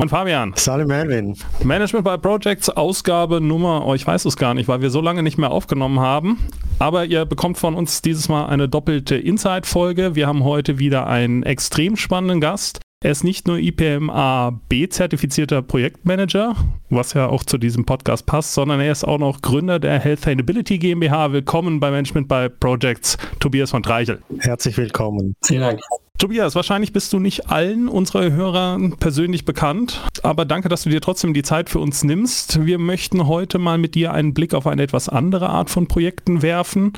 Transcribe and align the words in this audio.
Und 0.00 0.08
Fabian. 0.08 0.54
Salut 0.56 0.88
Melvin. 0.88 1.36
Management 1.62 2.06
by 2.06 2.16
Projects, 2.16 2.70
Ausgabe 2.70 3.38
Nummer, 3.38 3.86
oh, 3.86 3.94
ich 3.94 4.06
weiß 4.06 4.24
es 4.24 4.38
gar 4.38 4.54
nicht, 4.54 4.66
weil 4.66 4.80
wir 4.80 4.88
so 4.88 5.02
lange 5.02 5.22
nicht 5.22 5.36
mehr 5.36 5.50
aufgenommen 5.50 6.00
haben. 6.00 6.38
Aber 6.78 7.04
ihr 7.04 7.26
bekommt 7.26 7.58
von 7.58 7.74
uns 7.74 8.00
dieses 8.00 8.30
Mal 8.30 8.46
eine 8.46 8.66
doppelte 8.66 9.16
Inside-Folge. 9.16 10.14
Wir 10.14 10.26
haben 10.26 10.42
heute 10.42 10.78
wieder 10.78 11.06
einen 11.06 11.42
extrem 11.42 11.96
spannenden 11.96 12.40
Gast. 12.40 12.80
Er 13.04 13.10
ist 13.10 13.24
nicht 13.24 13.46
nur 13.46 13.58
IPMA 13.58 14.58
B-zertifizierter 14.70 15.60
Projektmanager, 15.60 16.56
was 16.88 17.12
ja 17.12 17.28
auch 17.28 17.44
zu 17.44 17.58
diesem 17.58 17.84
Podcast 17.84 18.24
passt, 18.24 18.54
sondern 18.54 18.80
er 18.80 18.92
ist 18.92 19.04
auch 19.04 19.18
noch 19.18 19.42
Gründer 19.42 19.78
der 19.78 19.98
Health 19.98 20.20
Sustainability 20.20 20.78
GmbH. 20.78 21.32
Willkommen 21.32 21.78
bei 21.78 21.90
Management 21.90 22.26
by 22.26 22.48
Projects, 22.48 23.18
Tobias 23.38 23.70
von 23.70 23.82
Treichel. 23.82 24.22
Herzlich 24.38 24.78
willkommen. 24.78 25.36
Vielen 25.44 25.60
Dank. 25.60 25.80
Tobias, 26.20 26.54
wahrscheinlich 26.54 26.92
bist 26.92 27.14
du 27.14 27.18
nicht 27.18 27.48
allen 27.48 27.88
unserer 27.88 28.30
Hörern 28.30 28.94
persönlich 28.98 29.46
bekannt, 29.46 30.02
aber 30.22 30.44
danke, 30.44 30.68
dass 30.68 30.82
du 30.82 30.90
dir 30.90 31.00
trotzdem 31.00 31.32
die 31.32 31.42
Zeit 31.42 31.70
für 31.70 31.78
uns 31.78 32.04
nimmst. 32.04 32.66
Wir 32.66 32.78
möchten 32.78 33.26
heute 33.26 33.56
mal 33.56 33.78
mit 33.78 33.94
dir 33.94 34.12
einen 34.12 34.34
Blick 34.34 34.52
auf 34.52 34.66
eine 34.66 34.82
etwas 34.82 35.08
andere 35.08 35.48
Art 35.48 35.70
von 35.70 35.88
Projekten 35.88 36.42
werfen 36.42 36.92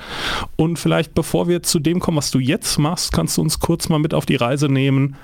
und 0.57 0.77
vielleicht 0.77 1.15
bevor 1.15 1.47
wir 1.47 1.63
zu 1.63 1.79
dem 1.79 2.01
kommen, 2.01 2.17
was 2.17 2.33
du 2.33 2.41
jetzt 2.41 2.81
machst, 2.81 3.13
kannst 3.13 3.37
du 3.37 3.43
uns 3.43 3.61
kurz 3.61 3.89
mal 3.89 4.01
mit 4.01 4.13
auf 4.13 4.27
die 4.27 4.35
Reise 4.35 4.69
nehmen, 4.69 5.15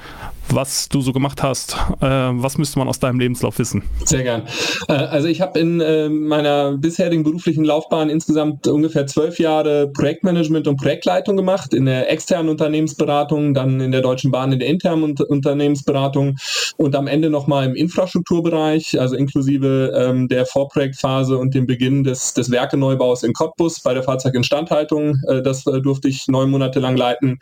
was 0.50 0.88
du 0.88 1.00
so 1.00 1.12
gemacht 1.12 1.42
hast. 1.42 1.76
Äh, 2.00 2.06
was 2.06 2.58
müsste 2.58 2.78
man 2.78 2.88
aus 2.88 3.00
deinem 3.00 3.18
Lebenslauf 3.18 3.58
wissen? 3.58 3.82
Sehr 4.04 4.22
gern. 4.22 4.42
Äh, 4.88 4.92
also 4.92 5.28
ich 5.28 5.40
habe 5.40 5.58
in 5.58 5.80
äh, 5.80 6.08
meiner 6.08 6.76
bisherigen 6.76 7.22
beruflichen 7.22 7.64
Laufbahn 7.64 8.08
insgesamt 8.08 8.66
ungefähr 8.66 9.06
zwölf 9.06 9.38
Jahre 9.38 9.88
Projektmanagement 9.88 10.68
und 10.68 10.76
Projektleitung 10.76 11.36
gemacht, 11.36 11.74
in 11.74 11.84
der 11.84 12.10
externen 12.10 12.48
Unternehmensberatung, 12.48 13.54
dann 13.54 13.80
der 13.92 14.02
Deutschen 14.02 14.30
Bahn 14.30 14.52
in 14.52 14.58
der 14.58 14.68
internen 14.68 15.02
Unter 15.02 15.28
Unternehmensberatung 15.28 16.36
und 16.76 16.94
am 16.94 17.06
Ende 17.06 17.30
nochmal 17.30 17.66
im 17.66 17.74
Infrastrukturbereich, 17.74 19.00
also 19.00 19.16
inklusive 19.16 19.92
ähm, 19.96 20.28
der 20.28 20.46
Vorprojektphase 20.46 21.36
und 21.36 21.54
dem 21.54 21.66
Beginn 21.66 22.04
des, 22.04 22.34
des 22.34 22.50
Werkeneubaus 22.50 23.22
in 23.22 23.32
Cottbus 23.32 23.80
bei 23.80 23.94
der 23.94 24.02
Fahrzeuginstandhaltung. 24.02 25.20
Äh, 25.26 25.42
das 25.42 25.66
äh, 25.66 25.80
durfte 25.80 26.08
ich 26.08 26.28
neun 26.28 26.50
Monate 26.50 26.80
lang 26.80 26.96
leiten. 26.96 27.38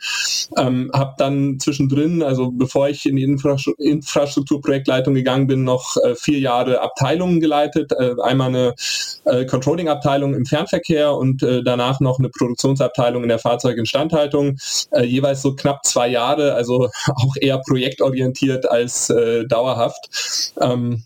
Ähm, 0.57 0.91
habe 0.93 1.13
dann 1.17 1.59
zwischendrin, 1.59 2.23
also 2.23 2.51
bevor 2.51 2.89
ich 2.89 3.05
in 3.05 3.15
die 3.15 3.23
Infrastruktur 3.23 3.75
Infrastrukturprojektleitung 3.77 5.13
gegangen 5.13 5.47
bin, 5.47 5.63
noch 5.63 5.97
äh, 5.97 6.15
vier 6.15 6.39
Jahre 6.39 6.81
Abteilungen 6.81 7.39
geleitet. 7.39 7.91
Äh, 7.91 8.15
einmal 8.21 8.49
eine 8.49 8.75
äh, 9.25 9.45
Controlling-Abteilung 9.45 10.33
im 10.33 10.45
Fernverkehr 10.45 11.13
und 11.13 11.43
äh, 11.43 11.63
danach 11.63 11.99
noch 11.99 12.19
eine 12.19 12.29
Produktionsabteilung 12.29 13.23
in 13.23 13.29
der 13.29 13.39
Fahrzeuginstandhaltung. 13.39 14.57
jeweils 15.01 15.41
so 15.41 15.55
knapp 15.55 15.85
zwei 15.85 16.07
Jahre 16.07 16.36
Jahre, 16.37 16.53
also 16.53 16.89
auch 17.15 17.35
eher 17.39 17.59
projektorientiert 17.59 18.69
als 18.69 19.09
äh, 19.09 19.45
dauerhaft. 19.45 20.53
Ähm, 20.59 21.03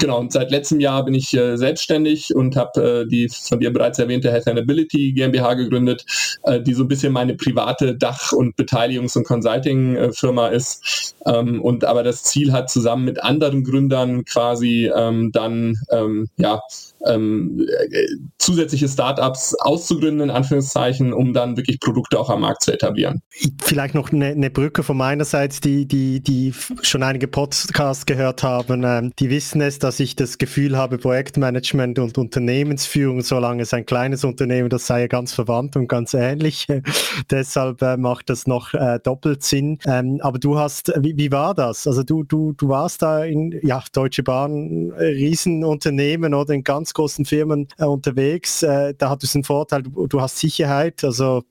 Genau, 0.00 0.18
und 0.18 0.32
seit 0.32 0.50
letztem 0.50 0.80
Jahr 0.80 1.04
bin 1.04 1.14
ich 1.14 1.32
äh, 1.32 1.56
selbstständig 1.56 2.34
und 2.34 2.56
habe 2.56 3.04
äh, 3.04 3.08
die 3.08 3.28
von 3.28 3.60
dir 3.60 3.72
bereits 3.72 4.00
erwähnte 4.00 4.32
Health 4.32 4.48
Ability 4.48 5.12
GmbH 5.12 5.54
gegründet, 5.54 6.04
äh, 6.42 6.60
die 6.60 6.74
so 6.74 6.82
ein 6.82 6.88
bisschen 6.88 7.12
meine 7.12 7.34
private 7.34 7.96
Dach- 7.96 8.32
und 8.32 8.56
Beteiligungs- 8.56 9.16
und 9.16 9.24
Consulting-Firma 9.24 10.48
ist. 10.48 11.14
Ähm, 11.24 11.62
und 11.62 11.84
aber 11.84 12.02
das 12.02 12.24
Ziel 12.24 12.52
hat 12.52 12.68
zusammen 12.68 13.04
mit 13.04 13.22
anderen 13.22 13.62
Gründern 13.62 14.24
quasi 14.24 14.90
ähm, 14.92 15.30
dann 15.30 15.76
ähm, 15.92 16.28
ja 16.36 16.60
ähm, 17.08 17.66
äh, 17.90 18.06
zusätzliche 18.38 18.88
Startups 18.88 19.54
auszugründen, 19.60 20.28
in 20.28 20.30
Anführungszeichen, 20.30 21.12
um 21.12 21.32
dann 21.32 21.56
wirklich 21.56 21.80
Produkte 21.80 22.18
auch 22.18 22.30
am 22.30 22.42
Markt 22.42 22.62
zu 22.62 22.72
etablieren. 22.72 23.22
Vielleicht 23.62 23.94
noch 23.94 24.12
eine, 24.12 24.26
eine 24.26 24.50
Brücke 24.50 24.82
von 24.82 24.96
meiner 24.96 25.24
Seite, 25.24 25.60
die, 25.60 25.86
die, 25.86 26.20
die 26.20 26.52
schon 26.82 27.02
einige 27.02 27.28
Podcasts 27.28 28.06
gehört 28.06 28.42
haben, 28.42 28.84
ähm, 28.84 29.12
die 29.18 29.30
wissen 29.30 29.60
es, 29.60 29.78
dass 29.78 30.00
ich 30.00 30.16
das 30.16 30.38
Gefühl 30.38 30.76
habe, 30.76 30.98
Projektmanagement 30.98 31.98
und 31.98 32.18
Unternehmensführung, 32.18 33.22
solange 33.22 33.62
es 33.62 33.74
ein 33.74 33.86
kleines 33.86 34.24
Unternehmen, 34.24 34.68
das 34.68 34.86
sei 34.86 35.02
ja 35.02 35.06
ganz 35.06 35.32
verwandt 35.32 35.76
und 35.76 35.88
ganz 35.88 36.14
ähnlich. 36.14 36.66
Deshalb 37.30 37.82
äh, 37.82 37.96
macht 37.96 38.30
das 38.30 38.46
noch 38.46 38.74
äh, 38.74 38.98
doppelt 39.02 39.42
Sinn. 39.42 39.78
Ähm, 39.86 40.18
aber 40.20 40.38
du 40.38 40.58
hast, 40.58 40.92
wie, 41.00 41.16
wie 41.16 41.30
war 41.32 41.54
das? 41.54 41.86
Also 41.86 42.02
du, 42.02 42.24
du, 42.24 42.52
du 42.52 42.68
warst 42.68 43.02
da 43.02 43.24
in 43.24 43.58
ja, 43.62 43.82
Deutsche 43.92 44.22
Bahn, 44.22 44.92
Riesenunternehmen 44.98 46.34
oder 46.34 46.54
in 46.54 46.64
ganz 46.64 46.94
großen 46.96 47.24
Firmen 47.24 47.68
äh, 47.78 47.84
unterwegs. 47.84 48.62
Äh, 48.62 48.94
da 48.96 49.10
hat 49.10 49.22
es 49.22 49.34
einen 49.34 49.44
Vorteil, 49.44 49.82
du, 49.82 50.06
du 50.06 50.20
hast 50.20 50.38
Sicherheit, 50.38 51.04
also 51.04 51.44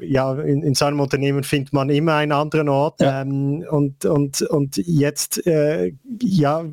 ja, 0.00 0.34
in, 0.34 0.62
in 0.62 0.74
seinem 0.74 1.00
Unternehmen 1.00 1.42
findet 1.42 1.72
man 1.72 1.90
immer 1.90 2.14
einen 2.14 2.32
anderen 2.32 2.68
Ort. 2.68 3.00
Ja. 3.00 3.22
Ähm, 3.22 3.64
und, 3.68 4.04
und, 4.04 4.42
und 4.42 4.76
jetzt, 4.76 5.44
äh, 5.46 5.92
ja, 6.20 6.64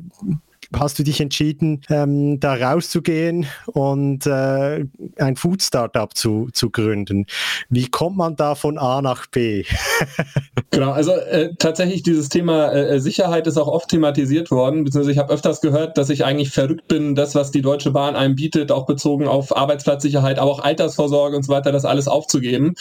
hast 0.76 0.98
du 0.98 1.02
dich 1.02 1.20
entschieden, 1.20 1.82
ähm, 1.88 2.38
da 2.40 2.54
rauszugehen 2.54 3.46
und 3.66 4.26
äh, 4.26 4.84
ein 5.16 5.36
Food 5.36 5.62
Startup 5.62 6.14
zu, 6.14 6.48
zu 6.52 6.70
gründen. 6.70 7.26
Wie 7.68 7.88
kommt 7.88 8.16
man 8.16 8.36
da 8.36 8.54
von 8.54 8.78
A 8.78 9.02
nach 9.02 9.26
B? 9.26 9.64
genau, 10.70 10.92
also 10.92 11.12
äh, 11.12 11.54
tatsächlich 11.58 12.02
dieses 12.02 12.28
Thema 12.28 12.72
äh, 12.72 13.00
Sicherheit 13.00 13.46
ist 13.46 13.56
auch 13.56 13.68
oft 13.68 13.88
thematisiert 13.88 14.50
worden, 14.50 14.84
beziehungsweise 14.84 15.12
ich 15.12 15.18
habe 15.18 15.32
öfters 15.32 15.60
gehört, 15.60 15.98
dass 15.98 16.10
ich 16.10 16.24
eigentlich 16.24 16.50
verrückt 16.50 16.88
bin, 16.88 17.14
das, 17.14 17.34
was 17.34 17.50
die 17.50 17.62
Deutsche 17.62 17.90
Bahn 17.90 18.14
einem 18.14 18.36
bietet, 18.36 18.70
auch 18.70 18.86
bezogen 18.86 19.26
auf 19.26 19.56
Arbeitsplatzsicherheit, 19.56 20.38
aber 20.38 20.50
auch 20.50 20.60
Altersvorsorge 20.60 21.36
und 21.36 21.42
so 21.42 21.52
weiter, 21.52 21.72
das 21.72 21.84
alles 21.84 22.06
aufzugeben. 22.06 22.74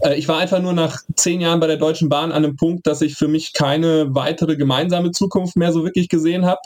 Äh, 0.00 0.14
ich 0.14 0.28
war 0.28 0.38
einfach 0.38 0.60
nur 0.60 0.72
nach 0.72 1.02
zehn 1.16 1.40
Jahren 1.40 1.60
bei 1.60 1.66
der 1.66 1.76
Deutschen 1.76 2.08
Bahn 2.08 2.32
an 2.32 2.44
einem 2.44 2.56
Punkt, 2.56 2.86
dass 2.86 3.02
ich 3.02 3.16
für 3.16 3.28
mich 3.28 3.52
keine 3.52 4.14
weitere 4.14 4.56
gemeinsame 4.56 5.10
Zukunft 5.10 5.56
mehr 5.56 5.72
so 5.72 5.84
wirklich 5.84 6.08
gesehen 6.08 6.46
habe. 6.46 6.60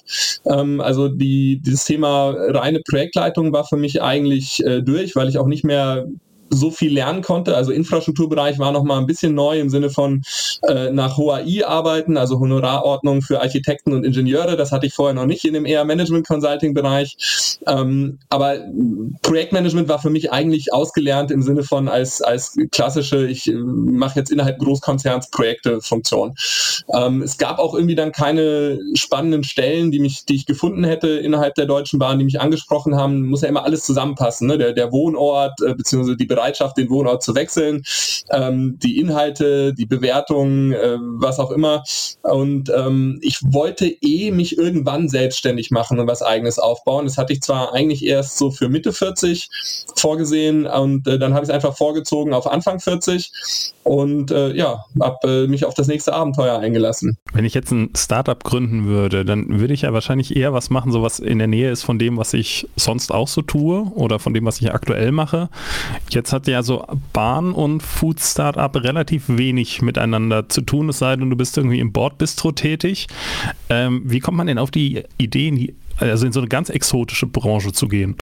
Ähm, 0.44 0.67
ähm, 0.68 0.80
also 0.80 1.08
die, 1.08 1.60
dieses 1.60 1.84
Thema 1.84 2.30
reine 2.30 2.80
Projektleitung 2.88 3.52
war 3.52 3.64
für 3.64 3.76
mich 3.76 4.02
eigentlich 4.02 4.64
äh, 4.64 4.82
durch, 4.82 5.16
weil 5.16 5.28
ich 5.28 5.38
auch 5.38 5.46
nicht 5.46 5.64
mehr 5.64 6.06
so 6.50 6.70
viel 6.70 6.92
lernen 6.92 7.22
konnte. 7.22 7.56
Also 7.56 7.72
Infrastrukturbereich 7.72 8.58
war 8.58 8.72
noch 8.72 8.84
mal 8.84 8.98
ein 8.98 9.06
bisschen 9.06 9.34
neu 9.34 9.60
im 9.60 9.70
Sinne 9.70 9.90
von 9.90 10.22
äh, 10.66 10.90
nach 10.90 11.16
HOAI 11.16 11.66
arbeiten, 11.66 12.16
also 12.16 12.40
Honorarordnung 12.40 13.22
für 13.22 13.40
Architekten 13.40 13.92
und 13.92 14.04
Ingenieure. 14.04 14.56
Das 14.56 14.72
hatte 14.72 14.86
ich 14.86 14.94
vorher 14.94 15.14
noch 15.14 15.26
nicht 15.26 15.44
in 15.44 15.54
dem 15.54 15.66
eher 15.66 15.84
Management 15.84 16.26
Consulting 16.26 16.74
Bereich. 16.74 17.58
Ähm, 17.66 18.18
aber 18.28 18.58
Projektmanagement 19.22 19.88
war 19.88 19.98
für 19.98 20.10
mich 20.10 20.32
eigentlich 20.32 20.72
ausgelernt 20.72 21.30
im 21.30 21.42
Sinne 21.42 21.62
von 21.62 21.88
als 21.88 22.22
als 22.22 22.56
klassische 22.70 23.26
ich 23.26 23.48
äh, 23.48 23.54
mache 23.54 24.18
jetzt 24.18 24.30
innerhalb 24.30 24.58
Großkonzerns 24.58 25.30
Projekte 25.30 25.80
Funktion. 25.80 26.34
Ähm, 26.92 27.22
es 27.22 27.38
gab 27.38 27.58
auch 27.58 27.74
irgendwie 27.74 27.94
dann 27.94 28.12
keine 28.12 28.78
spannenden 28.94 29.44
Stellen, 29.44 29.90
die 29.90 29.98
mich 29.98 30.24
die 30.24 30.36
ich 30.36 30.46
gefunden 30.46 30.84
hätte 30.84 31.08
innerhalb 31.08 31.54
der 31.54 31.66
Deutschen 31.66 31.98
Bahn, 31.98 32.18
die 32.18 32.24
mich 32.24 32.40
angesprochen 32.40 32.96
haben. 32.96 33.26
Muss 33.26 33.42
ja 33.42 33.48
immer 33.48 33.64
alles 33.64 33.82
zusammenpassen, 33.82 34.48
ne? 34.48 34.58
der 34.58 34.72
der 34.72 34.92
Wohnort 34.92 35.60
äh, 35.62 35.74
beziehungsweise 35.74 36.16
die 36.16 36.26
Bereitschaft, 36.38 36.76
den 36.76 36.90
Wohnort 36.90 37.22
zu 37.22 37.34
wechseln, 37.34 37.82
ähm, 38.30 38.78
die 38.82 38.98
Inhalte, 38.98 39.74
die 39.74 39.86
Bewertung, 39.86 40.72
äh, 40.72 40.98
was 41.00 41.38
auch 41.38 41.50
immer. 41.50 41.82
Und 42.22 42.70
ähm, 42.70 43.18
ich 43.22 43.40
wollte 43.42 43.86
eh 43.86 44.30
mich 44.30 44.56
irgendwann 44.56 45.08
selbstständig 45.08 45.70
machen 45.70 45.98
und 45.98 46.06
was 46.06 46.22
eigenes 46.22 46.58
aufbauen. 46.58 47.06
Das 47.06 47.18
hatte 47.18 47.32
ich 47.32 47.42
zwar 47.42 47.74
eigentlich 47.74 48.04
erst 48.04 48.38
so 48.38 48.50
für 48.50 48.68
Mitte 48.68 48.92
40 48.92 49.48
vorgesehen 49.96 50.66
und 50.66 51.06
äh, 51.06 51.18
dann 51.18 51.34
habe 51.34 51.44
ich 51.44 51.48
es 51.48 51.54
einfach 51.54 51.76
vorgezogen 51.76 52.32
auf 52.32 52.46
Anfang 52.46 52.80
40 52.80 53.74
und 53.88 54.30
äh, 54.30 54.52
ja, 54.52 54.84
habe 55.00 55.44
äh, 55.44 55.46
mich 55.48 55.64
auf 55.64 55.72
das 55.72 55.86
nächste 55.86 56.12
Abenteuer 56.12 56.58
eingelassen. 56.58 57.16
Wenn 57.32 57.46
ich 57.46 57.54
jetzt 57.54 57.70
ein 57.70 57.90
Startup 57.96 58.42
gründen 58.44 58.86
würde, 58.86 59.24
dann 59.24 59.60
würde 59.60 59.72
ich 59.72 59.82
ja 59.82 59.92
wahrscheinlich 59.94 60.36
eher 60.36 60.52
was 60.52 60.68
machen, 60.68 60.92
so 60.92 61.02
was 61.02 61.18
in 61.20 61.38
der 61.38 61.46
Nähe 61.46 61.70
ist 61.70 61.84
von 61.84 61.98
dem, 61.98 62.18
was 62.18 62.34
ich 62.34 62.68
sonst 62.76 63.12
auch 63.12 63.28
so 63.28 63.40
tue 63.40 63.90
oder 63.94 64.18
von 64.18 64.34
dem, 64.34 64.44
was 64.44 64.60
ich 64.60 64.72
aktuell 64.72 65.10
mache. 65.10 65.48
Jetzt 66.10 66.27
Jetzt 66.28 66.34
hat 66.34 66.46
ja 66.46 66.62
so 66.62 66.84
Bahn 67.14 67.52
und 67.52 67.82
Food 67.82 68.20
Startup 68.20 68.76
relativ 68.76 69.24
wenig 69.28 69.80
miteinander 69.80 70.46
zu 70.50 70.60
tun, 70.60 70.90
es 70.90 70.98
sei 70.98 71.16
denn, 71.16 71.30
du 71.30 71.36
bist 71.36 71.56
irgendwie 71.56 71.80
im 71.80 71.90
Bordbistro 71.90 72.52
tätig. 72.52 73.06
Ähm, 73.70 74.02
wie 74.04 74.20
kommt 74.20 74.36
man 74.36 74.46
denn 74.46 74.58
auf 74.58 74.70
die 74.70 75.04
Idee, 75.16 75.74
also 75.96 76.26
in 76.26 76.32
so 76.32 76.40
eine 76.40 76.48
ganz 76.50 76.68
exotische 76.68 77.24
Branche 77.24 77.72
zu 77.72 77.88
gehen? 77.88 78.18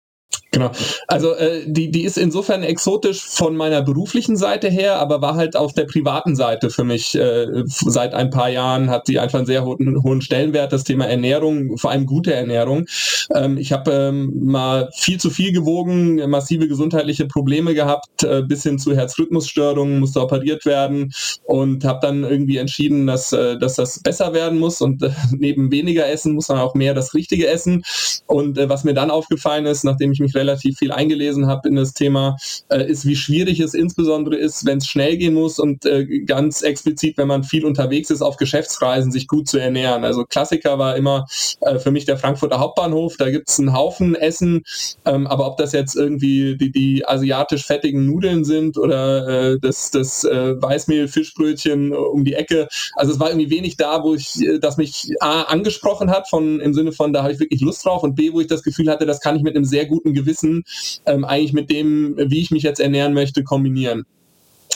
Genau. 0.55 0.71
Also 1.09 1.35
äh, 1.35 1.63
die, 1.67 1.91
die 1.91 2.05
ist 2.05 2.17
insofern 2.17 2.63
exotisch 2.63 3.23
von 3.25 3.57
meiner 3.57 3.83
beruflichen 3.83 4.37
Seite 4.37 4.69
her, 4.69 5.01
aber 5.01 5.21
war 5.21 5.35
halt 5.35 5.57
auf 5.57 5.73
der 5.73 5.85
privaten 5.85 6.37
Seite 6.37 6.71
für 6.71 6.85
mich 6.85 7.17
äh, 7.17 7.47
seit 7.67 8.15
ein 8.15 8.31
paar 8.31 8.49
Jahren 8.49 8.89
hat 8.89 9.07
sie 9.07 9.19
einfach 9.19 9.39
einen 9.39 9.47
sehr 9.47 9.65
hohen, 9.65 10.03
hohen 10.03 10.21
Stellenwert, 10.21 10.73
das 10.73 10.85
Thema 10.85 11.07
Ernährung, 11.07 11.77
vor 11.77 11.91
allem 11.91 12.07
gute 12.07 12.33
Ernährung. 12.33 12.87
Ähm, 13.35 13.59
ich 13.59 13.73
habe 13.73 13.91
ähm, 13.93 14.33
mal 14.45 14.91
viel 14.95 15.19
zu 15.19 15.31
viel 15.31 15.53
gewogen, 15.53 16.31
massive 16.31 16.69
gesundheitliche 16.69 17.27
Probleme 17.27 17.75
gehabt, 17.75 18.23
äh, 18.23 18.43
bis 18.43 18.63
hin 18.63 18.79
zu 18.79 18.95
Herzrhythmusstörungen, 18.95 19.99
musste 19.99 20.21
operiert 20.21 20.65
werden 20.67 21.13
und 21.45 21.85
habe 21.85 21.99
dann 22.01 22.23
irgendwie 22.23 22.59
entschieden, 22.59 23.09
dass, 23.09 23.33
äh, 23.33 23.59
dass 23.59 23.75
das 23.75 24.01
besser 24.01 24.33
werden 24.33 24.61
muss 24.61 24.81
und 24.81 25.03
äh, 25.03 25.11
neben 25.33 25.73
weniger 25.73 26.09
Essen 26.09 26.35
muss 26.35 26.49
man 26.49 26.59
auch 26.59 26.75
mehr 26.75 26.95
das 26.95 27.13
Richtige 27.13 27.49
essen. 27.49 27.83
Und 28.27 28.57
äh, 28.57 28.69
was 28.69 28.85
mir 28.85 28.95
dann 28.95 29.11
aufgefallen 29.11 29.67
ist, 29.67 29.83
nachdem 29.85 30.13
ich 30.13 30.21
mich 30.21 30.35
relativ 30.35 30.44
viel 30.57 30.93
eingelesen 30.93 31.47
habe 31.47 31.69
in 31.69 31.77
das 31.77 31.93
Thema, 31.95 32.37
äh, 32.69 32.89
ist, 32.89 33.07
wie 33.07 33.17
schwierig 33.17 33.61
es 33.61 33.75
insbesondere 33.75 34.37
ist, 34.37 34.65
wenn 34.65 34.79
es 34.79 34.87
schnell 34.87 35.17
gehen 35.17 35.35
muss 35.35 35.59
und 35.59 35.85
äh, 35.87 36.05
ganz 36.21 36.63
explizit, 36.63 37.17
wenn 37.19 37.29
man 37.29 37.45
viel 37.45 37.65
unterwegs 37.65 38.11
ist 38.11 38.23
auf 38.23 38.37
Geschäftsreisen, 38.37 39.13
sich 39.13 39.29
gut 39.29 39.49
zu 39.49 39.59
ernähren. 39.59 40.05
Also 40.05 40.25
Klassiker 40.25 40.79
war 40.79 40.97
immer 40.97 41.27
äh, 41.61 41.79
für 41.79 41.91
mich 41.91 42.05
der 42.05 42.19
Frankfurter 42.19 42.59
Hauptbahnhof, 42.59 43.17
da 43.17 43.31
gibt 43.31 43.49
es 43.49 43.59
einen 43.59 43.73
Haufen 43.73 44.15
Essen, 44.15 44.63
ähm, 45.05 45.27
aber 45.27 45.47
ob 45.47 45.57
das 45.57 45.73
jetzt 45.73 45.97
irgendwie 45.97 46.57
die, 46.57 46.73
die 46.73 47.07
asiatisch 47.07 47.65
fettigen 47.65 48.07
Nudeln 48.07 48.45
sind 48.45 48.79
oder 48.79 49.53
äh, 49.53 49.59
das, 49.61 49.91
das 49.91 50.25
äh, 50.25 50.61
Weißmehl-Fischbrötchen 50.61 51.95
um 51.95 52.25
die 52.25 52.35
Ecke, 52.35 52.69
also 52.97 53.13
es 53.13 53.21
war 53.21 53.31
irgendwie 53.31 53.51
wenig 53.51 53.77
da, 53.77 54.03
wo 54.03 54.15
ich, 54.15 54.41
äh, 54.43 54.59
das 54.59 54.77
mich 54.77 55.13
A, 55.21 55.43
angesprochen 55.43 56.11
hat, 56.11 56.29
von, 56.29 56.61
im 56.61 56.75
Sinne 56.75 56.93
von, 56.93 57.13
da 57.13 57.23
habe 57.23 57.33
ich 57.33 57.41
wirklich 57.41 57.61
Lust 57.61 57.85
drauf 57.85 58.03
und 58.03 58.15
B, 58.15 58.33
wo 58.33 58.41
ich 58.41 58.47
das 58.47 58.63
Gefühl 58.63 58.91
hatte, 58.91 59.07
das 59.07 59.21
kann 59.21 59.37
ich 59.37 59.43
mit 59.43 59.57
einem 59.57 59.65
sehr 59.65 59.87
guten 59.87 60.15
Gewissen 60.15 60.34
ähm, 60.43 61.25
eigentlich 61.25 61.53
mit 61.53 61.71
dem, 61.71 62.15
wie 62.17 62.41
ich 62.41 62.51
mich 62.51 62.63
jetzt 62.63 62.81
ernähren 62.81 63.15
möchte, 63.15 63.45
kombinieren. 63.45 64.05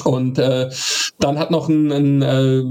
Und 0.01 0.39
äh, 0.39 0.69
dann 1.19 1.39
hat 1.39 1.51
noch 1.51 1.69
ein, 1.69 1.91
ein 1.93 2.23
äh, 2.23 2.63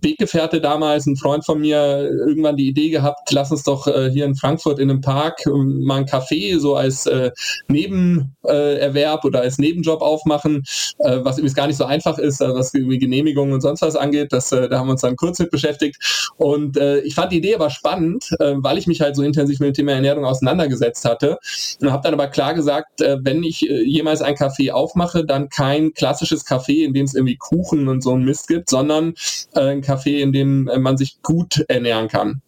Weggefährte 0.00 0.60
damals, 0.60 1.06
ein 1.06 1.16
Freund 1.16 1.44
von 1.44 1.60
mir, 1.60 2.08
irgendwann 2.26 2.56
die 2.56 2.68
Idee 2.68 2.90
gehabt, 2.90 3.30
lass 3.32 3.50
uns 3.50 3.62
doch 3.62 3.86
äh, 3.86 4.10
hier 4.10 4.24
in 4.24 4.34
Frankfurt 4.34 4.78
in 4.78 4.90
einem 4.90 5.00
Park 5.00 5.44
äh, 5.46 5.50
mal 5.50 5.98
ein 5.98 6.06
Café 6.06 6.58
so 6.58 6.76
als 6.76 7.06
äh, 7.06 7.30
Nebenerwerb 7.68 9.24
oder 9.24 9.40
als 9.40 9.58
Nebenjob 9.58 10.00
aufmachen, 10.00 10.62
äh, 10.98 11.18
was 11.22 11.38
übrigens 11.38 11.54
gar 11.54 11.66
nicht 11.66 11.76
so 11.76 11.84
einfach 11.84 12.18
ist, 12.18 12.40
also 12.42 12.54
was 12.54 12.72
irgendwie 12.74 12.98
Genehmigungen 12.98 13.52
und 13.52 13.60
sonst 13.60 13.82
was 13.82 13.96
angeht. 13.96 14.32
Das, 14.32 14.52
äh, 14.52 14.68
da 14.68 14.78
haben 14.78 14.88
wir 14.88 14.92
uns 14.92 15.02
dann 15.02 15.16
kurz 15.16 15.38
mit 15.38 15.50
beschäftigt. 15.50 16.30
Und 16.36 16.76
äh, 16.76 17.00
ich 17.00 17.14
fand 17.14 17.32
die 17.32 17.38
Idee 17.38 17.54
aber 17.54 17.70
spannend, 17.70 18.30
äh, 18.38 18.54
weil 18.56 18.78
ich 18.78 18.86
mich 18.86 19.00
halt 19.00 19.16
so 19.16 19.22
intensiv 19.22 19.60
mit 19.60 19.68
dem 19.68 19.74
Thema 19.74 19.92
Ernährung 19.92 20.24
auseinandergesetzt 20.24 21.04
hatte. 21.04 21.38
Und 21.80 21.92
habe 21.92 22.02
dann 22.02 22.14
aber 22.14 22.28
klar 22.28 22.54
gesagt, 22.54 23.00
äh, 23.00 23.18
wenn 23.22 23.42
ich 23.42 23.68
äh, 23.68 23.82
jemals 23.82 24.22
ein 24.22 24.34
Café 24.34 24.72
aufmache, 24.72 25.24
dann 25.24 25.48
kein 25.48 25.92
klassisches 25.92 26.46
Café 26.46 26.69
Café, 26.70 26.84
in 26.84 26.94
dem 26.94 27.04
es 27.04 27.14
irgendwie 27.14 27.36
Kuchen 27.36 27.88
und 27.88 28.02
so 28.02 28.14
ein 28.14 28.24
Mist 28.24 28.48
gibt, 28.48 28.70
sondern 28.70 29.14
äh, 29.54 29.60
ein 29.60 29.82
Café, 29.82 30.18
in 30.20 30.32
dem 30.32 30.68
äh, 30.68 30.78
man 30.78 30.96
sich 30.96 31.22
gut 31.22 31.64
ernähren 31.68 32.08
kann. 32.08 32.42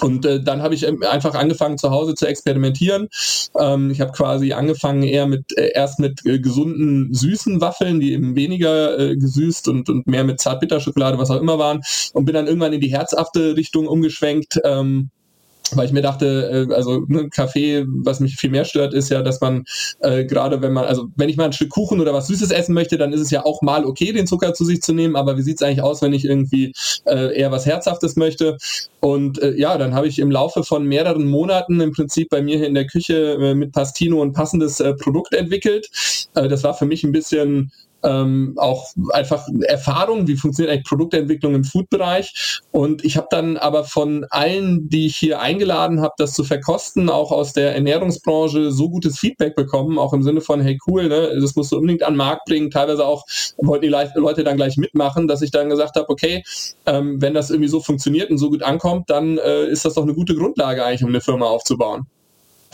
Und 0.00 0.24
äh, 0.24 0.40
dann 0.40 0.62
habe 0.62 0.76
ich 0.76 0.86
ähm, 0.86 1.02
einfach 1.02 1.34
angefangen 1.34 1.76
zu 1.76 1.90
Hause 1.90 2.14
zu 2.14 2.26
experimentieren. 2.26 3.08
Ähm, 3.58 3.90
ich 3.90 4.00
habe 4.00 4.12
quasi 4.12 4.52
angefangen 4.52 5.02
eher 5.02 5.26
mit 5.26 5.56
äh, 5.58 5.72
erst 5.74 5.98
mit 5.98 6.24
äh, 6.24 6.38
gesunden 6.38 7.12
süßen 7.12 7.60
Waffeln, 7.60 7.98
die 7.98 8.12
eben 8.12 8.36
weniger 8.36 8.96
äh, 8.96 9.16
gesüßt 9.16 9.66
und, 9.66 9.88
und 9.88 10.06
mehr 10.06 10.22
mit 10.22 10.40
Zartbitterschokolade, 10.40 11.18
was 11.18 11.32
auch 11.32 11.40
immer 11.40 11.58
waren, 11.58 11.82
und 12.12 12.26
bin 12.26 12.34
dann 12.34 12.46
irgendwann 12.46 12.72
in 12.72 12.80
die 12.80 12.92
herzhafte 12.92 13.56
Richtung 13.56 13.88
umgeschwenkt. 13.88 14.60
Ähm, 14.62 15.10
weil 15.76 15.86
ich 15.86 15.92
mir 15.92 16.02
dachte, 16.02 16.68
äh, 16.70 16.74
also 16.74 17.04
ne, 17.08 17.28
Kaffee, 17.30 17.84
was 17.86 18.20
mich 18.20 18.36
viel 18.36 18.50
mehr 18.50 18.64
stört, 18.64 18.94
ist 18.94 19.10
ja, 19.10 19.22
dass 19.22 19.40
man 19.40 19.64
äh, 20.00 20.24
gerade 20.24 20.62
wenn 20.62 20.72
man, 20.72 20.84
also 20.84 21.08
wenn 21.16 21.28
ich 21.28 21.36
mal 21.36 21.46
ein 21.46 21.52
Stück 21.52 21.70
Kuchen 21.70 22.00
oder 22.00 22.14
was 22.14 22.28
Süßes 22.28 22.50
essen 22.50 22.74
möchte, 22.74 22.98
dann 22.98 23.12
ist 23.12 23.20
es 23.20 23.30
ja 23.30 23.44
auch 23.44 23.62
mal 23.62 23.84
okay, 23.84 24.12
den 24.12 24.26
Zucker 24.26 24.54
zu 24.54 24.64
sich 24.64 24.82
zu 24.82 24.92
nehmen, 24.92 25.16
aber 25.16 25.36
wie 25.36 25.42
sieht 25.42 25.56
es 25.56 25.62
eigentlich 25.62 25.82
aus, 25.82 26.02
wenn 26.02 26.12
ich 26.12 26.24
irgendwie 26.24 26.72
äh, 27.06 27.36
eher 27.38 27.50
was 27.50 27.66
Herzhaftes 27.66 28.16
möchte? 28.16 28.56
Und 29.00 29.40
äh, 29.40 29.54
ja, 29.54 29.78
dann 29.78 29.94
habe 29.94 30.08
ich 30.08 30.18
im 30.18 30.30
Laufe 30.30 30.64
von 30.64 30.84
mehreren 30.84 31.28
Monaten 31.28 31.80
im 31.80 31.92
Prinzip 31.92 32.30
bei 32.30 32.42
mir 32.42 32.58
hier 32.58 32.66
in 32.66 32.74
der 32.74 32.86
Küche 32.86 33.34
äh, 33.34 33.54
mit 33.54 33.72
Pastino 33.72 34.22
ein 34.22 34.32
passendes 34.32 34.80
äh, 34.80 34.94
Produkt 34.94 35.34
entwickelt. 35.34 35.88
Äh, 36.34 36.48
das 36.48 36.64
war 36.64 36.74
für 36.74 36.86
mich 36.86 37.04
ein 37.04 37.12
bisschen 37.12 37.70
ähm, 38.02 38.54
auch 38.56 38.86
einfach 39.12 39.46
Erfahrung, 39.62 40.26
wie 40.26 40.36
funktioniert 40.36 40.72
eigentlich 40.72 40.86
Produktentwicklung 40.86 41.54
im 41.54 41.64
Food-Bereich. 41.64 42.60
Und 42.70 43.04
ich 43.04 43.16
habe 43.16 43.26
dann 43.30 43.56
aber 43.56 43.84
von 43.84 44.26
allen, 44.30 44.88
die 44.88 45.06
ich 45.06 45.16
hier 45.16 45.40
eingeladen 45.40 46.00
habe, 46.00 46.14
das 46.18 46.32
zu 46.32 46.44
verkosten, 46.44 47.10
auch 47.10 47.32
aus 47.32 47.52
der 47.52 47.74
Ernährungsbranche 47.74 48.70
so 48.70 48.88
gutes 48.88 49.18
Feedback 49.18 49.56
bekommen, 49.56 49.98
auch 49.98 50.12
im 50.12 50.22
Sinne 50.22 50.40
von, 50.40 50.60
hey 50.60 50.78
cool, 50.86 51.08
ne, 51.08 51.38
das 51.40 51.56
musst 51.56 51.72
du 51.72 51.76
unbedingt 51.76 52.02
an 52.02 52.14
den 52.14 52.18
Markt 52.18 52.44
bringen. 52.46 52.70
Teilweise 52.70 53.04
auch 53.04 53.24
wollten 53.56 53.82
die 53.82 53.88
Leute 53.88 54.44
dann 54.44 54.56
gleich 54.56 54.76
mitmachen, 54.76 55.28
dass 55.28 55.42
ich 55.42 55.50
dann 55.50 55.68
gesagt 55.68 55.96
habe, 55.96 56.08
okay, 56.08 56.44
ähm, 56.86 57.20
wenn 57.20 57.34
das 57.34 57.50
irgendwie 57.50 57.68
so 57.68 57.80
funktioniert 57.80 58.30
und 58.30 58.38
so 58.38 58.50
gut 58.50 58.62
ankommt, 58.62 59.10
dann 59.10 59.38
äh, 59.38 59.66
ist 59.66 59.84
das 59.84 59.94
doch 59.94 60.02
eine 60.02 60.14
gute 60.14 60.34
Grundlage 60.34 60.84
eigentlich, 60.84 61.02
um 61.02 61.10
eine 61.10 61.20
Firma 61.20 61.46
aufzubauen 61.46 62.06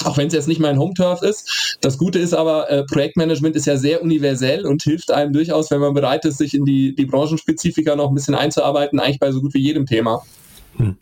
auch 0.05 0.17
wenn 0.17 0.29
es 0.29 0.35
jetzt 0.35 0.49
nicht 0.49 0.61
mein 0.61 0.79
Home-Turf 0.79 1.23
ist. 1.23 1.79
Das 1.81 1.99
Gute 1.99 2.19
ist 2.19 2.35
aber, 2.35 2.71
äh, 2.71 2.85
Projektmanagement 2.85 3.57
ist 3.57 3.67
ja 3.67 3.77
sehr 3.77 4.03
universell 4.03 4.67
und 4.67 4.83
hilft 4.83 5.11
einem 5.11 5.33
durchaus, 5.33 5.71
wenn 5.71 5.81
man 5.81 5.95
bereit 5.95 6.25
ist, 6.25 6.39
sich 6.39 6.55
in 6.55 6.65
die, 6.65 6.95
die 6.95 7.07
Branchenspezifika 7.07 7.97
noch 7.97 8.09
ein 8.09 8.15
bisschen 8.15 8.35
einzuarbeiten, 8.35 9.01
eigentlich 9.01 9.21
bei 9.21 9.33
so 9.33 9.41
gut 9.41 9.55
wie 9.55 9.61
jedem 9.61 9.87
Thema. 9.87 10.23
Hm. 10.77 10.97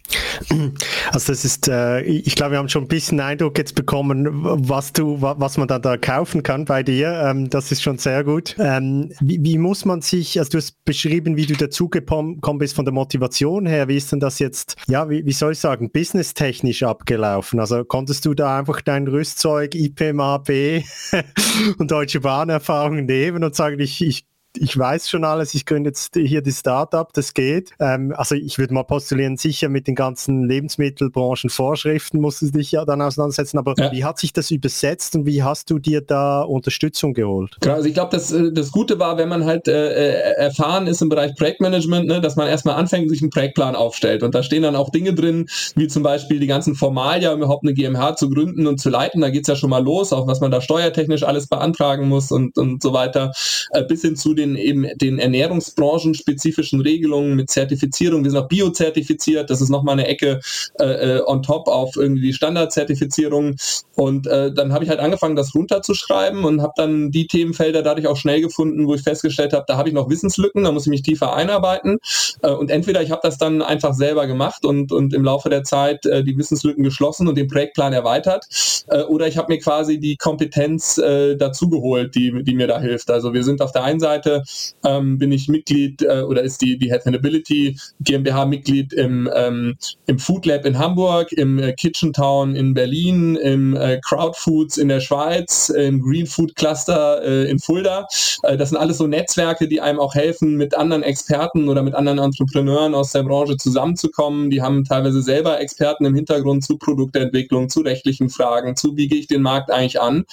Also 1.10 1.32
das 1.32 1.44
ist, 1.44 1.68
äh, 1.68 2.02
ich 2.02 2.34
glaube, 2.34 2.52
wir 2.52 2.58
haben 2.58 2.68
schon 2.68 2.84
ein 2.84 2.88
bisschen 2.88 3.20
Eindruck 3.20 3.58
jetzt 3.58 3.74
bekommen, 3.74 4.28
was 4.32 4.92
du, 4.92 5.20
was 5.20 5.56
man 5.56 5.68
dann 5.68 5.82
da 5.82 5.96
kaufen 5.96 6.42
kann 6.42 6.64
bei 6.64 6.82
dir. 6.82 7.12
Ähm, 7.26 7.48
das 7.48 7.72
ist 7.72 7.82
schon 7.82 7.98
sehr 7.98 8.24
gut. 8.24 8.56
Ähm, 8.58 9.12
wie, 9.20 9.38
wie, 9.42 9.58
muss 9.58 9.84
man 9.84 10.00
sich, 10.00 10.38
also 10.38 10.50
du 10.50 10.58
hast 10.58 10.84
beschrieben, 10.84 11.36
wie 11.36 11.46
du 11.46 11.54
dazugekommen 11.54 12.58
bist 12.58 12.74
von 12.74 12.84
der 12.84 12.94
Motivation 12.94 13.66
her. 13.66 13.88
Wie 13.88 13.96
ist 13.96 14.12
denn 14.12 14.20
das 14.20 14.38
jetzt, 14.38 14.76
ja, 14.88 15.08
wie, 15.08 15.24
wie 15.24 15.32
soll 15.32 15.52
ich 15.52 15.58
sagen, 15.58 15.90
businesstechnisch 15.90 16.82
abgelaufen? 16.82 17.60
Also 17.60 17.84
konntest 17.84 18.24
du 18.24 18.34
da 18.34 18.58
einfach 18.58 18.80
dein 18.80 19.06
Rüstzeug, 19.06 19.74
IPMA, 19.74 20.38
B 20.38 20.82
und 21.78 21.90
Deutsche 21.90 22.20
Bahn 22.20 22.48
Erfahrungen 22.48 23.06
nehmen 23.06 23.44
und 23.44 23.54
sagen, 23.54 23.78
ich, 23.80 24.02
ich 24.04 24.26
ich 24.56 24.76
weiß 24.76 25.08
schon 25.08 25.24
alles, 25.24 25.54
ich 25.54 25.64
gründe 25.64 25.90
jetzt 25.90 26.14
hier 26.14 26.42
die 26.42 26.52
Startup, 26.52 27.10
das 27.12 27.34
geht. 27.34 27.70
Ähm, 27.80 28.12
also 28.16 28.34
ich 28.34 28.58
würde 28.58 28.74
mal 28.74 28.82
postulieren, 28.82 29.36
sicher 29.36 29.68
mit 29.68 29.86
den 29.86 29.94
ganzen 29.94 30.46
Lebensmittelbranchen 30.46 31.50
Vorschriften 31.50 32.20
musst 32.20 32.42
du 32.42 32.50
dich 32.50 32.72
ja 32.72 32.84
dann 32.84 33.00
auseinandersetzen, 33.00 33.58
aber 33.58 33.74
ja. 33.78 33.90
wie 33.92 34.04
hat 34.04 34.18
sich 34.18 34.32
das 34.32 34.50
übersetzt 34.50 35.16
und 35.16 35.26
wie 35.26 35.42
hast 35.42 35.70
du 35.70 35.78
dir 35.78 36.00
da 36.00 36.42
Unterstützung 36.42 37.14
geholt? 37.14 37.56
Genau, 37.60 37.74
also 37.74 37.88
ich 37.88 37.94
glaube, 37.94 38.10
das, 38.12 38.32
äh, 38.32 38.52
das 38.52 38.72
Gute 38.72 38.98
war, 38.98 39.16
wenn 39.16 39.28
man 39.28 39.44
halt 39.44 39.68
äh, 39.68 39.92
äh, 39.92 40.34
erfahren 40.36 40.86
ist 40.86 41.00
im 41.00 41.08
Bereich 41.08 41.34
Projektmanagement, 41.36 42.06
ne, 42.06 42.20
dass 42.20 42.36
man 42.36 42.46
erstmal 42.46 42.76
anfängt, 42.76 43.08
sich 43.10 43.22
einen 43.22 43.30
Projektplan 43.30 43.74
aufstellt 43.74 44.22
und 44.22 44.34
da 44.34 44.42
stehen 44.42 44.62
dann 44.62 44.76
auch 44.76 44.90
Dinge 44.90 45.14
drin, 45.14 45.46
wie 45.76 45.88
zum 45.88 46.02
Beispiel 46.02 46.40
die 46.40 46.46
ganzen 46.46 46.74
Formalien, 46.74 47.32
um 47.32 47.38
überhaupt 47.38 47.64
eine 47.64 47.74
GmbH 47.74 48.16
zu 48.16 48.28
gründen 48.28 48.66
und 48.66 48.78
zu 48.78 48.90
leiten, 48.90 49.22
da 49.22 49.30
geht 49.30 49.42
es 49.42 49.48
ja 49.48 49.56
schon 49.56 49.70
mal 49.70 49.82
los, 49.82 50.12
auch 50.12 50.26
was 50.26 50.40
man 50.40 50.50
da 50.50 50.60
steuertechnisch 50.60 51.22
alles 51.22 51.46
beantragen 51.46 52.08
muss 52.08 52.30
und, 52.30 52.58
und 52.58 52.82
so 52.82 52.92
weiter, 52.92 53.32
äh, 53.72 53.82
bis 53.84 54.02
hin 54.02 54.16
zu 54.16 54.34
den 54.34 54.41
den 54.42 54.56
eben 54.56 54.86
den 54.96 55.18
Ernährungsbranchen 55.18 56.14
spezifischen 56.14 56.80
Regelungen 56.80 57.34
mit 57.34 57.50
Zertifizierung. 57.50 58.24
Wir 58.24 58.30
sind 58.30 58.40
auch 58.40 58.48
biozertifiziert, 58.48 59.50
das 59.50 59.60
ist 59.60 59.68
nochmal 59.68 59.94
eine 59.94 60.06
Ecke 60.06 60.40
äh, 60.80 60.84
äh, 60.84 61.22
on 61.26 61.42
top 61.42 61.68
auf 61.68 61.96
irgendwie 61.96 62.22
die 62.22 62.32
Standardzertifizierung. 62.32 63.56
Und 63.94 64.26
äh, 64.26 64.52
dann 64.52 64.72
habe 64.72 64.84
ich 64.84 64.90
halt 64.90 65.00
angefangen, 65.00 65.36
das 65.36 65.54
runterzuschreiben 65.54 66.44
und 66.44 66.62
habe 66.62 66.72
dann 66.76 67.10
die 67.10 67.26
Themenfelder 67.26 67.82
dadurch 67.82 68.06
auch 68.06 68.16
schnell 68.16 68.40
gefunden, 68.40 68.86
wo 68.86 68.94
ich 68.94 69.02
festgestellt 69.02 69.52
habe, 69.52 69.64
da 69.66 69.76
habe 69.76 69.88
ich 69.88 69.94
noch 69.94 70.08
Wissenslücken, 70.08 70.64
da 70.64 70.72
muss 70.72 70.86
ich 70.86 70.90
mich 70.90 71.02
tiefer 71.02 71.34
einarbeiten. 71.34 71.98
Äh, 72.42 72.50
und 72.50 72.70
entweder 72.70 73.02
ich 73.02 73.10
habe 73.10 73.20
das 73.22 73.38
dann 73.38 73.62
einfach 73.62 73.94
selber 73.94 74.26
gemacht 74.26 74.64
und, 74.64 74.92
und 74.92 75.14
im 75.14 75.24
Laufe 75.24 75.48
der 75.50 75.64
Zeit 75.64 76.06
äh, 76.06 76.24
die 76.24 76.36
Wissenslücken 76.36 76.84
geschlossen 76.84 77.28
und 77.28 77.36
den 77.36 77.48
Projektplan 77.48 77.92
erweitert, 77.92 78.46
äh, 78.88 79.02
oder 79.02 79.26
ich 79.26 79.36
habe 79.36 79.52
mir 79.52 79.58
quasi 79.58 79.98
die 79.98 80.16
Kompetenz 80.16 80.98
äh, 80.98 81.36
dazugeholt, 81.36 82.14
die, 82.14 82.42
die 82.42 82.54
mir 82.54 82.66
da 82.66 82.80
hilft. 82.80 83.10
Also 83.10 83.34
wir 83.34 83.44
sind 83.44 83.60
auf 83.60 83.72
der 83.72 83.84
einen 83.84 84.00
Seite 84.00 84.42
ähm, 84.84 85.18
bin 85.18 85.32
ich 85.32 85.48
Mitglied 85.48 86.02
äh, 86.02 86.22
oder 86.22 86.42
ist 86.42 86.60
die, 86.60 86.78
die 86.78 86.90
Headhandability 86.90 87.78
GmbH 88.00 88.44
Mitglied 88.46 88.92
im, 88.92 89.30
ähm, 89.34 89.76
im 90.06 90.18
Food 90.18 90.46
Lab 90.46 90.64
in 90.64 90.78
Hamburg, 90.78 91.32
im 91.32 91.58
äh, 91.58 91.72
Kitchen 91.72 92.12
Town 92.12 92.54
in 92.54 92.74
Berlin, 92.74 93.36
im 93.36 93.76
äh, 93.76 94.00
Crowd 94.04 94.36
Foods 94.36 94.76
in 94.76 94.88
der 94.88 95.00
Schweiz, 95.00 95.68
im 95.68 96.00
Green 96.00 96.26
Food 96.26 96.56
Cluster 96.56 97.22
äh, 97.22 97.50
in 97.50 97.58
Fulda. 97.58 98.06
Äh, 98.42 98.56
das 98.56 98.70
sind 98.70 98.78
alles 98.78 98.98
so 98.98 99.06
Netzwerke, 99.06 99.68
die 99.68 99.80
einem 99.80 100.00
auch 100.00 100.14
helfen, 100.14 100.56
mit 100.56 100.74
anderen 100.76 101.02
Experten 101.02 101.68
oder 101.68 101.82
mit 101.82 101.94
anderen 101.94 102.18
Entrepreneuren 102.18 102.94
aus 102.94 103.12
der 103.12 103.22
Branche 103.22 103.56
zusammenzukommen. 103.56 104.50
Die 104.50 104.62
haben 104.62 104.84
teilweise 104.84 105.22
selber 105.22 105.60
Experten 105.60 106.04
im 106.04 106.14
Hintergrund 106.14 106.64
zu 106.64 106.78
Produktentwicklung, 106.78 107.68
zu 107.68 107.80
rechtlichen 107.80 108.28
Fragen, 108.28 108.71
zu 108.76 108.96
wie 108.96 109.08
gehe 109.08 109.18
ich 109.18 109.26
den 109.26 109.42
Markt 109.42 109.70
eigentlich 109.70 110.00
an, 110.00 110.24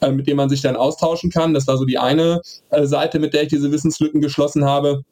äh, 0.00 0.10
mit 0.10 0.26
dem 0.26 0.36
man 0.36 0.48
sich 0.48 0.60
dann 0.60 0.76
austauschen 0.76 1.30
kann. 1.30 1.54
Das 1.54 1.66
war 1.66 1.76
so 1.76 1.84
die 1.84 1.98
eine 1.98 2.40
äh, 2.70 2.86
Seite, 2.86 3.18
mit 3.18 3.34
der 3.34 3.42
ich 3.42 3.48
diese 3.48 3.72
Wissenslücken 3.72 4.20
geschlossen 4.20 4.64
habe. 4.64 5.02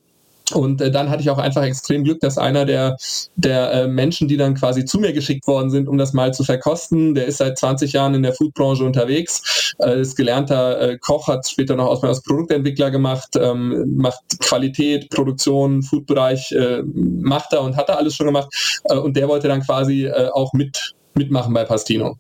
Und 0.52 0.80
äh, 0.80 0.90
dann 0.90 1.10
hatte 1.10 1.22
ich 1.22 1.30
auch 1.30 1.38
einfach 1.38 1.62
extrem 1.62 2.04
Glück, 2.04 2.20
dass 2.20 2.38
einer 2.38 2.64
der, 2.64 2.96
der 3.36 3.72
äh, 3.72 3.88
Menschen, 3.88 4.28
die 4.28 4.36
dann 4.36 4.54
quasi 4.54 4.84
zu 4.84 4.98
mir 4.98 5.12
geschickt 5.12 5.46
worden 5.46 5.70
sind, 5.70 5.88
um 5.88 5.98
das 5.98 6.12
mal 6.12 6.34
zu 6.34 6.44
verkosten, 6.44 7.14
der 7.14 7.26
ist 7.26 7.38
seit 7.38 7.58
20 7.58 7.92
Jahren 7.92 8.14
in 8.14 8.22
der 8.22 8.32
Foodbranche 8.32 8.84
unterwegs, 8.84 9.74
äh, 9.78 10.00
ist 10.00 10.16
gelernter 10.16 10.80
äh, 10.80 10.98
Koch, 10.98 11.28
hat 11.28 11.48
später 11.48 11.76
noch 11.76 11.86
aus, 11.86 12.02
als 12.02 12.22
Produktentwickler 12.22 12.90
gemacht, 12.90 13.30
ähm, 13.36 13.96
macht 13.96 14.22
Qualität, 14.40 15.10
Produktion, 15.10 15.82
Foodbereich, 15.82 16.52
äh, 16.52 16.82
macht 16.84 17.52
er 17.52 17.62
und 17.62 17.76
hat 17.76 17.88
er 17.88 17.98
alles 17.98 18.14
schon 18.14 18.26
gemacht. 18.26 18.48
Äh, 18.84 18.96
und 18.96 19.16
der 19.16 19.28
wollte 19.28 19.48
dann 19.48 19.62
quasi 19.62 20.06
äh, 20.06 20.28
auch 20.32 20.52
mit, 20.52 20.94
mitmachen 21.14 21.54
bei 21.54 21.64
Pastino. 21.64 22.16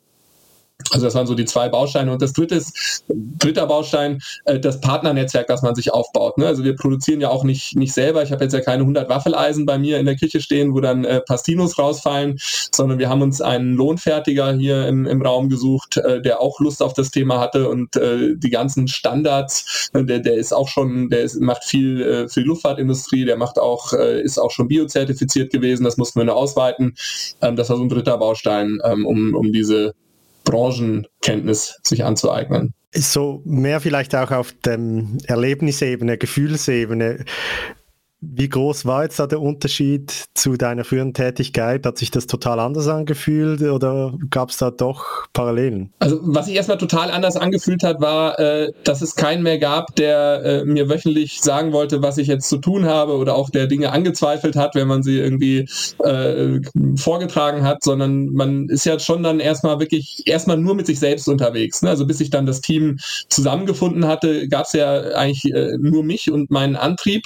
Also 0.90 1.06
das 1.06 1.14
waren 1.14 1.26
so 1.26 1.34
die 1.34 1.44
zwei 1.44 1.68
Bausteine. 1.68 2.12
Und 2.12 2.22
das 2.22 2.32
dritte 2.32 2.56
ist, 2.56 3.04
dritter 3.08 3.66
Baustein, 3.66 4.20
äh, 4.44 4.58
das 4.58 4.80
Partnernetzwerk, 4.80 5.46
das 5.46 5.62
man 5.62 5.74
sich 5.74 5.92
aufbaut. 5.92 6.38
Ne? 6.38 6.46
Also 6.46 6.64
wir 6.64 6.76
produzieren 6.76 7.20
ja 7.20 7.28
auch 7.28 7.44
nicht, 7.44 7.76
nicht 7.76 7.92
selber. 7.92 8.22
Ich 8.22 8.32
habe 8.32 8.44
jetzt 8.44 8.52
ja 8.52 8.60
keine 8.60 8.82
100 8.82 9.08
Waffeleisen 9.08 9.66
bei 9.66 9.78
mir 9.78 9.98
in 9.98 10.06
der 10.06 10.16
Küche 10.16 10.40
stehen, 10.40 10.74
wo 10.74 10.80
dann 10.80 11.04
äh, 11.04 11.20
Pastinos 11.20 11.78
rausfallen, 11.78 12.38
sondern 12.72 12.98
wir 12.98 13.08
haben 13.08 13.22
uns 13.22 13.40
einen 13.40 13.74
Lohnfertiger 13.74 14.52
hier 14.52 14.86
im, 14.86 15.06
im 15.06 15.22
Raum 15.22 15.48
gesucht, 15.48 15.96
äh, 15.96 16.20
der 16.22 16.40
auch 16.40 16.60
Lust 16.60 16.82
auf 16.82 16.94
das 16.94 17.10
Thema 17.10 17.40
hatte 17.40 17.68
und 17.68 17.90
die 18.00 18.50
ganzen 18.50 18.88
Standards, 18.88 19.90
äh, 19.92 20.04
der, 20.04 20.20
der 20.20 20.34
ist 20.34 20.52
auch 20.52 20.68
schon, 20.68 21.10
der 21.10 21.22
ist, 21.22 21.40
macht 21.40 21.64
viel 21.64 22.28
für 22.28 22.40
die 22.40 22.46
Luftfahrtindustrie, 22.46 23.24
der 23.24 23.36
macht 23.36 23.58
auch, 23.58 23.92
ist 23.92 24.38
auch 24.38 24.50
schon 24.50 24.68
biozertifiziert 24.68 25.52
gewesen, 25.52 25.84
das 25.84 25.96
mussten 25.96 26.20
wir 26.20 26.24
nur 26.24 26.36
ausweiten. 26.36 26.94
Ähm, 27.42 27.56
das 27.56 27.70
war 27.70 27.76
so 27.76 27.82
ein 27.82 27.88
dritter 27.88 28.18
Baustein, 28.18 28.78
ähm, 28.84 29.06
um, 29.06 29.34
um 29.34 29.52
diese 29.52 29.94
Branchenkenntnis 30.50 31.80
sich 31.82 32.04
anzueignen. 32.04 32.74
So 32.92 33.42
mehr 33.44 33.80
vielleicht 33.80 34.14
auch 34.16 34.32
auf 34.32 34.52
der 34.64 34.78
Erlebnisebene, 35.26 36.18
Gefühlsebene. 36.18 37.24
Wie 38.22 38.50
groß 38.50 38.84
war 38.84 39.04
jetzt 39.04 39.18
da 39.18 39.26
der 39.26 39.40
Unterschied 39.40 40.26
zu 40.34 40.58
deiner 40.58 40.84
früheren 40.84 41.14
Tätigkeit? 41.14 41.86
Hat 41.86 41.96
sich 41.96 42.10
das 42.10 42.26
total 42.26 42.60
anders 42.60 42.86
angefühlt 42.86 43.62
oder 43.62 44.12
gab 44.28 44.50
es 44.50 44.58
da 44.58 44.70
doch 44.70 45.26
Parallelen? 45.32 45.90
Also 46.00 46.18
was 46.22 46.44
sich 46.44 46.54
erstmal 46.54 46.76
total 46.76 47.10
anders 47.10 47.38
angefühlt 47.38 47.82
hat, 47.82 48.02
war, 48.02 48.38
äh, 48.38 48.72
dass 48.84 49.00
es 49.00 49.14
keinen 49.14 49.42
mehr 49.42 49.58
gab, 49.58 49.96
der 49.96 50.42
äh, 50.44 50.64
mir 50.66 50.90
wöchentlich 50.90 51.40
sagen 51.40 51.72
wollte, 51.72 52.02
was 52.02 52.18
ich 52.18 52.26
jetzt 52.26 52.50
zu 52.50 52.58
tun 52.58 52.84
habe 52.84 53.16
oder 53.16 53.34
auch 53.34 53.48
der 53.48 53.66
Dinge 53.66 53.90
angezweifelt 53.90 54.54
hat, 54.54 54.74
wenn 54.74 54.86
man 54.86 55.02
sie 55.02 55.18
irgendwie 55.18 55.66
äh, 56.04 56.60
vorgetragen 56.96 57.62
hat, 57.64 57.82
sondern 57.82 58.26
man 58.26 58.68
ist 58.68 58.84
ja 58.84 58.98
schon 58.98 59.22
dann 59.22 59.40
erstmal 59.40 59.80
wirklich 59.80 60.24
erstmal 60.26 60.58
nur 60.58 60.74
mit 60.74 60.86
sich 60.86 60.98
selbst 60.98 61.26
unterwegs. 61.26 61.80
Ne? 61.80 61.88
Also 61.88 62.06
bis 62.06 62.20
ich 62.20 62.28
dann 62.28 62.44
das 62.44 62.60
Team 62.60 62.98
zusammengefunden 63.30 64.06
hatte, 64.06 64.46
gab 64.48 64.66
es 64.66 64.74
ja 64.74 65.00
eigentlich 65.14 65.54
äh, 65.54 65.78
nur 65.78 66.04
mich 66.04 66.30
und 66.30 66.50
meinen 66.50 66.76
Antrieb. 66.76 67.22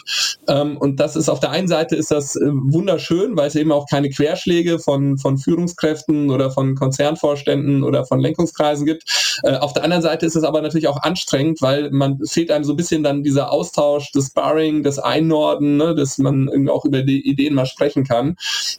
Ähm, 0.46 0.78
und 0.84 1.00
das 1.00 1.16
ist 1.16 1.30
auf 1.30 1.40
der 1.40 1.50
einen 1.50 1.66
Seite 1.66 1.96
ist 1.96 2.10
das 2.10 2.36
äh, 2.36 2.44
wunderschön, 2.44 3.38
weil 3.38 3.48
es 3.48 3.54
eben 3.54 3.72
auch 3.72 3.86
keine 3.88 4.10
Querschläge 4.10 4.78
von, 4.78 5.16
von 5.16 5.38
Führungskräften 5.38 6.30
oder 6.30 6.50
von 6.50 6.74
Konzernvorständen 6.74 7.82
oder 7.82 8.04
von 8.04 8.20
Lenkungskreisen 8.20 8.84
gibt. 8.84 9.38
Äh, 9.44 9.56
auf 9.56 9.72
der 9.72 9.82
anderen 9.82 10.02
Seite 10.02 10.26
ist 10.26 10.36
es 10.36 10.44
aber 10.44 10.60
natürlich 10.60 10.88
auch 10.88 11.02
anstrengend, 11.02 11.62
weil 11.62 11.90
man 11.90 12.20
fehlt 12.26 12.50
einem 12.50 12.64
so 12.64 12.74
ein 12.74 12.76
bisschen 12.76 13.02
dann 13.02 13.22
dieser 13.22 13.50
Austausch, 13.50 14.12
das 14.12 14.26
Sparring, 14.26 14.82
das 14.82 14.98
Einnorden, 14.98 15.78
ne, 15.78 15.94
dass 15.94 16.18
man 16.18 16.68
auch 16.68 16.84
über 16.84 17.02
die 17.02 17.26
Ideen 17.26 17.54
mal 17.54 17.64
sprechen 17.64 18.04
kann. 18.04 18.36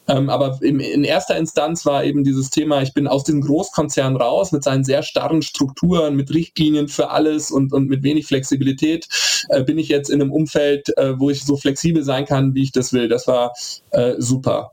Ähm, 0.08 0.30
aber 0.30 0.60
im, 0.62 0.80
in 0.80 1.04
erster 1.04 1.36
Instanz 1.38 1.88
war 1.88 2.04
eben 2.04 2.24
dieses 2.24 2.52
Thema, 2.52 2.84
ich 2.84 2.94
bin 2.94 3.08
aus 3.08 3.24
diesem 3.24 3.42
Großkonzern 3.42 4.16
raus 4.16 4.52
mit 4.52 4.64
seinen 4.64 4.84
sehr 4.84 5.02
starren 5.02 5.42
Strukturen, 5.42 6.16
mit 6.16 6.32
Richtlinien 6.32 6.88
für 6.88 7.10
alles 7.10 7.50
und, 7.50 7.74
und 7.74 7.88
mit 7.88 8.04
wenig 8.04 8.28
Flexibilität, 8.28 9.08
äh, 9.50 9.64
bin 9.64 9.80
ich 9.80 9.90
jetzt 9.90 10.12
in 10.12 10.22
einem 10.22 10.32
Umfeld, 10.32 10.96
äh, 10.98 11.20
wo 11.20 11.32
ich 11.32 11.44
so 11.44 11.58
flexibel 11.58 11.95
flexibel 11.96 12.04
sein 12.04 12.26
kann, 12.26 12.54
wie 12.54 12.64
ich 12.64 12.72
das 12.72 12.94
will. 12.94 13.08
Das 13.08 13.28
war 13.28 13.54
äh, 13.92 14.16
super. 14.18 14.72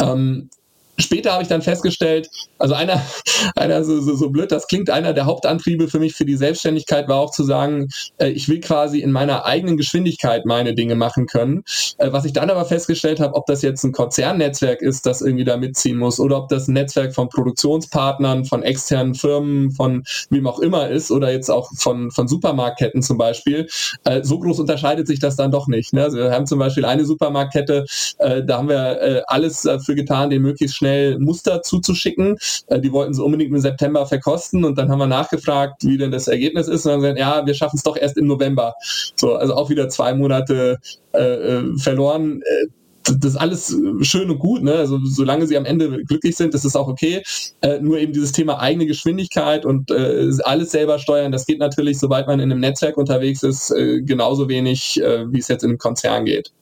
Ähm, 0.00 0.50
später 0.98 1.32
habe 1.32 1.42
ich 1.42 1.48
dann 1.48 1.62
festgestellt, 1.62 2.28
also 2.58 2.74
einer, 2.74 3.00
einer 3.56 3.84
so, 3.84 4.00
so, 4.00 4.14
so 4.14 4.30
blöd, 4.30 4.52
das 4.52 4.66
klingt, 4.66 4.90
einer 4.90 5.12
der 5.12 5.26
Hauptantriebe 5.26 5.88
für 5.88 5.98
mich 5.98 6.14
für 6.14 6.24
die 6.24 6.36
Selbstständigkeit 6.36 7.08
war 7.08 7.18
auch 7.18 7.30
zu 7.30 7.44
sagen, 7.44 7.88
äh, 8.18 8.28
ich 8.28 8.48
will 8.48 8.60
quasi 8.60 9.00
in 9.00 9.12
meiner 9.12 9.44
eigenen 9.44 9.76
Geschwindigkeit 9.76 10.44
meine 10.46 10.74
Dinge 10.74 10.94
machen 10.94 11.26
können. 11.26 11.64
Äh, 11.98 12.12
was 12.12 12.24
ich 12.24 12.32
dann 12.32 12.50
aber 12.50 12.64
festgestellt 12.64 13.20
habe, 13.20 13.34
ob 13.34 13.46
das 13.46 13.62
jetzt 13.62 13.84
ein 13.84 13.92
Konzernnetzwerk 13.92 14.82
ist, 14.82 15.06
das 15.06 15.20
irgendwie 15.20 15.44
da 15.44 15.56
mitziehen 15.56 15.98
muss, 15.98 16.20
oder 16.20 16.38
ob 16.38 16.48
das 16.48 16.68
ein 16.68 16.74
Netzwerk 16.74 17.14
von 17.14 17.28
Produktionspartnern, 17.28 18.44
von 18.44 18.62
externen 18.62 19.14
Firmen, 19.14 19.72
von 19.72 20.04
wem 20.30 20.46
auch 20.46 20.60
immer 20.60 20.88
ist, 20.88 21.10
oder 21.10 21.32
jetzt 21.32 21.50
auch 21.50 21.70
von, 21.76 22.10
von 22.10 22.28
Supermarktketten 22.28 23.02
zum 23.02 23.18
Beispiel, 23.18 23.68
äh, 24.04 24.22
so 24.22 24.38
groß 24.38 24.60
unterscheidet 24.60 25.06
sich 25.06 25.18
das 25.18 25.36
dann 25.36 25.50
doch 25.50 25.66
nicht. 25.66 25.92
Ne? 25.92 26.04
Also 26.04 26.18
wir 26.18 26.30
haben 26.30 26.46
zum 26.46 26.58
Beispiel 26.58 26.84
eine 26.84 27.04
Supermarktkette, 27.04 27.84
äh, 28.18 28.42
da 28.44 28.58
haben 28.58 28.68
wir 28.68 29.00
äh, 29.00 29.22
alles 29.26 29.62
dafür 29.62 29.94
getan, 29.94 30.30
den 30.30 30.42
möglichst 30.42 30.76
schnell 30.84 31.18
Muster 31.18 31.62
zuzuschicken. 31.62 32.36
Äh, 32.66 32.80
die 32.80 32.92
wollten 32.92 33.14
sie 33.14 33.22
unbedingt 33.22 33.50
im 33.50 33.60
September 33.60 34.06
verkosten 34.06 34.64
und 34.64 34.76
dann 34.76 34.90
haben 34.90 34.98
wir 34.98 35.06
nachgefragt, 35.06 35.84
wie 35.84 35.96
denn 35.96 36.10
das 36.10 36.28
Ergebnis 36.28 36.68
ist 36.68 36.84
und 36.84 36.92
dann 36.92 37.00
gesagt, 37.00 37.18
ja, 37.18 37.46
wir 37.46 37.54
schaffen 37.54 37.76
es 37.76 37.82
doch 37.82 37.96
erst 37.96 38.18
im 38.18 38.26
November. 38.26 38.74
So, 39.16 39.34
also 39.34 39.54
auch 39.54 39.70
wieder 39.70 39.88
zwei 39.88 40.14
Monate 40.14 40.78
äh, 41.12 41.18
äh 41.18 41.78
verloren. 41.78 42.42
Äh, 42.42 42.66
das 43.04 43.32
ist 43.32 43.36
alles 43.36 43.76
schön 44.00 44.30
und 44.30 44.38
gut, 44.38 44.62
ne? 44.62 44.72
Also 44.76 44.98
solange 45.04 45.46
sie 45.46 45.58
am 45.58 45.66
Ende 45.66 46.02
glücklich 46.04 46.36
sind, 46.36 46.54
ist 46.54 46.64
es 46.64 46.74
auch 46.74 46.88
okay. 46.88 47.22
Äh, 47.60 47.80
nur 47.80 47.98
eben 47.98 48.14
dieses 48.14 48.32
Thema 48.32 48.60
eigene 48.60 48.86
Geschwindigkeit 48.86 49.66
und 49.66 49.90
äh, 49.90 50.30
alles 50.44 50.70
selber 50.70 50.98
steuern, 50.98 51.30
das 51.30 51.44
geht 51.44 51.58
natürlich, 51.58 51.98
sobald 51.98 52.26
man 52.26 52.40
in 52.40 52.50
einem 52.50 52.60
Netzwerk 52.60 52.96
unterwegs 52.96 53.42
ist, 53.42 53.70
äh, 53.72 54.00
genauso 54.00 54.48
wenig, 54.48 55.02
äh, 55.02 55.30
wie 55.30 55.38
es 55.38 55.48
jetzt 55.48 55.64
in 55.64 55.70
einem 55.70 55.78
Konzern 55.78 56.24
geht. 56.24 56.52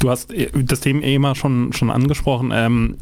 Du 0.00 0.10
hast 0.10 0.32
äh, 0.32 0.50
das 0.54 0.80
Thema 0.80 1.02
eh 1.02 1.14
immer 1.14 1.34
schon, 1.34 1.72
schon 1.72 1.90
angesprochen. 1.90 2.50
Ähm, 2.52 2.96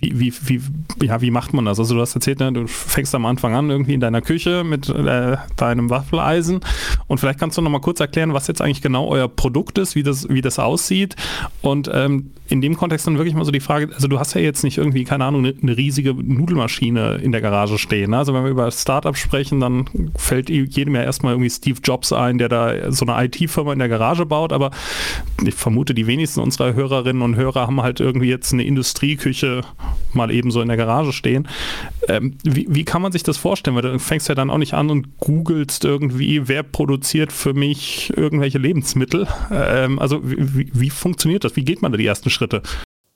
wie, 0.00 0.18
wie, 0.20 0.60
wie, 0.98 1.06
ja, 1.06 1.20
wie 1.20 1.30
macht 1.30 1.54
man 1.54 1.64
das? 1.64 1.78
Also 1.78 1.94
du 1.94 2.00
hast 2.00 2.14
erzählt, 2.14 2.40
ne, 2.40 2.52
du 2.52 2.66
fängst 2.66 3.14
am 3.14 3.26
Anfang 3.26 3.54
an 3.54 3.70
irgendwie 3.70 3.94
in 3.94 4.00
deiner 4.00 4.20
Küche 4.20 4.64
mit 4.64 4.88
äh, 4.88 5.36
deinem 5.56 5.90
Waffeleisen 5.90 6.60
und 7.06 7.18
vielleicht 7.18 7.38
kannst 7.38 7.56
du 7.56 7.62
noch 7.62 7.70
mal 7.70 7.80
kurz 7.80 8.00
erklären, 8.00 8.34
was 8.34 8.46
jetzt 8.48 8.60
eigentlich 8.60 8.82
genau 8.82 9.06
euer 9.08 9.28
Produkt 9.28 9.78
ist, 9.78 9.94
wie 9.94 10.02
das, 10.02 10.28
wie 10.28 10.40
das 10.40 10.58
aussieht 10.58 11.16
und 11.60 11.90
ähm, 11.92 12.32
in 12.52 12.60
dem 12.60 12.76
Kontext 12.76 13.06
dann 13.06 13.16
wirklich 13.16 13.34
mal 13.34 13.44
so 13.44 13.50
die 13.50 13.60
Frage, 13.60 13.94
also 13.94 14.08
du 14.08 14.18
hast 14.18 14.34
ja 14.34 14.40
jetzt 14.42 14.62
nicht 14.62 14.76
irgendwie, 14.76 15.04
keine 15.04 15.24
Ahnung, 15.24 15.44
eine, 15.44 15.54
eine 15.62 15.76
riesige 15.76 16.12
Nudelmaschine 16.12 17.14
in 17.22 17.32
der 17.32 17.40
Garage 17.40 17.78
stehen. 17.78 18.10
Ne? 18.10 18.18
Also 18.18 18.34
wenn 18.34 18.44
wir 18.44 18.50
über 18.50 18.70
Startups 18.70 19.20
sprechen, 19.20 19.58
dann 19.58 19.88
fällt 20.16 20.50
jedem 20.50 20.94
ja 20.94 21.02
erstmal 21.02 21.32
irgendwie 21.32 21.48
Steve 21.48 21.78
Jobs 21.82 22.12
ein, 22.12 22.36
der 22.36 22.50
da 22.50 22.92
so 22.92 23.06
eine 23.06 23.24
IT-Firma 23.24 23.72
in 23.72 23.78
der 23.78 23.88
Garage 23.88 24.26
baut, 24.26 24.52
aber 24.52 24.70
ich 25.42 25.54
vermute, 25.54 25.81
die 25.90 26.06
wenigsten 26.06 26.40
unserer 26.40 26.74
Hörerinnen 26.74 27.22
und 27.22 27.36
Hörer 27.36 27.66
haben 27.66 27.82
halt 27.82 28.00
irgendwie 28.00 28.28
jetzt 28.28 28.52
eine 28.52 28.64
Industrieküche 28.64 29.62
mal 30.12 30.30
eben 30.30 30.50
so 30.50 30.60
in 30.60 30.68
der 30.68 30.76
Garage 30.76 31.12
stehen. 31.12 31.48
Ähm, 32.08 32.36
wie, 32.44 32.66
wie 32.68 32.84
kann 32.84 33.02
man 33.02 33.12
sich 33.12 33.22
das 33.22 33.36
vorstellen? 33.36 33.76
Weil 33.76 33.82
du 33.82 33.98
fängst 33.98 34.28
ja 34.28 34.34
dann 34.34 34.50
auch 34.50 34.58
nicht 34.58 34.74
an 34.74 34.90
und 34.90 35.18
googelst 35.18 35.84
irgendwie, 35.84 36.48
wer 36.48 36.62
produziert 36.62 37.32
für 37.32 37.54
mich 37.54 38.12
irgendwelche 38.16 38.58
Lebensmittel. 38.58 39.26
Ähm, 39.50 39.98
also 39.98 40.20
wie, 40.22 40.70
wie 40.72 40.90
funktioniert 40.90 41.44
das? 41.44 41.56
Wie 41.56 41.64
geht 41.64 41.82
man 41.82 41.92
da 41.92 41.98
die 41.98 42.06
ersten 42.06 42.30
Schritte? 42.30 42.62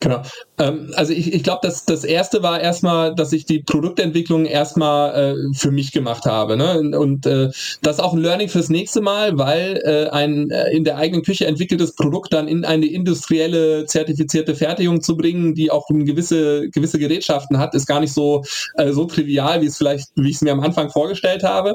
Genau. 0.07 0.23
Ähm, 0.59 0.93
also 0.95 1.13
ich, 1.13 1.33
ich 1.33 1.43
glaube, 1.43 1.61
das, 1.63 1.85
das 1.85 2.05
erste 2.05 2.41
war 2.45 2.61
erstmal, 2.61 3.13
dass 3.17 3.33
ich 3.33 3.45
die 3.45 3.59
Produktentwicklung 3.59 4.47
erstmal 4.47 5.35
äh, 5.35 5.55
für 5.55 5.73
mich 5.73 5.91
gemacht 5.91 6.27
habe. 6.27 6.57
Ne? 6.57 6.97
Und 6.97 7.27
äh, 7.27 7.51
das 7.83 7.97
ist 7.97 8.01
auch 8.01 8.13
ein 8.13 8.21
Learning 8.21 8.49
fürs 8.49 8.69
nächste 8.69 9.01
Mal, 9.01 9.37
weil 9.37 9.81
äh, 9.85 10.09
ein 10.11 10.49
äh, 10.51 10.71
in 10.71 10.85
der 10.85 10.99
eigenen 10.99 11.25
Küche 11.25 11.47
entwickeltes 11.47 11.97
Produkt 11.97 12.33
dann 12.33 12.47
in 12.47 12.65
eine 12.65 12.87
industrielle 12.87 13.87
zertifizierte 13.87 14.55
Fertigung 14.55 15.01
zu 15.01 15.17
bringen, 15.17 15.57
die 15.57 15.73
auch 15.73 15.89
gewisse, 15.89 16.69
gewisse 16.71 17.01
Gerätschaften 17.01 17.59
hat, 17.59 17.75
ist 17.75 17.87
gar 17.87 17.99
nicht 17.99 18.13
so, 18.13 18.45
äh, 18.77 18.93
so 18.93 19.07
trivial, 19.07 19.61
wie 19.61 19.67
es 19.67 19.77
vielleicht, 19.77 20.11
wie 20.15 20.31
ich 20.31 20.37
es 20.37 20.43
mir 20.43 20.53
am 20.53 20.61
Anfang 20.61 20.89
vorgestellt 20.89 21.43
habe, 21.43 21.75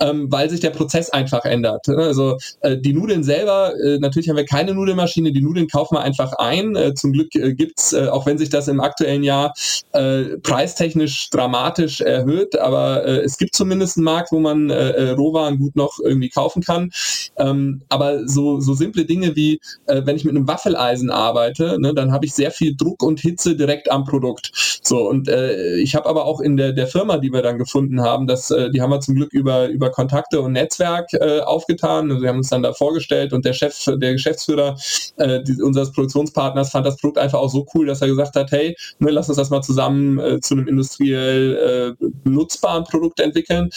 ähm, 0.00 0.30
weil 0.30 0.48
sich 0.48 0.60
der 0.60 0.70
Prozess 0.70 1.10
einfach 1.10 1.44
ändert. 1.44 1.88
Ne? 1.88 1.96
Also 1.96 2.38
äh, 2.60 2.76
die 2.78 2.92
Nudeln 2.92 3.24
selber, 3.24 3.72
natürlich 3.98 4.28
haben 4.28 4.36
wir 4.36 4.44
keine 4.44 4.72
Nudelmaschine, 4.72 5.32
die 5.32 5.42
Nudeln 5.42 5.66
kaufen 5.66 5.96
wir 5.96 6.02
einfach 6.02 6.32
ein. 6.34 6.76
Zum 6.94 7.12
Glück 7.12 7.34
äh, 7.34 7.54
gibt's, 7.72 7.92
äh, 7.92 8.08
auch 8.08 8.26
wenn 8.26 8.38
sich 8.38 8.50
das 8.50 8.68
im 8.68 8.80
aktuellen 8.80 9.22
Jahr 9.22 9.54
äh, 9.92 10.36
preistechnisch 10.42 11.30
dramatisch 11.30 12.00
erhöht, 12.00 12.58
aber 12.58 13.04
äh, 13.04 13.20
es 13.20 13.38
gibt 13.38 13.54
zumindest 13.54 13.96
einen 13.96 14.04
Markt, 14.04 14.32
wo 14.32 14.40
man 14.40 14.70
äh, 14.70 14.90
äh, 14.90 15.10
Rohwaren 15.10 15.58
gut 15.58 15.74
noch 15.74 15.98
irgendwie 16.02 16.28
kaufen 16.28 16.62
kann. 16.62 16.90
Ähm, 17.38 17.82
aber 17.88 18.28
so, 18.28 18.60
so 18.60 18.74
simple 18.74 19.04
Dinge 19.04 19.34
wie, 19.36 19.60
äh, 19.86 20.02
wenn 20.04 20.16
ich 20.16 20.24
mit 20.24 20.36
einem 20.36 20.46
Waffeleisen 20.46 21.10
arbeite, 21.10 21.80
ne, 21.80 21.94
dann 21.94 22.12
habe 22.12 22.26
ich 22.26 22.34
sehr 22.34 22.50
viel 22.50 22.76
Druck 22.76 23.02
und 23.02 23.20
Hitze 23.20 23.56
direkt 23.56 23.90
am 23.90 24.04
Produkt. 24.04 24.50
So, 24.82 25.08
und 25.08 25.28
äh, 25.28 25.76
ich 25.76 25.94
habe 25.94 26.08
aber 26.08 26.26
auch 26.26 26.40
in 26.40 26.56
der, 26.56 26.72
der 26.72 26.86
Firma, 26.86 27.18
die 27.18 27.32
wir 27.32 27.42
dann 27.42 27.58
gefunden 27.58 28.02
haben, 28.02 28.26
das, 28.26 28.50
äh, 28.50 28.70
die 28.70 28.82
haben 28.82 28.90
wir 28.90 29.00
zum 29.00 29.14
Glück 29.14 29.32
über, 29.32 29.68
über 29.68 29.90
Kontakte 29.90 30.40
und 30.40 30.52
Netzwerk 30.52 31.12
äh, 31.14 31.40
aufgetan. 31.40 32.10
Also 32.10 32.22
wir 32.22 32.28
haben 32.28 32.38
uns 32.38 32.50
dann 32.50 32.62
da 32.62 32.72
vorgestellt 32.72 33.32
und 33.32 33.44
der 33.44 33.52
Chef, 33.52 33.76
der 33.86 34.12
Geschäftsführer 34.12 34.76
äh, 35.16 35.42
die, 35.42 35.62
unseres 35.62 35.92
Produktionspartners 35.92 36.70
fand 36.70 36.86
das 36.86 36.96
Produkt 36.96 37.18
einfach 37.18 37.38
auch 37.38 37.48
so 37.52 37.66
cool, 37.74 37.86
dass 37.86 38.02
er 38.02 38.08
gesagt 38.08 38.36
hat, 38.36 38.50
hey, 38.50 38.76
ne, 38.98 39.10
lass 39.10 39.28
uns 39.28 39.38
das 39.38 39.50
mal 39.50 39.62
zusammen 39.62 40.18
äh, 40.18 40.40
zu 40.40 40.54
einem 40.54 40.68
industriell 40.68 41.96
äh, 42.00 42.04
nutzbaren 42.28 42.84
Produkt 42.84 43.20
entwickeln. 43.20 43.70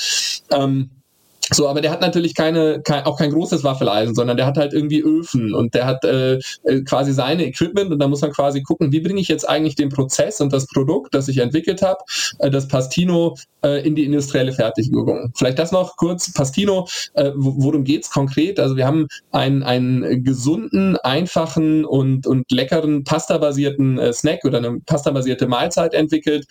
Ähm, 0.51 0.89
so, 1.51 1.67
aber 1.67 1.81
der 1.81 1.91
hat 1.91 2.01
natürlich 2.01 2.33
keine, 2.33 2.81
kein, 2.81 3.03
auch 3.05 3.17
kein 3.17 3.31
großes 3.31 3.63
Waffeleisen, 3.63 4.15
sondern 4.15 4.37
der 4.37 4.45
hat 4.45 4.57
halt 4.57 4.73
irgendwie 4.73 5.01
Öfen 5.01 5.53
und 5.53 5.73
der 5.73 5.85
hat 5.85 6.03
äh, 6.03 6.39
äh, 6.63 6.81
quasi 6.83 7.13
seine 7.13 7.45
Equipment 7.45 7.91
und 7.91 7.99
da 7.99 8.07
muss 8.07 8.21
man 8.21 8.31
quasi 8.31 8.63
gucken, 8.63 8.91
wie 8.91 8.99
bringe 8.99 9.21
ich 9.21 9.27
jetzt 9.27 9.47
eigentlich 9.47 9.75
den 9.75 9.89
Prozess 9.89 10.41
und 10.41 10.51
das 10.53 10.65
Produkt, 10.67 11.13
das 11.13 11.27
ich 11.27 11.37
entwickelt 11.37 11.81
habe, 11.81 11.99
äh, 12.39 12.49
das 12.49 12.67
Pastino 12.67 13.35
äh, 13.63 13.85
in 13.85 13.95
die 13.95 14.05
industrielle 14.05 14.53
Fertigung. 14.53 15.31
Vielleicht 15.35 15.59
das 15.59 15.71
noch 15.71 15.97
kurz, 15.97 16.33
Pastino, 16.33 16.87
äh, 17.13 17.31
worum 17.35 17.83
geht's 17.83 18.09
konkret? 18.09 18.59
Also 18.59 18.75
wir 18.75 18.87
haben 18.87 19.07
einen, 19.31 19.63
einen 19.63 20.23
gesunden, 20.23 20.97
einfachen 20.97 21.85
und, 21.85 22.25
und 22.25 22.51
leckeren 22.51 23.03
Pasta-basierten 23.03 23.99
äh, 23.99 24.13
Snack 24.13 24.45
oder 24.45 24.57
eine 24.57 24.79
Pasta-basierte 24.85 25.47
Mahlzeit 25.47 25.93
entwickelt, 25.93 26.45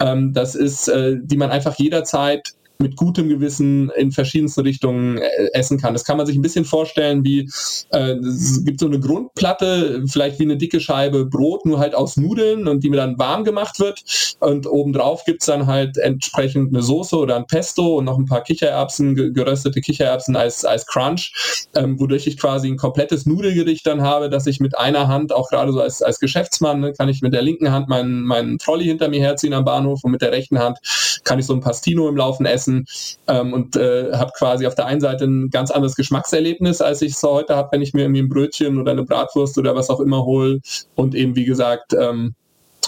Ähm, 0.00 0.32
das 0.32 0.54
ist, 0.54 0.88
äh, 0.88 1.16
die 1.20 1.36
man 1.36 1.50
einfach 1.50 1.74
jederzeit 1.78 2.54
mit 2.78 2.96
gutem 2.96 3.28
Gewissen 3.28 3.90
in 3.96 4.12
verschiedensten 4.12 4.60
Richtungen 4.62 5.18
äh, 5.18 5.48
essen 5.52 5.78
kann. 5.78 5.94
Das 5.94 6.04
kann 6.04 6.16
man 6.16 6.26
sich 6.26 6.36
ein 6.36 6.42
bisschen 6.42 6.64
vorstellen 6.64 7.24
wie, 7.24 7.48
äh, 7.90 8.12
es 8.12 8.64
gibt 8.64 8.80
so 8.80 8.86
eine 8.86 9.00
Grundplatte, 9.00 10.04
vielleicht 10.06 10.38
wie 10.38 10.44
eine 10.44 10.56
dicke 10.56 10.80
Scheibe 10.80 11.26
Brot, 11.26 11.64
nur 11.64 11.78
halt 11.78 11.94
aus 11.94 12.16
Nudeln 12.16 12.68
und 12.68 12.84
die 12.84 12.90
mir 12.90 12.96
dann 12.96 13.18
warm 13.18 13.44
gemacht 13.44 13.80
wird. 13.80 14.02
Und 14.40 14.66
obendrauf 14.66 15.24
gibt's 15.24 15.46
dann 15.46 15.66
halt 15.66 15.96
entsprechend 15.98 16.72
eine 16.72 16.82
Soße 16.82 17.16
oder 17.16 17.36
ein 17.36 17.46
Pesto 17.46 17.96
und 17.98 18.04
noch 18.04 18.18
ein 18.18 18.26
paar 18.26 18.42
Kichererbsen, 18.42 19.14
geröstete 19.32 19.80
Kichererbsen 19.80 20.36
als, 20.36 20.64
als 20.64 20.86
Crunch, 20.86 21.32
ähm, 21.74 21.98
wodurch 21.98 22.26
ich 22.26 22.38
quasi 22.38 22.68
ein 22.68 22.76
komplettes 22.76 23.26
Nudelgericht 23.26 23.86
dann 23.86 24.02
habe, 24.02 24.28
dass 24.28 24.46
ich 24.46 24.60
mit 24.60 24.78
einer 24.78 25.08
Hand, 25.08 25.32
auch 25.32 25.48
gerade 25.48 25.72
so 25.72 25.80
als, 25.80 26.02
als 26.02 26.18
Geschäftsmann, 26.18 26.80
ne, 26.80 26.92
kann 26.92 27.08
ich 27.08 27.22
mit 27.22 27.32
der 27.32 27.42
linken 27.42 27.70
Hand 27.70 27.88
meinen, 27.88 28.22
meinen 28.22 28.58
Trolley 28.58 28.84
hinter 28.84 29.08
mir 29.08 29.20
herziehen 29.20 29.54
am 29.54 29.64
Bahnhof 29.64 30.04
und 30.04 30.10
mit 30.10 30.22
der 30.22 30.32
rechten 30.32 30.58
Hand 30.58 30.78
kann 31.24 31.38
ich 31.38 31.46
so 31.46 31.54
ein 31.54 31.60
Pastino 31.60 32.08
im 32.08 32.16
Laufen 32.16 32.46
essen 32.46 32.65
essen 32.66 32.86
ähm, 33.28 33.52
und 33.52 33.76
äh, 33.76 34.12
habe 34.12 34.32
quasi 34.36 34.66
auf 34.66 34.74
der 34.74 34.86
einen 34.86 35.00
Seite 35.00 35.24
ein 35.24 35.50
ganz 35.50 35.70
anderes 35.70 35.94
Geschmackserlebnis, 35.94 36.80
als 36.80 37.02
ich 37.02 37.12
es 37.12 37.22
heute 37.22 37.56
habe, 37.56 37.68
wenn 37.72 37.82
ich 37.82 37.94
mir 37.94 38.02
irgendwie 38.02 38.22
ein 38.22 38.28
Brötchen 38.28 38.78
oder 38.78 38.92
eine 38.92 39.04
Bratwurst 39.04 39.58
oder 39.58 39.74
was 39.74 39.90
auch 39.90 40.00
immer 40.00 40.24
hole 40.24 40.60
und 40.94 41.14
eben 41.14 41.36
wie 41.36 41.44
gesagt 41.44 41.94
ähm, 41.98 42.34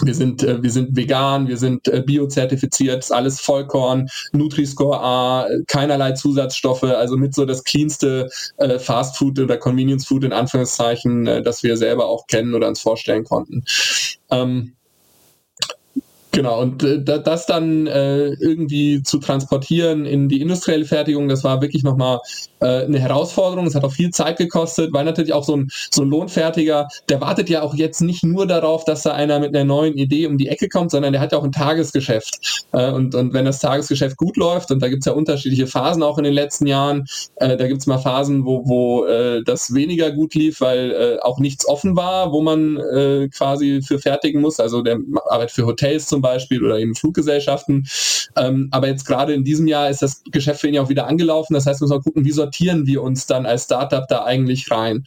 wir 0.01 0.15
sind, 0.15 0.43
äh, 0.43 0.63
wir 0.63 0.71
sind 0.71 0.95
vegan, 0.95 1.49
wir 1.49 1.57
sind 1.57 1.89
äh, 1.89 2.01
biozertifiziert, 2.01 3.11
alles 3.11 3.41
Vollkorn, 3.41 4.07
Nutri-Score 4.31 4.97
A, 4.97 5.47
keinerlei 5.67 6.13
Zusatzstoffe, 6.13 6.83
also 6.83 7.17
mit 7.17 7.35
so 7.35 7.43
das 7.43 7.65
cleanste 7.65 8.29
äh, 8.57 8.79
Fast 8.79 9.17
Food 9.17 9.39
oder 9.39 9.57
Convenience 9.57 10.07
Food 10.07 10.23
in 10.23 10.31
Anführungszeichen, 10.31 11.25
das 11.43 11.63
wir 11.63 11.75
selber 11.75 12.05
auch 12.07 12.27
kennen 12.27 12.55
oder 12.55 12.69
uns 12.69 12.79
vorstellen 12.79 13.25
konnten. 13.25 13.65
Ähm, 14.31 14.73
Genau, 16.31 16.61
und 16.61 16.83
äh, 16.83 17.01
das 17.01 17.47
dann 17.47 17.87
äh, 17.87 18.27
irgendwie 18.33 19.01
zu 19.01 19.17
transportieren 19.17 20.05
in 20.05 20.29
die 20.29 20.41
industrielle 20.41 20.85
Fertigung, 20.85 21.27
das 21.27 21.43
war 21.43 21.59
wirklich 21.61 21.83
nochmal 21.83 22.19
äh, 22.59 22.83
eine 22.83 22.99
Herausforderung. 22.99 23.65
Es 23.65 23.73
hat 23.73 23.83
auch 23.83 23.91
viel 23.91 24.11
Zeit 24.11 24.37
gekostet, 24.37 24.93
weil 24.93 25.05
natürlich 25.05 25.33
auch 25.33 25.43
so 25.43 25.57
ein, 25.57 25.69
so 25.89 26.03
ein 26.03 26.09
Lohnfertiger, 26.09 26.87
der 27.09 27.19
wartet 27.19 27.49
ja 27.49 27.63
auch 27.63 27.73
jetzt 27.73 28.01
nicht 28.01 28.23
nur 28.23 28.45
darauf, 28.45 28.85
dass 28.85 29.01
da 29.01 29.13
einer 29.13 29.39
mit 29.39 29.55
einer 29.55 29.65
neuen 29.65 29.95
Idee 29.97 30.27
um 30.27 30.37
die 30.37 30.49
Ecke 30.49 30.69
kommt, 30.69 30.91
sondern 30.91 31.13
der 31.13 31.21
hat 31.21 31.31
ja 31.31 31.39
auch 31.39 31.43
ein 31.43 31.51
Tagesgeschäft. 31.51 32.65
Äh, 32.73 32.91
und, 32.91 33.15
und 33.15 33.33
wenn 33.33 33.45
das 33.45 33.59
Tagesgeschäft 33.59 34.15
gut 34.15 34.37
läuft, 34.37 34.69
und 34.69 34.83
da 34.83 34.89
gibt's 34.89 35.07
ja 35.07 35.13
unterschiedliche 35.13 35.65
Phasen 35.65 36.03
auch 36.03 36.19
in 36.19 36.25
den 36.25 36.33
letzten 36.33 36.67
Jahren, 36.67 37.05
äh, 37.37 37.57
da 37.57 37.67
gibt's 37.67 37.87
mal 37.87 37.97
Phasen, 37.97 38.45
wo, 38.45 38.67
wo 38.67 39.05
äh, 39.05 39.41
das 39.43 39.73
weniger 39.73 40.11
gut 40.11 40.35
lief, 40.35 40.61
weil 40.61 40.91
äh, 40.91 41.19
auch 41.21 41.39
nichts 41.39 41.67
offen 41.67 41.95
war, 41.95 42.31
wo 42.31 42.41
man 42.41 42.77
äh, 42.77 43.29
quasi 43.29 43.81
für 43.81 43.97
fertigen 43.97 44.41
muss. 44.41 44.59
Also 44.59 44.83
der 44.83 44.99
Arbeit 45.27 45.49
für 45.49 45.65
Hotels 45.65 46.05
zum 46.05 46.19
zum 46.19 46.21
Beispiel 46.29 46.63
oder 46.63 46.79
eben 46.79 46.95
Fluggesellschaften. 46.95 47.87
Ähm, 48.37 48.69
aber 48.71 48.87
jetzt 48.87 49.05
gerade 49.05 49.33
in 49.33 49.43
diesem 49.43 49.67
Jahr 49.67 49.89
ist 49.89 50.01
das 50.01 50.23
Geschäft 50.31 50.61
für 50.61 50.67
ihn 50.67 50.75
ja 50.75 50.81
auch 50.81 50.89
wieder 50.89 51.07
angelaufen. 51.07 51.53
Das 51.53 51.65
heißt, 51.65 51.81
wir 51.81 51.85
müssen 51.85 51.97
mal 51.97 52.03
gucken, 52.03 52.25
wie 52.25 52.31
sortieren 52.31 52.85
wir 52.85 53.01
uns 53.01 53.25
dann 53.25 53.45
als 53.45 53.65
Startup 53.65 54.07
da 54.07 54.23
eigentlich 54.23 54.69
rein. 54.71 55.03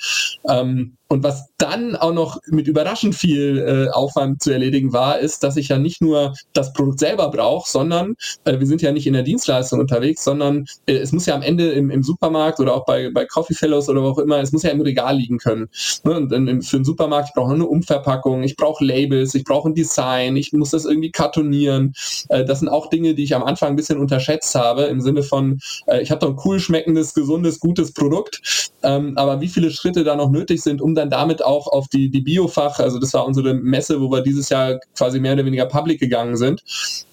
Ähm, 0.48 0.96
und 1.12 1.22
was 1.22 1.48
dann 1.58 1.94
auch 1.94 2.14
noch 2.14 2.38
mit 2.46 2.66
überraschend 2.66 3.14
viel 3.14 3.58
äh, 3.58 3.90
Aufwand 3.92 4.42
zu 4.42 4.50
erledigen 4.50 4.94
war, 4.94 5.18
ist, 5.18 5.44
dass 5.44 5.58
ich 5.58 5.68
ja 5.68 5.78
nicht 5.78 6.00
nur 6.00 6.34
das 6.54 6.72
Produkt 6.72 7.00
selber 7.00 7.30
brauche, 7.30 7.70
sondern 7.70 8.16
äh, 8.44 8.58
wir 8.58 8.66
sind 8.66 8.80
ja 8.80 8.92
nicht 8.92 9.06
in 9.06 9.12
der 9.12 9.22
Dienstleistung 9.22 9.78
unterwegs, 9.78 10.24
sondern 10.24 10.64
äh, 10.86 10.94
es 10.94 11.12
muss 11.12 11.26
ja 11.26 11.34
am 11.34 11.42
Ende 11.42 11.70
im, 11.72 11.90
im, 11.90 12.02
Supermarkt 12.02 12.60
oder 12.60 12.74
auch 12.74 12.86
bei, 12.86 13.10
bei 13.12 13.26
Coffee 13.26 13.52
Fellows 13.52 13.90
oder 13.90 14.02
wo 14.02 14.08
auch 14.08 14.18
immer, 14.18 14.40
es 14.40 14.52
muss 14.52 14.62
ja 14.62 14.70
im 14.70 14.80
Regal 14.80 15.18
liegen 15.18 15.36
können. 15.36 15.68
Ne? 16.02 16.16
Und 16.16 16.32
in, 16.32 16.62
für 16.62 16.76
einen 16.76 16.86
Supermarkt, 16.86 17.28
ich 17.28 17.34
brauche 17.34 17.52
eine 17.52 17.66
Umverpackung, 17.66 18.42
ich 18.42 18.56
brauche 18.56 18.82
Labels, 18.82 19.34
ich 19.34 19.44
brauche 19.44 19.68
ein 19.68 19.74
Design, 19.74 20.36
ich 20.36 20.52
muss 20.54 20.70
das 20.70 20.86
irgendwie 20.86 21.10
kartonieren. 21.10 21.92
Äh, 22.30 22.46
das 22.46 22.60
sind 22.60 22.70
auch 22.70 22.88
Dinge, 22.88 23.14
die 23.14 23.24
ich 23.24 23.34
am 23.34 23.44
Anfang 23.44 23.68
ein 23.68 23.76
bisschen 23.76 23.98
unterschätzt 23.98 24.54
habe, 24.54 24.84
im 24.84 25.02
Sinne 25.02 25.22
von, 25.22 25.60
äh, 25.88 26.00
ich 26.00 26.10
habe 26.10 26.20
doch 26.20 26.30
ein 26.30 26.40
cool 26.46 26.58
schmeckendes, 26.58 27.12
gesundes, 27.12 27.60
gutes 27.60 27.92
Produkt, 27.92 28.40
ähm, 28.82 29.12
aber 29.16 29.42
wie 29.42 29.48
viele 29.48 29.70
Schritte 29.70 30.04
da 30.04 30.16
noch 30.16 30.30
nötig 30.30 30.62
sind, 30.62 30.80
um 30.80 30.94
dann 31.02 31.10
damit 31.10 31.44
auch 31.44 31.66
auf 31.66 31.88
die, 31.88 32.10
die 32.10 32.20
Biofach, 32.20 32.78
also 32.78 32.98
das 32.98 33.12
war 33.14 33.26
unsere 33.26 33.54
Messe, 33.54 34.00
wo 34.00 34.10
wir 34.10 34.22
dieses 34.22 34.48
Jahr 34.48 34.78
quasi 34.96 35.20
mehr 35.20 35.34
oder 35.34 35.44
weniger 35.44 35.66
public 35.66 36.00
gegangen 36.00 36.36
sind, 36.36 36.62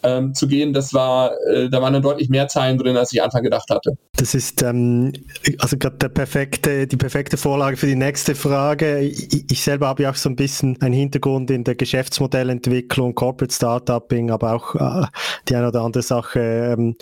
ähm, 0.03 0.34
zu 0.34 0.48
gehen, 0.48 0.74
das 0.74 0.93
war, 0.93 1.31
äh, 1.48 1.69
da 1.69 1.81
waren 1.81 1.93
dann 1.93 2.01
deutlich 2.01 2.29
mehr 2.29 2.48
Zeilen 2.48 2.77
drin, 2.77 2.96
als 2.96 3.12
ich 3.12 3.22
Anfang 3.22 3.43
gedacht 3.43 3.69
hatte. 3.69 3.98
Das 4.15 4.36
ist 4.36 4.62
ähm, 4.62 5.13
also 5.58 5.77
gerade 5.77 5.98
der 5.98 6.10
perfekte, 6.10 6.88
die 6.88 6.98
perfekte 6.98 7.38
Vorlage 7.38 7.77
für 7.77 7.88
die 7.88 7.96
nächste 7.96 8.36
Frage. 8.36 9.00
Ich, 9.00 9.51
ich 9.51 9.63
selber 9.63 9.88
habe 9.88 10.03
ja 10.03 10.12
auch 10.12 10.15
so 10.15 10.29
ein 10.29 10.36
bisschen 10.36 10.79
einen 10.81 10.93
Hintergrund 10.93 11.50
in 11.51 11.63
der 11.63 11.75
Geschäftsmodellentwicklung, 11.75 13.15
Corporate 13.15 13.53
Startupping, 13.53 14.31
aber 14.31 14.53
auch 14.53 14.75
äh, 14.75 15.08
die 15.48 15.55
eine 15.55 15.69
oder 15.69 15.81
andere 15.81 16.03
Sache 16.03 16.39
ähm, 16.77 16.96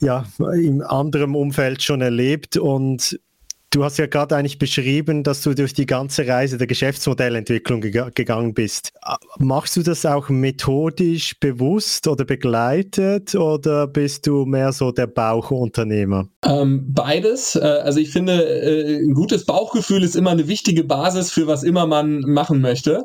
ja, 0.00 0.24
im 0.38 0.82
anderen 0.82 1.34
Umfeld 1.34 1.82
schon 1.82 2.00
erlebt 2.00 2.56
und 2.56 3.18
Du 3.70 3.84
hast 3.84 3.98
ja 3.98 4.06
gerade 4.06 4.34
eigentlich 4.34 4.58
beschrieben, 4.58 5.22
dass 5.22 5.42
du 5.42 5.52
durch 5.52 5.74
die 5.74 5.84
ganze 5.84 6.26
Reise 6.26 6.56
der 6.56 6.66
Geschäftsmodellentwicklung 6.66 7.82
ge 7.82 8.10
gegangen 8.14 8.54
bist. 8.54 8.94
Machst 9.38 9.76
du 9.76 9.82
das 9.82 10.06
auch 10.06 10.30
methodisch 10.30 11.38
bewusst 11.38 12.08
oder 12.08 12.24
begleitet 12.24 13.34
oder 13.34 13.86
bist 13.86 14.26
du 14.26 14.46
mehr 14.46 14.72
so 14.72 14.90
der 14.90 15.06
Bauchunternehmer? 15.06 16.28
Ähm, 16.46 16.86
beides. 16.94 17.56
Äh, 17.56 17.58
also 17.58 18.00
ich 18.00 18.10
finde, 18.10 18.42
äh, 18.42 19.04
ein 19.04 19.12
gutes 19.12 19.44
Bauchgefühl 19.44 20.02
ist 20.02 20.16
immer 20.16 20.30
eine 20.30 20.48
wichtige 20.48 20.84
Basis 20.84 21.30
für 21.30 21.46
was 21.46 21.62
immer 21.62 21.86
man 21.86 22.20
machen 22.20 22.62
möchte. 22.62 23.04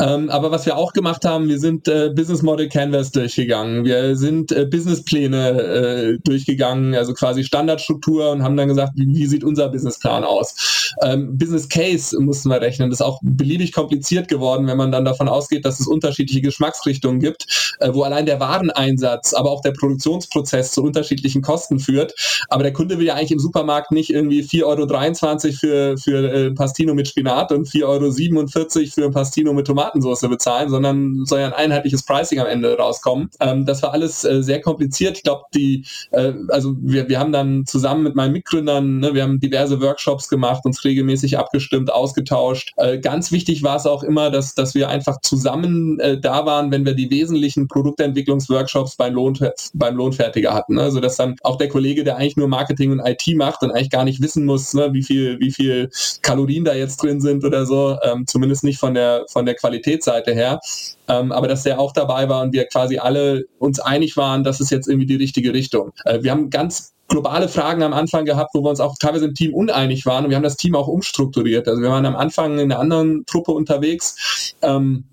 Ähm, 0.00 0.28
aber 0.28 0.50
was 0.50 0.66
wir 0.66 0.76
auch 0.76 0.92
gemacht 0.92 1.24
haben, 1.24 1.48
wir 1.48 1.60
sind 1.60 1.86
äh, 1.86 2.10
Business 2.12 2.42
Model 2.42 2.68
Canvas 2.68 3.12
durchgegangen. 3.12 3.84
Wir 3.84 4.16
sind 4.16 4.48
Businesspläne 4.70 6.18
durchgegangen, 6.24 6.94
also 6.94 7.14
quasi 7.14 7.44
Standardstruktur 7.44 8.30
und 8.32 8.42
haben 8.42 8.56
dann 8.56 8.68
gesagt, 8.68 8.92
wie 8.96 9.26
sieht 9.26 9.44
unser 9.44 9.68
Business 9.68 9.99
Businessplan 10.00 10.24
aus. 10.24 10.94
Ähm, 11.02 11.36
Business 11.36 11.68
Case 11.68 12.18
mussten 12.20 12.48
wir 12.48 12.60
rechnen. 12.60 12.90
Das 12.90 13.00
ist 13.00 13.06
auch 13.06 13.20
beliebig 13.22 13.72
kompliziert 13.72 14.28
geworden, 14.28 14.66
wenn 14.66 14.76
man 14.76 14.92
dann 14.92 15.04
davon 15.04 15.28
ausgeht, 15.28 15.64
dass 15.64 15.80
es 15.80 15.86
unterschiedliche 15.86 16.40
Geschmacksrichtungen 16.40 17.20
gibt, 17.20 17.74
äh, 17.80 17.90
wo 17.92 18.02
allein 18.02 18.26
der 18.26 18.40
Wareneinsatz, 18.40 19.34
aber 19.34 19.50
auch 19.50 19.62
der 19.62 19.72
Produktionsprozess 19.72 20.72
zu 20.72 20.82
unterschiedlichen 20.82 21.42
Kosten 21.42 21.78
führt. 21.78 22.14
Aber 22.48 22.62
der 22.62 22.72
Kunde 22.72 22.98
will 22.98 23.06
ja 23.06 23.14
eigentlich 23.14 23.32
im 23.32 23.38
Supermarkt 23.38 23.92
nicht 23.92 24.10
irgendwie 24.10 24.42
4,23 24.42 24.64
Euro 24.64 25.56
für, 25.56 25.98
für 25.98 26.32
äh, 26.32 26.50
Pastino 26.52 26.94
mit 26.94 27.08
Spinat 27.08 27.52
und 27.52 27.68
4,47 27.68 27.84
Euro 27.84 28.90
für 28.90 29.10
Pastino 29.10 29.52
mit 29.52 29.66
Tomatensauce 29.66 30.28
bezahlen, 30.28 30.70
sondern 30.70 31.24
soll 31.24 31.40
ja 31.40 31.46
ein 31.46 31.52
einheitliches 31.52 32.04
Pricing 32.04 32.40
am 32.40 32.46
Ende 32.46 32.76
rauskommen. 32.76 33.30
Ähm, 33.40 33.66
das 33.66 33.82
war 33.82 33.92
alles 33.92 34.24
äh, 34.24 34.42
sehr 34.42 34.60
kompliziert. 34.60 35.18
Ich 35.18 35.22
glaube, 35.22 35.44
die, 35.54 35.84
äh, 36.12 36.32
also 36.48 36.74
wir, 36.80 37.08
wir 37.08 37.18
haben 37.18 37.32
dann 37.32 37.66
zusammen 37.66 38.02
mit 38.02 38.14
meinen 38.14 38.32
Mitgründern, 38.32 38.98
ne, 38.98 39.14
wir 39.14 39.22
haben 39.22 39.40
diverse 39.40 39.80
Workshops 39.80 39.89
gemacht, 40.28 40.64
uns 40.64 40.84
regelmäßig 40.84 41.38
abgestimmt, 41.38 41.92
ausgetauscht. 41.92 42.72
Äh, 42.76 42.98
ganz 42.98 43.32
wichtig 43.32 43.62
war 43.62 43.76
es 43.76 43.86
auch 43.86 44.02
immer, 44.02 44.30
dass, 44.30 44.54
dass 44.54 44.74
wir 44.74 44.88
einfach 44.88 45.20
zusammen 45.20 45.98
äh, 46.00 46.20
da 46.20 46.46
waren, 46.46 46.70
wenn 46.70 46.84
wir 46.84 46.94
die 46.94 47.10
wesentlichen 47.10 47.68
Produktentwicklungsworkshops 47.68 48.96
beim, 48.96 49.14
Lohn, 49.14 49.38
beim 49.74 49.96
Lohnfertiger 49.96 50.54
hatten. 50.54 50.74
Ne? 50.74 50.82
Also 50.82 51.00
dass 51.00 51.16
dann 51.16 51.36
auch 51.42 51.56
der 51.56 51.68
Kollege, 51.68 52.04
der 52.04 52.16
eigentlich 52.16 52.36
nur 52.36 52.48
Marketing 52.48 52.92
und 52.92 53.00
IT 53.00 53.22
macht 53.36 53.62
und 53.62 53.70
eigentlich 53.70 53.90
gar 53.90 54.04
nicht 54.04 54.22
wissen 54.22 54.44
muss, 54.44 54.74
ne, 54.74 54.92
wie 54.92 55.02
viel, 55.02 55.38
wie 55.40 55.50
viel 55.50 55.90
Kalorien 56.22 56.64
da 56.64 56.74
jetzt 56.74 57.02
drin 57.02 57.20
sind 57.20 57.44
oder 57.44 57.66
so, 57.66 57.96
ähm, 58.02 58.26
zumindest 58.26 58.64
nicht 58.64 58.78
von 58.78 58.94
der, 58.94 59.24
von 59.28 59.46
der 59.46 59.54
Qualitätsseite 59.54 60.32
her. 60.32 60.60
Ähm, 61.08 61.32
aber 61.32 61.48
dass 61.48 61.64
der 61.64 61.80
auch 61.80 61.92
dabei 61.92 62.28
war 62.28 62.42
und 62.42 62.52
wir 62.52 62.66
quasi 62.66 62.98
alle 62.98 63.44
uns 63.58 63.80
einig 63.80 64.16
waren, 64.16 64.44
das 64.44 64.60
ist 64.60 64.70
jetzt 64.70 64.88
irgendwie 64.88 65.06
die 65.06 65.16
richtige 65.16 65.52
Richtung. 65.52 65.92
Äh, 66.04 66.22
wir 66.22 66.30
haben 66.30 66.50
ganz 66.50 66.92
globale 67.10 67.48
Fragen 67.48 67.82
am 67.82 67.92
Anfang 67.92 68.24
gehabt, 68.24 68.54
wo 68.54 68.62
wir 68.62 68.70
uns 68.70 68.80
auch 68.80 68.96
teilweise 68.98 69.26
im 69.26 69.34
Team 69.34 69.52
uneinig 69.54 70.06
waren 70.06 70.24
und 70.24 70.30
wir 70.30 70.36
haben 70.36 70.42
das 70.42 70.56
Team 70.56 70.74
auch 70.74 70.88
umstrukturiert. 70.88 71.68
Also 71.68 71.82
wir 71.82 71.90
waren 71.90 72.06
am 72.06 72.16
Anfang 72.16 72.54
in 72.54 72.72
einer 72.72 72.78
anderen 72.80 73.26
Truppe 73.26 73.52
unterwegs. 73.52 74.54
Ähm, 74.62 75.04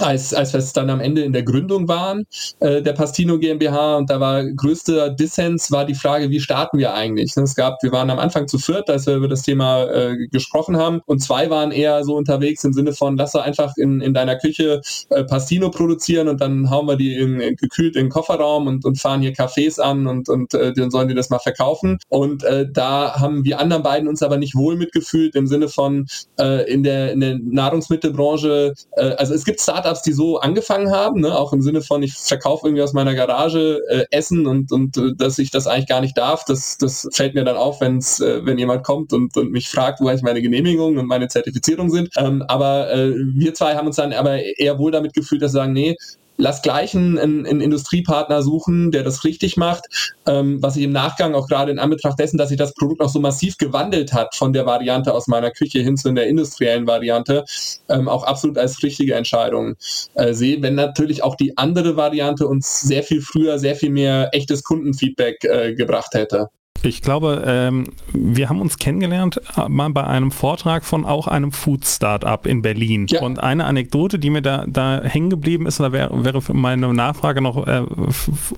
als, 0.00 0.34
als 0.34 0.52
wir 0.52 0.58
es 0.58 0.72
dann 0.72 0.90
am 0.90 1.00
Ende 1.00 1.22
in 1.22 1.32
der 1.32 1.42
Gründung 1.42 1.88
waren, 1.88 2.24
äh, 2.60 2.82
der 2.82 2.92
Pastino 2.92 3.38
GmbH, 3.38 3.96
und 3.96 4.10
da 4.10 4.20
war 4.20 4.44
größter 4.44 5.10
Dissens, 5.10 5.70
war 5.70 5.84
die 5.84 5.94
Frage, 5.94 6.30
wie 6.30 6.40
starten 6.40 6.78
wir 6.78 6.94
eigentlich? 6.94 7.36
Es 7.36 7.54
gab, 7.54 7.82
wir 7.82 7.92
waren 7.92 8.10
am 8.10 8.18
Anfang 8.18 8.48
zu 8.48 8.58
viert, 8.58 8.88
als 8.88 9.06
wir 9.06 9.16
über 9.16 9.28
das 9.28 9.42
Thema 9.42 9.84
äh, 9.84 10.16
gesprochen 10.30 10.76
haben, 10.76 11.00
und 11.06 11.20
zwei 11.20 11.50
waren 11.50 11.72
eher 11.72 12.04
so 12.04 12.16
unterwegs 12.16 12.64
im 12.64 12.72
Sinne 12.72 12.92
von, 12.92 13.16
lass 13.16 13.32
doch 13.32 13.42
einfach 13.42 13.72
in, 13.76 14.00
in 14.00 14.14
deiner 14.14 14.36
Küche 14.36 14.80
äh, 15.10 15.24
Pastino 15.24 15.70
produzieren 15.70 16.28
und 16.28 16.40
dann 16.40 16.70
hauen 16.70 16.86
wir 16.86 16.96
die 16.96 17.14
in, 17.14 17.40
in, 17.40 17.56
gekühlt 17.56 17.96
in 17.96 18.06
den 18.06 18.10
Kofferraum 18.10 18.66
und, 18.66 18.84
und 18.84 18.98
fahren 18.98 19.20
hier 19.20 19.32
Cafés 19.32 19.80
an 19.80 20.06
und, 20.06 20.28
und 20.28 20.54
äh, 20.54 20.72
dann 20.72 20.90
sollen 20.90 21.08
die 21.08 21.14
das 21.14 21.30
mal 21.30 21.38
verkaufen. 21.38 21.98
Und 22.08 22.44
äh, 22.44 22.66
da 22.70 23.20
haben 23.20 23.44
wir 23.44 23.60
anderen 23.60 23.82
beiden 23.82 24.08
uns 24.08 24.22
aber 24.22 24.36
nicht 24.36 24.54
wohl 24.54 24.76
mitgefühlt 24.76 25.34
im 25.34 25.46
Sinne 25.46 25.68
von 25.68 26.06
äh, 26.38 26.70
in, 26.70 26.82
der, 26.82 27.12
in 27.12 27.20
der 27.20 27.38
Nahrungsmittelbranche, 27.38 28.74
äh, 28.96 29.10
also 29.16 29.34
es 29.34 29.44
gibt 29.44 29.60
Startups, 29.60 29.83
Startups, 29.84 30.02
die 30.02 30.12
so 30.12 30.38
angefangen 30.38 30.90
haben, 30.90 31.20
ne? 31.20 31.36
auch 31.36 31.52
im 31.52 31.60
Sinne 31.60 31.82
von, 31.82 32.02
ich 32.02 32.14
verkaufe 32.14 32.66
irgendwie 32.66 32.82
aus 32.82 32.92
meiner 32.92 33.14
Garage 33.14 33.82
äh, 33.88 34.04
Essen 34.10 34.46
und, 34.46 34.72
und 34.72 34.96
äh, 34.96 35.14
dass 35.16 35.38
ich 35.38 35.50
das 35.50 35.66
eigentlich 35.66 35.88
gar 35.88 36.00
nicht 36.00 36.16
darf, 36.16 36.44
das, 36.44 36.78
das 36.78 37.08
fällt 37.12 37.34
mir 37.34 37.44
dann 37.44 37.56
auf, 37.56 37.80
wenn's, 37.80 38.20
äh, 38.20 38.44
wenn 38.44 38.58
jemand 38.58 38.84
kommt 38.84 39.12
und, 39.12 39.36
und 39.36 39.52
mich 39.52 39.68
fragt, 39.68 40.00
wo 40.00 40.08
eigentlich 40.08 40.22
meine 40.22 40.42
Genehmigung 40.42 40.96
und 40.96 41.06
meine 41.06 41.28
Zertifizierung 41.28 41.90
sind. 41.90 42.10
Ähm, 42.16 42.42
aber 42.48 42.92
äh, 42.92 43.12
wir 43.34 43.54
zwei 43.54 43.74
haben 43.76 43.86
uns 43.86 43.96
dann 43.96 44.12
aber 44.12 44.42
eher 44.42 44.78
wohl 44.78 44.90
damit 44.90 45.12
gefühlt, 45.12 45.42
dass 45.42 45.52
wir 45.52 45.60
sagen, 45.60 45.72
nee, 45.72 45.96
lass 46.36 46.62
gleich 46.62 46.94
einen, 46.94 47.18
einen, 47.18 47.60
Industriepartner 47.60 48.42
suchen, 48.42 48.90
der 48.90 49.02
das 49.02 49.24
richtig 49.24 49.56
macht, 49.56 50.14
ähm, 50.26 50.62
was 50.62 50.76
ich 50.76 50.84
im 50.84 50.92
Nachgang 50.92 51.34
auch 51.34 51.48
gerade 51.48 51.70
in 51.70 51.78
Anbetracht 51.78 52.18
dessen, 52.18 52.38
dass 52.38 52.48
sich 52.48 52.58
das 52.58 52.74
Produkt 52.74 53.00
noch 53.00 53.08
so 53.08 53.20
massiv 53.20 53.56
gewandelt 53.56 54.12
hat 54.12 54.34
von 54.34 54.52
der 54.52 54.66
Variante 54.66 55.12
aus 55.14 55.26
meiner 55.26 55.50
Küche 55.50 55.80
hin 55.80 55.96
zu 55.96 56.12
der 56.12 56.26
industriellen 56.26 56.86
Variante, 56.86 57.44
ähm, 57.88 58.08
auch 58.08 58.24
absolut 58.24 58.58
als 58.58 58.82
richtige 58.82 59.14
Entscheidung 59.14 59.76
äh, 60.14 60.32
sehe, 60.32 60.60
wenn 60.62 60.74
natürlich 60.74 61.22
auch 61.22 61.36
die 61.36 61.56
andere 61.56 61.96
Variante 61.96 62.46
uns 62.46 62.80
sehr 62.80 63.02
viel 63.02 63.20
früher, 63.20 63.58
sehr 63.58 63.76
viel 63.76 63.90
mehr 63.90 64.28
echtes 64.32 64.62
Kundenfeedback 64.64 65.44
äh, 65.44 65.74
gebracht 65.74 66.14
hätte. 66.14 66.48
Ich 66.82 67.00
glaube, 67.00 67.42
ähm, 67.46 67.86
wir 68.12 68.50
haben 68.50 68.60
uns 68.60 68.76
kennengelernt 68.76 69.40
äh, 69.56 69.68
mal 69.68 69.88
bei 69.90 70.04
einem 70.04 70.30
Vortrag 70.30 70.84
von 70.84 71.06
auch 71.06 71.26
einem 71.26 71.50
Food-Startup 71.50 72.46
in 72.46 72.60
Berlin. 72.60 73.06
Ja. 73.08 73.22
Und 73.22 73.38
eine 73.42 73.64
Anekdote, 73.64 74.18
die 74.18 74.28
mir 74.28 74.42
da, 74.42 74.66
da 74.66 75.00
hängen 75.02 75.30
geblieben 75.30 75.66
ist, 75.66 75.80
da 75.80 75.92
wäre, 75.92 76.24
wäre 76.24 76.42
meine 76.52 76.92
Nachfrage 76.92 77.40
noch, 77.40 77.66
äh, 77.66 77.82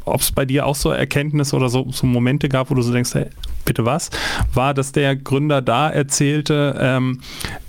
ob 0.04 0.20
es 0.20 0.32
bei 0.32 0.44
dir 0.44 0.66
auch 0.66 0.74
so 0.74 0.90
Erkenntnisse 0.90 1.54
oder 1.54 1.68
so, 1.68 1.86
so 1.92 2.06
Momente 2.06 2.48
gab, 2.48 2.70
wo 2.70 2.74
du 2.74 2.82
so 2.82 2.92
denkst, 2.92 3.14
hey, 3.14 3.26
bitte 3.64 3.84
was, 3.84 4.10
war, 4.52 4.74
dass 4.74 4.92
der 4.92 5.14
Gründer 5.14 5.62
da 5.62 5.88
erzählte, 5.88 6.76
ähm, 6.80 7.20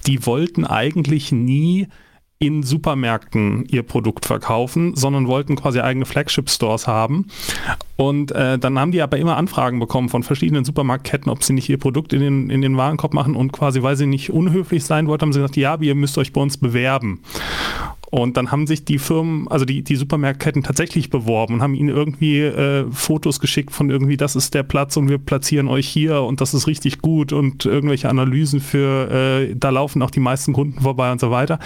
die 0.07 0.25
wollten 0.25 0.65
eigentlich 0.65 1.31
nie 1.31 1.87
in 2.39 2.61
Supermärkten 2.61 3.65
ihr 3.69 3.81
Produkt 3.81 4.25
verkaufen, 4.25 4.95
sondern 4.95 5.27
wollten 5.27 5.55
quasi 5.55 5.79
eigene 5.79 6.05
Flagship-Stores 6.05 6.85
haben. 6.85 7.27
Und 7.95 8.31
äh, 8.31 8.59
dann 8.59 8.77
haben 8.77 8.91
die 8.91 9.01
aber 9.01 9.17
immer 9.17 9.37
Anfragen 9.37 9.79
bekommen 9.79 10.09
von 10.09 10.21
verschiedenen 10.21 10.63
Supermarktketten, 10.63 11.31
ob 11.31 11.43
sie 11.43 11.53
nicht 11.53 11.67
ihr 11.67 11.79
Produkt 11.79 12.13
in 12.13 12.19
den, 12.19 12.49
in 12.51 12.61
den 12.61 12.77
Warenkorb 12.77 13.15
machen 13.15 13.35
und 13.35 13.51
quasi, 13.53 13.81
weil 13.81 13.95
sie 13.95 14.05
nicht 14.05 14.29
unhöflich 14.29 14.85
sein 14.85 15.07
wollten, 15.07 15.23
haben 15.23 15.33
sie 15.33 15.39
gesagt, 15.39 15.57
ja, 15.57 15.77
ihr 15.81 15.95
müsst 15.95 16.17
euch 16.19 16.31
bei 16.31 16.39
uns 16.39 16.57
bewerben. 16.57 17.21
Und 18.09 18.37
dann 18.37 18.51
haben 18.51 18.67
sich 18.67 18.85
die 18.85 18.99
Firmen, 18.99 19.47
also 19.49 19.65
die, 19.65 19.81
die 19.81 19.95
Supermarktketten 19.95 20.63
tatsächlich 20.63 21.09
beworben 21.09 21.55
und 21.55 21.61
haben 21.61 21.73
ihnen 21.73 21.89
irgendwie 21.89 22.39
äh, 22.39 22.85
Fotos 22.91 23.39
geschickt 23.39 23.71
von 23.71 23.89
irgendwie, 23.89 24.15
das 24.15 24.35
ist 24.35 24.53
der 24.53 24.63
Platz 24.63 24.95
und 24.95 25.09
wir 25.09 25.17
platzieren 25.17 25.67
euch 25.67 25.87
hier 25.89 26.21
und 26.21 26.39
das 26.39 26.53
ist 26.53 26.67
richtig 26.67 26.99
gut 26.99 27.33
und 27.33 27.65
irgendwelche 27.65 28.09
Analysen 28.09 28.61
für, 28.61 29.11
äh, 29.11 29.55
da 29.55 29.71
laufen 29.71 30.01
auch 30.03 30.11
die 30.11 30.21
meisten 30.21 30.53
Kunden 30.53 30.81
vorbei 30.81 31.11
und 31.11 31.19
so 31.19 31.31
weiter 31.31 31.59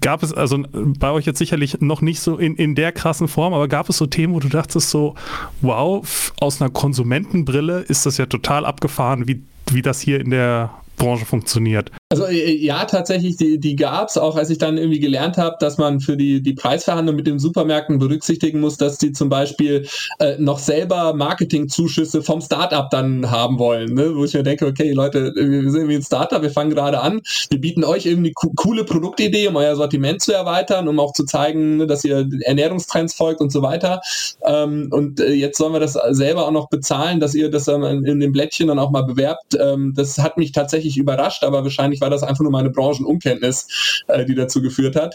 gab 0.00 0.22
es, 0.22 0.32
also 0.32 0.64
bei 0.72 1.10
euch 1.10 1.26
jetzt 1.26 1.38
sicherlich 1.38 1.80
noch 1.80 2.00
nicht 2.00 2.20
so 2.20 2.36
in, 2.36 2.56
in 2.56 2.74
der 2.74 2.92
krassen 2.92 3.28
Form, 3.28 3.54
aber 3.54 3.68
gab 3.68 3.88
es 3.88 3.96
so 3.98 4.06
Themen, 4.06 4.34
wo 4.34 4.40
du 4.40 4.48
dachtest 4.48 4.90
so, 4.90 5.14
wow, 5.60 6.32
aus 6.40 6.60
einer 6.60 6.70
Konsumentenbrille 6.70 7.80
ist 7.80 8.06
das 8.06 8.16
ja 8.18 8.26
total 8.26 8.64
abgefahren, 8.66 9.28
wie, 9.28 9.42
wie 9.70 9.82
das 9.82 10.00
hier 10.00 10.20
in 10.20 10.30
der 10.30 10.70
Branche 10.96 11.26
funktioniert. 11.26 11.90
Also 12.08 12.24
äh, 12.26 12.54
ja, 12.54 12.84
tatsächlich, 12.84 13.36
die, 13.36 13.58
die 13.58 13.74
gab 13.74 14.10
es, 14.10 14.16
auch 14.16 14.36
als 14.36 14.48
ich 14.50 14.58
dann 14.58 14.78
irgendwie 14.78 15.00
gelernt 15.00 15.38
habe, 15.38 15.56
dass 15.58 15.76
man 15.76 15.98
für 15.98 16.16
die, 16.16 16.40
die 16.40 16.52
Preisverhandlung 16.52 17.16
mit 17.16 17.26
den 17.26 17.40
Supermärkten 17.40 17.98
berücksichtigen 17.98 18.60
muss, 18.60 18.76
dass 18.76 18.98
die 18.98 19.10
zum 19.10 19.28
Beispiel 19.28 19.88
äh, 20.20 20.36
noch 20.38 20.60
selber 20.60 21.14
Marketingzuschüsse 21.14 22.22
vom 22.22 22.40
Startup 22.40 22.88
dann 22.90 23.28
haben 23.28 23.58
wollen. 23.58 23.94
Ne? 23.94 24.14
Wo 24.14 24.24
ich 24.24 24.34
mir 24.34 24.44
denke, 24.44 24.66
okay, 24.66 24.92
Leute, 24.92 25.32
wir 25.34 25.62
sind 25.68 25.80
irgendwie 25.80 25.96
ein 25.96 26.02
Startup, 26.02 26.40
wir 26.40 26.52
fangen 26.52 26.70
gerade 26.70 27.00
an, 27.00 27.22
wir 27.50 27.60
bieten 27.60 27.82
euch 27.82 28.06
irgendwie 28.06 28.32
co 28.32 28.52
coole 28.54 28.84
Produktidee, 28.84 29.48
um 29.48 29.56
euer 29.56 29.74
Sortiment 29.74 30.22
zu 30.22 30.32
erweitern, 30.32 30.86
um 30.86 31.00
auch 31.00 31.12
zu 31.12 31.24
zeigen, 31.24 31.78
ne, 31.78 31.88
dass 31.88 32.04
ihr 32.04 32.28
Ernährungstrends 32.42 33.14
folgt 33.14 33.40
und 33.40 33.50
so 33.50 33.62
weiter. 33.62 34.00
Ähm, 34.44 34.90
und 34.92 35.18
äh, 35.18 35.32
jetzt 35.32 35.58
sollen 35.58 35.72
wir 35.72 35.80
das 35.80 35.98
selber 36.10 36.46
auch 36.46 36.52
noch 36.52 36.68
bezahlen, 36.68 37.18
dass 37.18 37.34
ihr 37.34 37.50
das 37.50 37.66
ähm, 37.66 37.82
in, 37.82 38.04
in 38.04 38.20
dem 38.20 38.30
Blättchen 38.30 38.68
dann 38.68 38.78
auch 38.78 38.92
mal 38.92 39.02
bewerbt. 39.02 39.58
Ähm, 39.60 39.92
das 39.96 40.18
hat 40.18 40.36
mich 40.36 40.52
tatsächlich 40.52 40.96
überrascht, 40.98 41.42
aber 41.42 41.64
wahrscheinlich 41.64 41.95
wahrscheinlich 41.96 42.00
war 42.00 42.10
das 42.10 42.22
einfach 42.22 42.42
nur 42.42 42.52
meine 42.52 42.70
Branchenunkenntnis, 42.70 44.02
äh, 44.08 44.24
die 44.24 44.34
dazu 44.34 44.62
geführt 44.62 44.96
hat. 44.96 45.14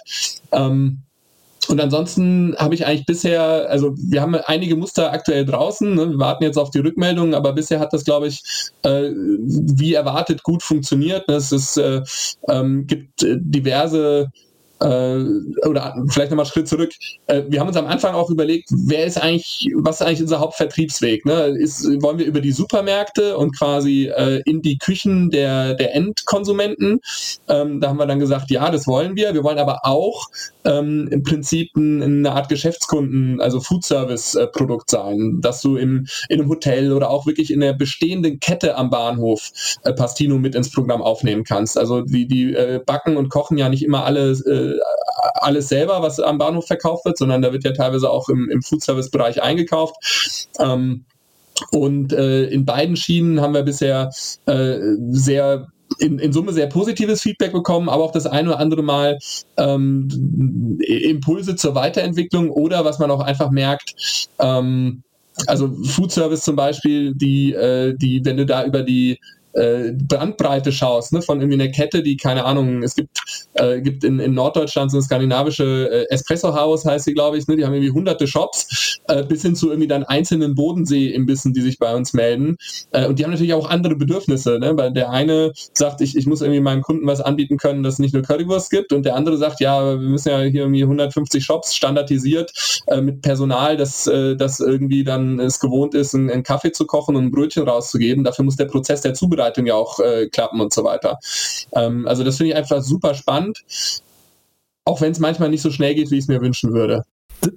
Ähm, 0.51 1.03
und 1.67 1.79
ansonsten 1.79 2.55
habe 2.57 2.73
ich 2.73 2.87
eigentlich 2.87 3.05
bisher, 3.05 3.69
also 3.69 3.93
wir 3.95 4.21
haben 4.21 4.33
einige 4.35 4.75
Muster 4.75 5.13
aktuell 5.13 5.45
draußen, 5.45 5.93
ne? 5.93 6.09
wir 6.09 6.19
warten 6.19 6.43
jetzt 6.43 6.57
auf 6.57 6.71
die 6.71 6.79
Rückmeldungen, 6.79 7.35
aber 7.35 7.53
bisher 7.53 7.79
hat 7.79 7.93
das, 7.93 8.03
glaube 8.03 8.27
ich, 8.27 8.41
äh, 8.81 9.11
wie 9.11 9.93
erwartet 9.93 10.41
gut 10.41 10.63
funktioniert. 10.63 11.29
Es 11.29 11.51
ist, 11.51 11.77
äh, 11.77 12.01
ähm, 12.49 12.87
gibt 12.87 13.23
äh, 13.23 13.37
diverse 13.39 14.31
oder 14.81 15.95
vielleicht 16.09 16.31
nochmal 16.31 16.45
einen 16.45 16.51
Schritt 16.51 16.67
zurück. 16.67 16.91
Äh, 17.27 17.43
wir 17.47 17.59
haben 17.59 17.67
uns 17.67 17.77
am 17.77 17.87
Anfang 17.87 18.15
auch 18.15 18.29
überlegt, 18.29 18.69
wer 18.71 19.05
ist 19.05 19.21
eigentlich, 19.21 19.69
was 19.75 20.01
ist 20.01 20.07
eigentlich 20.07 20.21
unser 20.21 20.39
Hauptvertriebsweg? 20.39 21.25
Ne? 21.25 21.55
Ist, 21.59 21.85
wollen 22.01 22.17
wir 22.17 22.25
über 22.25 22.41
die 22.41 22.51
Supermärkte 22.51 23.37
und 23.37 23.57
quasi 23.57 24.07
äh, 24.07 24.41
in 24.45 24.61
die 24.61 24.77
Küchen 24.77 25.29
der, 25.29 25.75
der 25.75 25.95
Endkonsumenten? 25.95 26.99
Ähm, 27.47 27.79
da 27.79 27.89
haben 27.89 27.97
wir 27.97 28.07
dann 28.07 28.19
gesagt, 28.19 28.49
ja, 28.49 28.71
das 28.71 28.87
wollen 28.87 29.15
wir. 29.15 29.33
Wir 29.33 29.43
wollen 29.43 29.59
aber 29.59 29.81
auch 29.83 30.27
ähm, 30.65 31.07
im 31.11 31.23
Prinzip 31.23 31.75
ein, 31.75 32.01
eine 32.01 32.31
Art 32.31 32.49
Geschäftskunden, 32.49 33.39
also 33.41 33.59
Food-Service-Produkt 33.59 34.89
sein, 34.89 35.39
dass 35.41 35.61
du 35.61 35.75
im, 35.75 36.07
in 36.29 36.39
einem 36.39 36.49
Hotel 36.49 36.91
oder 36.91 37.09
auch 37.09 37.25
wirklich 37.25 37.51
in 37.51 37.59
der 37.59 37.73
bestehenden 37.73 38.39
Kette 38.39 38.75
am 38.75 38.89
Bahnhof 38.89 39.51
äh, 39.83 39.93
Pastino 39.93 40.37
mit 40.37 40.55
ins 40.55 40.71
Programm 40.71 41.01
aufnehmen 41.01 41.43
kannst. 41.43 41.77
Also 41.77 42.01
die, 42.01 42.27
die 42.27 42.53
äh, 42.53 42.79
backen 42.85 43.17
und 43.17 43.29
kochen 43.29 43.57
ja 43.57 43.69
nicht 43.69 43.83
immer 43.83 44.05
alle 44.05 44.31
äh, 44.31 44.70
alles 45.35 45.69
selber, 45.69 46.01
was 46.01 46.19
am 46.19 46.37
Bahnhof 46.37 46.67
verkauft 46.67 47.05
wird, 47.05 47.17
sondern 47.17 47.41
da 47.41 47.51
wird 47.51 47.63
ja 47.63 47.71
teilweise 47.71 48.09
auch 48.09 48.29
im, 48.29 48.49
im 48.49 48.61
Food-Service-Bereich 48.61 49.41
eingekauft. 49.41 49.95
Ähm, 50.59 51.05
und 51.71 52.13
äh, 52.13 52.45
in 52.45 52.65
beiden 52.65 52.95
Schienen 52.95 53.41
haben 53.41 53.53
wir 53.53 53.63
bisher 53.63 54.09
äh, 54.45 54.77
sehr 55.09 55.67
in, 55.99 56.19
in 56.19 56.33
Summe 56.33 56.53
sehr 56.53 56.67
positives 56.67 57.21
Feedback 57.21 57.51
bekommen, 57.51 57.89
aber 57.89 58.03
auch 58.03 58.11
das 58.11 58.25
eine 58.25 58.49
oder 58.49 58.59
andere 58.59 58.81
Mal 58.81 59.19
ähm, 59.57 60.79
Impulse 60.81 61.55
zur 61.55 61.75
Weiterentwicklung 61.75 62.49
oder 62.49 62.85
was 62.85 62.99
man 62.99 63.11
auch 63.11 63.19
einfach 63.19 63.51
merkt, 63.51 64.29
ähm, 64.39 65.03
also 65.47 65.69
Food 65.83 66.11
Service 66.11 66.43
zum 66.43 66.55
Beispiel, 66.55 67.13
die, 67.15 67.53
äh, 67.53 67.95
die, 67.97 68.23
wenn 68.23 68.37
du 68.37 68.45
da 68.45 68.65
über 68.65 68.83
die 68.83 69.19
äh, 69.53 69.91
Bandbreite 69.91 70.71
schaust, 70.71 71.13
ne, 71.13 71.21
von 71.21 71.41
irgendwie 71.41 71.61
einer 71.61 71.71
Kette, 71.71 72.03
die, 72.03 72.17
keine 72.17 72.45
Ahnung, 72.45 72.83
es 72.83 72.95
gibt, 72.95 73.19
äh, 73.53 73.81
gibt 73.81 74.03
in, 74.03 74.19
in 74.19 74.33
Norddeutschland 74.33 74.91
so 74.91 74.97
ein 74.97 75.03
skandinavische 75.03 75.89
äh, 75.91 76.13
Espresso 76.13 76.55
House, 76.55 76.85
heißt 76.85 77.05
sie, 77.05 77.13
glaube 77.13 77.37
ich, 77.37 77.47
ne, 77.47 77.55
die 77.55 77.65
haben 77.65 77.73
irgendwie 77.73 77.91
hunderte 77.91 78.27
Shops, 78.27 78.99
äh, 79.07 79.23
bis 79.23 79.41
hin 79.41 79.55
zu 79.55 79.69
irgendwie 79.69 79.87
dann 79.87 80.03
einzelnen 80.03 80.55
Bodensee-Imbissen, 80.55 81.53
die 81.53 81.61
sich 81.61 81.77
bei 81.77 81.93
uns 81.95 82.13
melden. 82.13 82.57
Äh, 82.91 83.07
und 83.07 83.19
die 83.19 83.23
haben 83.23 83.31
natürlich 83.31 83.53
auch 83.53 83.69
andere 83.69 83.95
Bedürfnisse, 83.95 84.59
ne, 84.59 84.75
weil 84.77 84.93
der 84.93 85.09
eine 85.09 85.51
sagt, 85.73 86.01
ich, 86.01 86.15
ich 86.15 86.25
muss 86.25 86.41
irgendwie 86.41 86.61
meinem 86.61 86.81
Kunden 86.81 87.05
was 87.05 87.21
anbieten 87.21 87.57
können, 87.57 87.83
das 87.83 87.99
nicht 87.99 88.13
nur 88.13 88.23
Currywurst 88.23 88.69
gibt, 88.69 88.93
und 88.93 89.05
der 89.05 89.15
andere 89.15 89.37
sagt, 89.37 89.59
ja, 89.59 89.99
wir 89.99 90.09
müssen 90.09 90.29
ja 90.29 90.39
hier 90.41 90.61
irgendwie 90.61 90.83
150 90.83 91.43
Shops 91.43 91.75
standardisiert 91.75 92.51
äh, 92.87 93.01
mit 93.01 93.21
Personal, 93.21 93.77
das, 93.77 94.07
äh, 94.07 94.35
das 94.35 94.59
irgendwie 94.59 95.03
dann 95.03 95.39
es 95.39 95.59
gewohnt 95.59 95.93
ist, 95.93 96.15
einen, 96.15 96.29
einen 96.29 96.43
Kaffee 96.43 96.71
zu 96.71 96.85
kochen 96.85 97.15
und 97.15 97.25
ein 97.25 97.31
Brötchen 97.31 97.67
rauszugeben. 97.67 98.23
Dafür 98.23 98.45
muss 98.45 98.55
der 98.55 98.65
Prozess 98.65 99.01
der 99.01 99.13
Zubereitung 99.13 99.40
Vorbereitung 99.41 99.65
ja 99.65 99.75
auch 99.75 99.99
äh, 99.99 100.27
klappen 100.29 100.61
und 100.61 100.73
so 100.73 100.83
weiter. 100.83 101.17
Ähm, 101.73 102.07
also 102.07 102.23
das 102.23 102.37
finde 102.37 102.51
ich 102.51 102.55
einfach 102.55 102.81
super 102.81 103.13
spannend, 103.15 103.59
auch 104.85 105.01
wenn 105.01 105.11
es 105.11 105.19
manchmal 105.19 105.49
nicht 105.49 105.61
so 105.61 105.71
schnell 105.71 105.95
geht, 105.95 106.11
wie 106.11 106.17
ich 106.17 106.23
es 106.23 106.27
mir 106.27 106.41
wünschen 106.41 106.73
würde. 106.73 107.03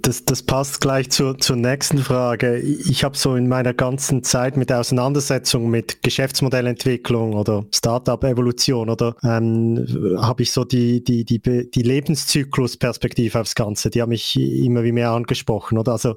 Das, 0.01 0.25
das 0.25 0.42
passt 0.42 0.81
gleich 0.81 1.11
zur, 1.11 1.37
zur 1.37 1.57
nächsten 1.57 1.99
Frage. 1.99 2.59
Ich 2.59 3.05
habe 3.05 3.18
so 3.18 3.37
in 3.37 3.49
meiner 3.49 3.75
ganzen 3.75 4.23
Zeit 4.23 4.57
mit 4.57 4.70
der 4.70 4.81
Auseinandersetzung 4.81 5.68
mit 5.68 6.03
Geschäftsmodellentwicklung 6.03 7.35
oder 7.35 7.66
Startup-Evolution 7.70 8.88
oder 8.88 9.14
ähm, 9.23 9.87
habe 10.23 10.42
ich 10.42 10.53
so 10.53 10.64
die, 10.64 11.05
die, 11.05 11.27
die, 11.27 11.38
die 11.70 11.83
Lebenszyklusperspektive 11.83 13.38
aufs 13.38 13.55
Ganze, 13.55 13.90
die 13.90 14.01
haben 14.01 14.09
mich 14.09 14.37
immer 14.37 14.85
wie 14.85 14.92
mehr 14.92 15.11
angesprochen. 15.11 15.77
Oder? 15.77 15.92
Also 15.92 16.16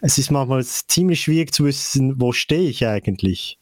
es 0.00 0.16
ist 0.16 0.30
manchmal 0.30 0.64
ziemlich 0.64 1.20
schwierig 1.20 1.52
zu 1.52 1.66
wissen, 1.66 2.18
wo 2.18 2.32
stehe 2.32 2.70
ich 2.70 2.86
eigentlich. 2.86 3.58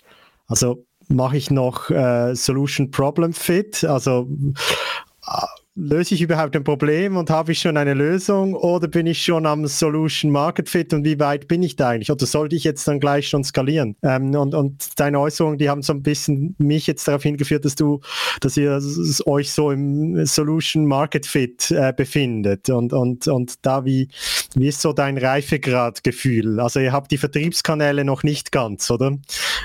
Also 0.46 0.84
mache 1.12 1.36
ich 1.36 1.50
noch 1.50 1.90
äh, 1.90 2.34
Solution 2.34 2.90
Problem 2.90 3.32
Fit, 3.32 3.84
also 3.84 4.28
äh, 5.26 5.46
löse 5.74 6.14
ich 6.14 6.20
überhaupt 6.20 6.54
ein 6.54 6.64
Problem 6.64 7.16
und 7.16 7.30
habe 7.30 7.52
ich 7.52 7.60
schon 7.60 7.78
eine 7.78 7.94
Lösung 7.94 8.54
oder 8.54 8.88
bin 8.88 9.06
ich 9.06 9.22
schon 9.22 9.46
am 9.46 9.66
Solution 9.66 10.30
Market 10.30 10.68
Fit 10.68 10.92
und 10.92 11.04
wie 11.04 11.18
weit 11.18 11.48
bin 11.48 11.62
ich 11.62 11.76
da 11.76 11.90
eigentlich? 11.90 12.10
Oder 12.10 12.26
sollte 12.26 12.56
ich 12.56 12.64
jetzt 12.64 12.86
dann 12.86 13.00
gleich 13.00 13.28
schon 13.28 13.42
skalieren? 13.42 13.96
Ähm, 14.02 14.34
und, 14.34 14.54
und 14.54 15.00
deine 15.00 15.18
Äußerungen, 15.18 15.58
die 15.58 15.70
haben 15.70 15.80
so 15.82 15.94
ein 15.94 16.02
bisschen 16.02 16.54
mich 16.58 16.86
jetzt 16.86 17.08
darauf 17.08 17.22
hingeführt, 17.22 17.64
dass 17.64 17.74
du, 17.74 18.00
dass 18.40 18.56
ihr 18.58 18.80
euch 19.24 19.50
so 19.50 19.70
im 19.70 20.26
Solution 20.26 20.84
Market 20.84 21.24
Fit 21.24 21.70
äh, 21.70 21.94
befindet. 21.96 22.68
Und, 22.68 22.92
und, 22.92 23.26
und 23.28 23.54
da 23.64 23.86
wie, 23.86 24.08
Wie 24.54 24.68
ist 24.68 24.80
so 24.82 24.92
dein 24.92 25.16
Reifegradgefühl? 25.16 26.60
Also 26.60 26.80
ihr 26.80 26.92
habt 26.92 27.10
die 27.10 27.18
Vertriebskanäle 27.18 28.04
noch 28.04 28.22
nicht 28.22 28.52
ganz, 28.52 28.90
oder? 28.90 29.18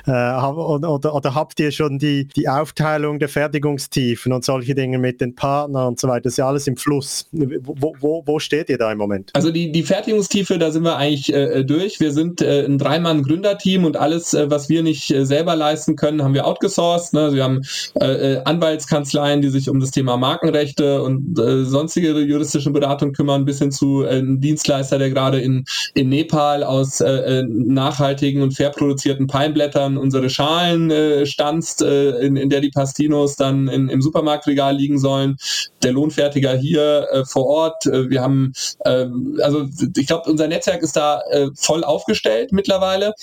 Äh, 0.06 0.12
oder, 0.12 1.14
oder, 1.14 1.36
habt 1.36 1.60
ihr 1.60 1.72
schon 1.72 2.00
die, 2.00 2.26
die 2.26 2.48
Aufteilung 2.48 3.20
der 3.20 3.30
Fertigungstiefen 3.30 4.32
und 4.32 4.46
solche 4.46 4.76
Dinge 4.76 4.98
mit 4.98 5.20
den 5.20 5.36
Partnern 5.36 5.88
und 5.88 6.00
so 6.00 6.08
weiter? 6.08 6.22
Das 6.24 6.34
ist 6.34 6.38
ja 6.38 6.48
alles 6.48 6.68
im 6.68 6.78
Fluss. 6.78 7.28
Wo, 7.32 7.94
wo, 8.00 8.24
wo 8.26 8.40
steht 8.40 8.70
ihr 8.70 8.78
da 8.78 8.92
im 8.92 8.98
Moment? 8.98 9.32
Also 9.34 9.52
die, 9.52 9.72
die 9.72 9.84
Fertigungstiefe, 9.84 10.58
da 10.58 10.72
sind 10.72 10.84
wir 10.84 10.98
eigentlich 10.98 11.34
äh, 11.34 11.64
durch. 11.64 12.00
Wir 12.00 12.14
sind 12.14 12.42
äh, 12.42 12.66
ein 12.66 12.78
Dreimann-Gründerteam 12.78 13.84
und 13.84 13.98
alles, 13.98 14.34
äh, 14.34 14.50
was 14.50 14.70
wir 14.70 14.84
nicht 14.84 15.12
äh, 15.12 15.26
selber 15.26 15.56
leisten 15.56 15.96
können, 15.96 16.24
haben 16.24 16.34
wir 16.34 16.46
outgesourced. 16.46 17.14
Ne? 17.14 17.34
Wir 17.34 17.44
haben 17.44 17.62
äh, 18.00 18.36
äh, 18.36 18.42
Anwaltskanzleien, 18.46 19.42
die 19.42 19.50
sich 19.50 19.70
um 19.70 19.80
das 19.80 19.92
Thema 19.92 20.18
Markenrechte 20.18 21.02
und 21.02 21.36
sonstige 21.36 22.20
juristische 22.20 22.72
Beratung 22.72 23.14
kümmern, 23.14 23.46
bis 23.46 23.60
hin 23.60 23.72
zu 23.72 24.06
einem 24.06 24.40
Dienstleister, 24.78 24.98
der 24.98 25.10
gerade 25.10 25.40
in, 25.40 25.66
in 25.94 26.10
Nepal 26.10 26.64
aus 26.64 27.04
nachhaltigen 27.48 28.42
und 28.42 28.52
fair 28.56 28.70
produzierten 28.70 29.28
Palmblättern 29.28 29.98
unsere 29.98 30.30
Schalen 30.30 31.26
stanzt, 31.26 31.82
in, 31.82 32.36
in 32.36 32.50
der 32.50 32.62
die 32.62 32.70
Pastinos 32.70 33.36
dann 33.36 33.68
in, 33.68 33.90
im 33.90 34.02
Supermarktregal 34.02 34.76
liegen 34.76 35.00
sollen. 35.00 35.38
Der 35.84 35.92
Lohnfertiger 35.92 36.56
hier 36.56 37.08
vor 37.26 37.46
Ort. 37.46 37.86
wir 37.86 38.22
haben, 38.22 38.54
ähm, 38.86 39.40
also 39.42 39.68
ich 39.96 40.08
glaube, 40.08 40.30
unser 40.30 40.48
Netzwerk 40.48 40.82
ist 40.82 40.96
da 40.96 41.22
voll 41.56 41.84
aufgestellt 41.84 42.52
mittlerweile. 42.52 43.14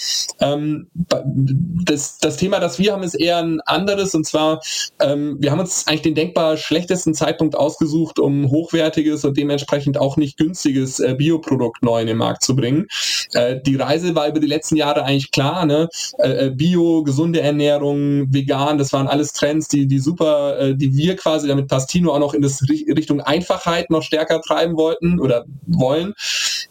Ähm, 0.41 0.89
das, 0.95 2.19
das 2.19 2.37
Thema, 2.37 2.61
das 2.61 2.79
wir 2.79 2.93
haben, 2.93 3.03
ist 3.03 3.15
eher 3.15 3.39
ein 3.39 3.61
anderes 3.63 4.15
und 4.15 4.27
zwar, 4.27 4.61
ähm, 5.01 5.37
wir 5.41 5.51
haben 5.51 5.61
uns 5.61 5.87
eigentlich 5.87 6.03
den 6.03 6.15
denkbar 6.15 6.57
schlechtesten 6.57 7.15
Zeitpunkt 7.15 7.57
ausgesucht, 7.57 8.19
um 8.19 8.51
hochwertiges 8.51 9.25
und 9.25 9.37
dementsprechend 9.37 9.99
auch 9.99 10.17
nicht 10.17 10.37
günstiges 10.37 11.01
äh, 11.01 11.15
Bioprodukt 11.45 11.83
neu 11.83 12.01
in 12.01 12.07
den 12.07 12.17
Markt 12.17 12.43
zu 12.43 12.57
bringen. 12.57 12.87
Äh, 13.33 13.61
die 13.65 13.77
Reise 13.77 14.15
war 14.15 14.29
über 14.29 14.41
die 14.41 14.47
letzten 14.47 14.77
Jahre 14.77 15.05
eigentlich 15.05 15.31
klar, 15.31 15.67
ne? 15.67 15.89
Äh, 16.19 16.47
äh 16.47 16.51
Bio, 16.51 17.03
gesunde 17.03 17.41
Ernährung, 17.41 18.33
vegan, 18.33 18.79
das 18.79 18.93
waren 18.93 19.09
alles 19.09 19.33
Trends, 19.33 19.69
die, 19.69 19.87
die 19.87 19.99
super, 19.99 20.59
äh, 20.59 20.77
die 20.77 20.97
wir 20.97 21.17
quasi 21.17 21.49
damit 21.49 21.69
Pastino 21.69 22.13
auch 22.13 22.19
noch 22.19 22.35
in 22.35 22.43
das 22.43 22.63
Richtung 22.69 23.21
Einfachheit 23.21 23.91
noch 23.91 24.03
stärker 24.03 24.41
treiben 24.41 24.77
wollten 24.77 25.21
oder 25.21 25.45
wollen 25.67 26.15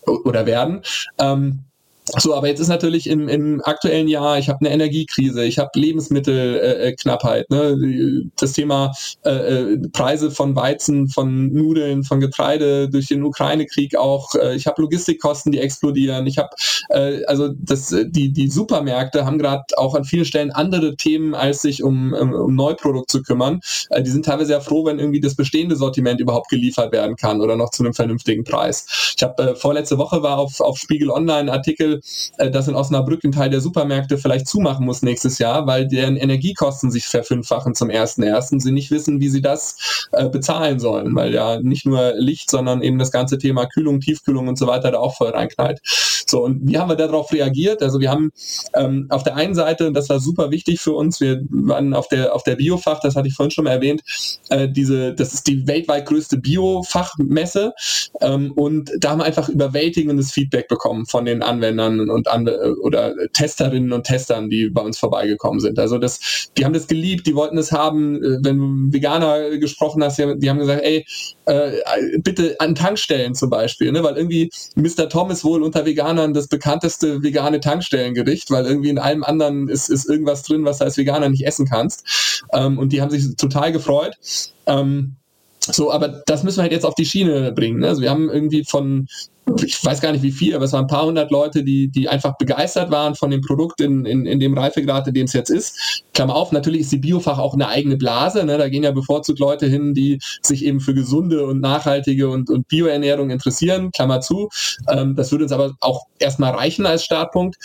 oder 0.05 0.45
werden. 0.45 0.81
Ähm, 1.19 1.63
so, 2.05 2.35
aber 2.35 2.47
jetzt 2.47 2.59
ist 2.59 2.67
natürlich 2.67 3.07
im, 3.07 3.29
im 3.29 3.61
aktuellen 3.63 4.07
Jahr, 4.07 4.37
ich 4.37 4.49
habe 4.49 4.59
eine 4.59 4.71
Energiekrise, 4.71 5.45
ich 5.45 5.57
habe 5.57 5.69
Lebensmittelknappheit, 5.75 7.45
äh, 7.49 7.55
äh 7.55 7.75
ne? 7.75 8.29
das 8.37 8.53
Thema 8.53 8.91
äh, 9.23 9.31
äh, 9.31 9.77
Preise 9.93 10.29
von 10.29 10.55
Weizen, 10.55 11.07
von 11.07 11.53
Nudeln, 11.53 12.03
von 12.03 12.19
Getreide 12.19 12.89
durch 12.89 13.07
den 13.07 13.23
Ukraine-Krieg 13.23 13.95
auch, 13.95 14.35
äh, 14.35 14.55
ich 14.55 14.67
habe 14.67 14.81
Logistikkosten, 14.81 15.51
die 15.51 15.59
explodieren, 15.59 16.27
ich 16.27 16.37
habe 16.37 16.49
äh, 16.89 17.23
also 17.25 17.49
das, 17.57 17.95
die 18.07 18.33
die 18.33 18.49
Supermärkte 18.49 19.25
haben 19.25 19.37
gerade 19.37 19.63
auch 19.77 19.95
an 19.95 20.03
vielen 20.03 20.25
Stellen 20.25 20.51
andere 20.51 20.97
Themen, 20.97 21.33
als 21.33 21.61
sich 21.61 21.83
um, 21.83 22.13
um, 22.13 22.33
um 22.33 22.55
Neuprodukt 22.55 23.09
zu 23.11 23.21
kümmern. 23.21 23.61
Äh, 23.89 24.03
die 24.03 24.09
sind 24.09 24.25
teilweise 24.25 24.47
sehr 24.47 24.61
froh, 24.61 24.85
wenn 24.85 24.99
irgendwie 24.99 25.21
das 25.21 25.35
bestehende 25.35 25.77
Sortiment 25.77 26.19
überhaupt 26.19 26.49
geliefert 26.49 26.91
werden 26.91 27.15
kann 27.15 27.39
oder 27.39 27.55
noch 27.55 27.69
zu 27.69 27.83
einem 27.83 27.93
vernünftigen 27.93 28.43
Preis. 28.43 29.13
Ich 29.15 29.23
habe 29.23 29.51
äh, 29.51 29.55
vorletzte 29.55 29.97
Woche 29.97 30.21
war 30.21 30.37
auf 30.37 30.59
auf 30.59 30.77
Spiegel 30.77 31.09
Online 31.09 31.33
ein 31.43 31.49
Artikel 31.49 31.92
äh, 32.37 32.49
dass 32.49 32.67
in 32.67 32.75
Osnabrück 32.75 33.23
ein 33.23 33.31
Teil 33.31 33.49
der 33.49 33.61
Supermärkte 33.61 34.17
vielleicht 34.17 34.47
zumachen 34.47 34.85
muss 34.85 35.01
nächstes 35.01 35.39
Jahr, 35.39 35.67
weil 35.67 35.87
deren 35.87 36.15
Energiekosten 36.15 36.91
sich 36.91 37.05
verfünffachen 37.05 37.75
zum 37.75 37.89
ersten 37.89 38.23
ersten. 38.23 38.59
Sie 38.59 38.71
nicht 38.71 38.91
wissen, 38.91 39.19
wie 39.19 39.29
sie 39.29 39.41
das 39.41 40.07
äh, 40.11 40.29
bezahlen 40.29 40.79
sollen, 40.79 41.15
weil 41.15 41.33
ja 41.33 41.59
nicht 41.59 41.85
nur 41.85 42.13
Licht, 42.15 42.49
sondern 42.49 42.81
eben 42.81 42.99
das 42.99 43.11
ganze 43.11 43.37
Thema 43.37 43.65
Kühlung, 43.65 43.99
Tiefkühlung 43.99 44.47
und 44.47 44.57
so 44.57 44.67
weiter 44.67 44.91
da 44.91 44.99
auch 44.99 45.15
voll 45.15 45.29
reinknallt. 45.29 45.81
So, 46.33 46.43
und 46.43 46.67
wie 46.67 46.79
haben 46.79 46.89
wir 46.89 46.95
darauf 46.95 47.31
reagiert? 47.31 47.83
Also 47.83 47.99
wir 47.99 48.09
haben 48.09 48.31
ähm, 48.73 49.05
auf 49.09 49.21
der 49.21 49.35
einen 49.35 49.53
Seite, 49.53 49.91
das 49.91 50.09
war 50.09 50.19
super 50.19 50.49
wichtig 50.49 50.81
für 50.81 50.93
uns, 50.93 51.21
wir 51.21 51.43
waren 51.51 51.93
auf 51.93 52.07
der, 52.07 52.33
auf 52.33 52.41
der 52.41 52.55
Biofach, 52.55 52.99
das 53.01 53.15
hatte 53.15 53.27
ich 53.27 53.35
vorhin 53.35 53.51
schon 53.51 53.65
mal 53.65 53.69
erwähnt, 53.69 54.01
äh, 54.49 54.67
diese, 54.67 55.13
das 55.13 55.35
ist 55.35 55.45
die 55.45 55.67
weltweit 55.67 56.07
größte 56.07 56.37
Biofachmesse 56.37 57.75
ähm, 58.21 58.51
und 58.53 58.91
da 58.97 59.11
haben 59.11 59.19
wir 59.19 59.25
einfach 59.25 59.47
überwältigendes 59.47 60.31
Feedback 60.31 60.67
bekommen 60.69 61.05
von 61.05 61.25
den 61.25 61.43
Anwendern 61.43 62.09
und 62.09 62.27
an, 62.27 62.49
oder 62.81 63.13
Testerinnen 63.33 63.93
und 63.93 64.05
Testern, 64.05 64.49
die 64.49 64.71
bei 64.71 64.81
uns 64.81 64.97
vorbeigekommen 64.97 65.59
sind. 65.59 65.77
Also 65.77 65.99
das, 65.99 66.49
die 66.57 66.65
haben 66.65 66.73
das 66.73 66.87
geliebt, 66.87 67.27
die 67.27 67.35
wollten 67.35 67.59
es 67.59 67.71
haben, 67.71 68.15
äh, 68.23 68.39
wenn 68.41 68.57
du 68.57 68.91
Veganer 68.91 69.55
gesprochen 69.59 70.03
hast, 70.03 70.17
die 70.17 70.49
haben 70.49 70.57
gesagt, 70.57 70.81
ey, 70.81 71.05
äh, 71.45 72.17
bitte 72.17 72.55
an 72.57 72.73
Tankstellen 72.73 73.35
zum 73.35 73.51
Beispiel, 73.51 73.91
ne? 73.91 74.03
weil 74.03 74.17
irgendwie 74.17 74.49
Mr. 74.75 75.09
Tom 75.09 75.29
ist 75.29 75.43
wohl 75.43 75.61
unter 75.61 75.85
Veganern 76.23 76.33
das 76.33 76.47
bekannteste 76.47 77.21
vegane 77.21 77.59
Tankstellengericht, 77.59 78.49
weil 78.51 78.65
irgendwie 78.65 78.89
in 78.89 78.99
allem 78.99 79.23
anderen 79.23 79.67
ist, 79.67 79.89
ist 79.89 80.09
irgendwas 80.09 80.43
drin, 80.43 80.65
was 80.65 80.79
du 80.79 80.85
als 80.85 80.97
Veganer 80.97 81.29
nicht 81.29 81.45
essen 81.45 81.67
kannst. 81.67 82.43
Ähm, 82.53 82.77
und 82.77 82.93
die 82.93 83.01
haben 83.01 83.11
sich 83.11 83.35
total 83.35 83.71
gefreut. 83.71 84.17
Ähm, 84.65 85.17
so, 85.65 85.91
aber 85.91 86.21
das 86.25 86.43
müssen 86.43 86.57
wir 86.57 86.63
halt 86.63 86.71
jetzt 86.71 86.85
auf 86.85 86.95
die 86.95 87.05
Schiene 87.05 87.51
bringen. 87.51 87.79
Ne? 87.79 87.87
Also 87.87 88.01
wir 88.01 88.09
haben 88.09 88.29
irgendwie 88.29 88.63
von 88.63 89.07
ich 89.61 89.83
weiß 89.83 90.01
gar 90.01 90.11
nicht 90.11 90.23
wie 90.23 90.31
viel, 90.31 90.55
aber 90.55 90.65
es 90.65 90.73
waren 90.73 90.85
ein 90.85 90.87
paar 90.87 91.05
hundert 91.05 91.29
Leute, 91.31 91.63
die, 91.63 91.89
die 91.89 92.07
einfach 92.07 92.37
begeistert 92.37 92.91
waren 92.91 93.15
von 93.15 93.29
dem 93.29 93.41
Produkt 93.41 93.81
in, 93.81 94.05
in, 94.05 94.25
in 94.25 94.39
dem 94.39 94.57
Reifegrad, 94.57 95.07
in 95.07 95.13
dem 95.13 95.25
es 95.25 95.33
jetzt 95.33 95.49
ist. 95.49 96.03
Klammer 96.13 96.35
auf, 96.35 96.51
natürlich 96.51 96.81
ist 96.81 96.91
die 96.91 96.97
Biofach 96.97 97.39
auch 97.39 97.53
eine 97.53 97.67
eigene 97.67 97.97
Blase. 97.97 98.45
Ne? 98.45 98.57
Da 98.57 98.69
gehen 98.69 98.83
ja 98.83 98.91
bevorzugt 98.91 99.39
Leute 99.39 99.67
hin, 99.67 99.93
die 99.93 100.19
sich 100.41 100.63
eben 100.63 100.79
für 100.79 100.93
gesunde 100.93 101.45
und 101.45 101.59
nachhaltige 101.59 102.29
und, 102.29 102.49
und 102.49 102.67
Bioernährung 102.67 103.31
interessieren. 103.31 103.91
Klammer 103.91 104.21
zu. 104.21 104.49
Ähm, 104.87 105.15
das 105.15 105.31
würde 105.31 105.43
uns 105.43 105.51
aber 105.51 105.73
auch 105.81 106.05
erstmal 106.19 106.53
reichen 106.53 106.85
als 106.85 107.03
Startpunkt. 107.03 107.57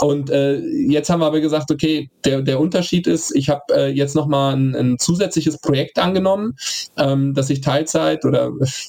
Und 0.00 0.30
äh, 0.30 0.58
jetzt 0.58 1.08
haben 1.08 1.20
wir 1.20 1.26
aber 1.26 1.40
gesagt, 1.40 1.70
okay, 1.70 2.10
der, 2.24 2.42
der 2.42 2.60
Unterschied 2.60 3.06
ist, 3.06 3.34
ich 3.34 3.48
habe 3.48 3.62
äh, 3.74 3.88
jetzt 3.88 4.14
nochmal 4.14 4.54
ein, 4.54 4.74
ein 4.74 4.98
zusätzliches 4.98 5.58
Projekt 5.58 5.98
angenommen, 5.98 6.56
ähm, 6.98 7.32
dass 7.32 7.48
ich 7.48 7.62
Teilzeit 7.62 8.24
oder 8.24 8.48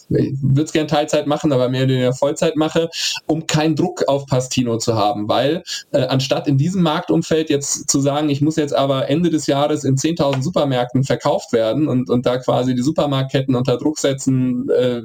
äh, 0.09 0.33
würde 0.41 0.63
es 0.63 0.73
gerne 0.73 0.87
Teilzeit 0.87 1.25
machen, 1.25 1.53
aber 1.53 1.69
mehr 1.69 1.83
in 1.83 1.89
der 1.89 2.13
Vollzeit 2.13 2.57
mache, 2.57 2.89
um 3.25 3.47
keinen 3.47 3.75
Druck 3.75 4.07
auf 4.07 4.25
Pastino 4.25 4.77
zu 4.77 4.95
haben. 4.95 5.29
Weil 5.29 5.63
äh, 5.91 6.07
anstatt 6.07 6.47
in 6.47 6.57
diesem 6.57 6.83
Marktumfeld 6.83 7.49
jetzt 7.49 7.89
zu 7.89 8.01
sagen, 8.01 8.29
ich 8.29 8.41
muss 8.41 8.57
jetzt 8.57 8.75
aber 8.75 9.09
Ende 9.09 9.29
des 9.29 9.47
Jahres 9.47 9.85
in 9.85 9.95
10.000 9.95 10.41
Supermärkten 10.41 11.03
verkauft 11.03 11.53
werden 11.53 11.87
und, 11.87 12.09
und 12.09 12.25
da 12.25 12.37
quasi 12.37 12.75
die 12.75 12.81
Supermarktketten 12.81 13.55
unter 13.55 13.77
Druck 13.77 13.97
setzen, 13.97 14.69
äh, 14.69 15.01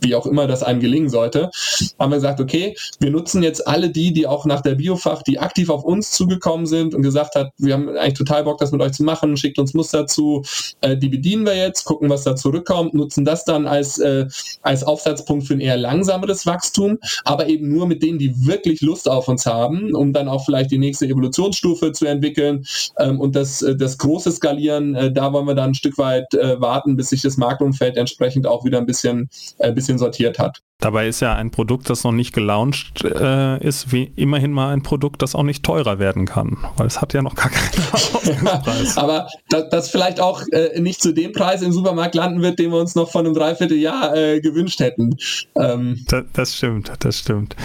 wie 0.00 0.14
auch 0.14 0.26
immer 0.26 0.46
das 0.46 0.62
einem 0.62 0.80
gelingen 0.80 1.08
sollte, 1.08 1.50
haben 1.98 2.10
wir 2.10 2.16
gesagt, 2.16 2.40
okay, 2.40 2.76
wir 3.00 3.10
nutzen 3.10 3.42
jetzt 3.42 3.66
alle 3.66 3.90
die, 3.90 4.12
die 4.12 4.26
auch 4.26 4.44
nach 4.46 4.60
der 4.60 4.74
Biofach, 4.74 5.22
die 5.22 5.38
aktiv 5.38 5.70
auf 5.70 5.84
uns 5.84 6.10
zugekommen 6.12 6.66
sind 6.66 6.94
und 6.94 7.02
gesagt 7.02 7.34
hat, 7.34 7.52
wir 7.58 7.74
haben 7.74 7.88
eigentlich 7.90 8.14
total 8.14 8.44
Bock, 8.44 8.58
das 8.58 8.72
mit 8.72 8.80
euch 8.80 8.92
zu 8.92 9.02
machen, 9.02 9.36
schickt 9.36 9.58
uns 9.58 9.74
Muster 9.74 10.06
zu, 10.06 10.42
äh, 10.80 10.96
die 10.96 11.08
bedienen 11.08 11.46
wir 11.46 11.56
jetzt, 11.56 11.84
gucken, 11.84 12.10
was 12.10 12.24
da 12.24 12.36
zurückkommt, 12.36 12.94
nutzen 12.94 13.24
das 13.24 13.44
dann 13.44 13.66
als, 13.66 13.98
äh, 13.98 14.26
als 14.62 14.84
Aufsatzpunkt 14.84 15.46
für 15.46 15.54
ein 15.54 15.60
eher 15.60 15.76
langsameres 15.76 16.46
Wachstum, 16.46 16.98
aber 17.24 17.48
eben 17.48 17.72
nur 17.72 17.86
mit 17.86 18.02
denen, 18.02 18.18
die 18.18 18.46
wirklich 18.46 18.80
Lust 18.80 19.08
auf 19.08 19.28
uns 19.28 19.46
haben, 19.46 19.94
um 19.94 20.12
dann 20.12 20.28
auch 20.28 20.44
vielleicht 20.44 20.70
die 20.70 20.78
nächste 20.78 21.06
Evolutionsstufe 21.06 21.92
zu 21.92 22.06
entwickeln 22.06 22.64
ähm, 22.98 23.20
und 23.20 23.36
das, 23.36 23.62
äh, 23.62 23.76
das 23.76 23.98
große 23.98 24.32
Skalieren, 24.32 24.94
äh, 24.94 25.12
da 25.12 25.32
wollen 25.32 25.46
wir 25.46 25.54
dann 25.54 25.70
ein 25.70 25.74
Stück 25.74 25.98
weit 25.98 26.34
äh, 26.34 26.60
warten, 26.60 26.96
bis 26.96 27.10
sich 27.10 27.22
das 27.22 27.36
Marktumfeld 27.36 27.96
entsprechend 27.96 28.46
auch 28.46 28.64
wieder 28.64 28.78
ein 28.78 28.86
bisschen, 28.86 29.28
äh, 29.58 29.72
bisschen 29.72 29.87
bisschen 29.88 29.98
sortiert 29.98 30.38
hat. 30.38 30.62
Dabei 30.80 31.08
ist 31.08 31.18
ja 31.18 31.34
ein 31.34 31.50
Produkt, 31.50 31.90
das 31.90 32.04
noch 32.04 32.12
nicht 32.12 32.32
gelauncht 32.32 33.02
äh, 33.02 33.60
ist, 33.66 33.90
wie 33.90 34.12
immerhin 34.14 34.52
mal 34.52 34.72
ein 34.72 34.84
Produkt, 34.84 35.22
das 35.22 35.34
auch 35.34 35.42
nicht 35.42 35.64
teurer 35.64 35.98
werden 35.98 36.24
kann, 36.24 36.56
weil 36.76 36.86
es 36.86 37.00
hat 37.00 37.14
ja 37.14 37.20
noch 37.20 37.34
gar 37.34 37.50
keinen 37.50 38.44
Preis. 38.62 38.96
Aber 38.96 39.26
das, 39.48 39.68
das 39.70 39.90
vielleicht 39.90 40.20
auch 40.20 40.40
äh, 40.52 40.78
nicht 40.80 41.02
zu 41.02 41.12
dem 41.12 41.32
Preis 41.32 41.62
im 41.62 41.72
Supermarkt 41.72 42.14
landen 42.14 42.42
wird, 42.42 42.60
den 42.60 42.70
wir 42.70 42.78
uns 42.78 42.94
noch 42.94 43.10
von 43.10 43.26
einem 43.26 43.34
Dreivierteljahr 43.34 44.16
äh, 44.16 44.40
gewünscht 44.40 44.78
hätten. 44.78 45.16
Ähm. 45.56 46.04
Das, 46.06 46.24
das, 46.32 46.56
stimmt, 46.56 46.92
das 47.00 47.18
stimmt. 47.18 47.56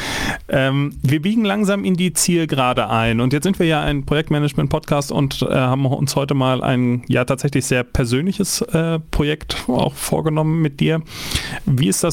Ähm, 0.50 0.98
wir 1.04 1.22
biegen 1.22 1.46
langsam 1.46 1.86
in 1.86 1.94
die 1.94 2.14
Zielgerade 2.14 2.90
ein 2.90 3.22
und 3.22 3.32
jetzt 3.32 3.44
sind 3.44 3.60
wir 3.60 3.68
ja 3.68 3.82
ein 3.82 4.08
Projektmanagement-Podcast 4.08 5.12
und 5.12 5.44
äh, 5.44 5.54
haben 5.54 5.86
uns 5.86 6.16
heute 6.16 6.34
mal 6.34 6.64
ein 6.64 7.04
ja 7.08 7.26
tatsächlich 7.26 7.68
sehr 7.68 7.84
persönliches 7.84 8.62
äh, 8.62 8.98
Projekt 9.12 9.66
auch 9.68 9.94
vorgenommen 9.94 10.64
mit 10.64 10.80
dir. 10.80 11.04
Wie 11.68 11.90
ist 11.90 12.04
das? 12.04 12.13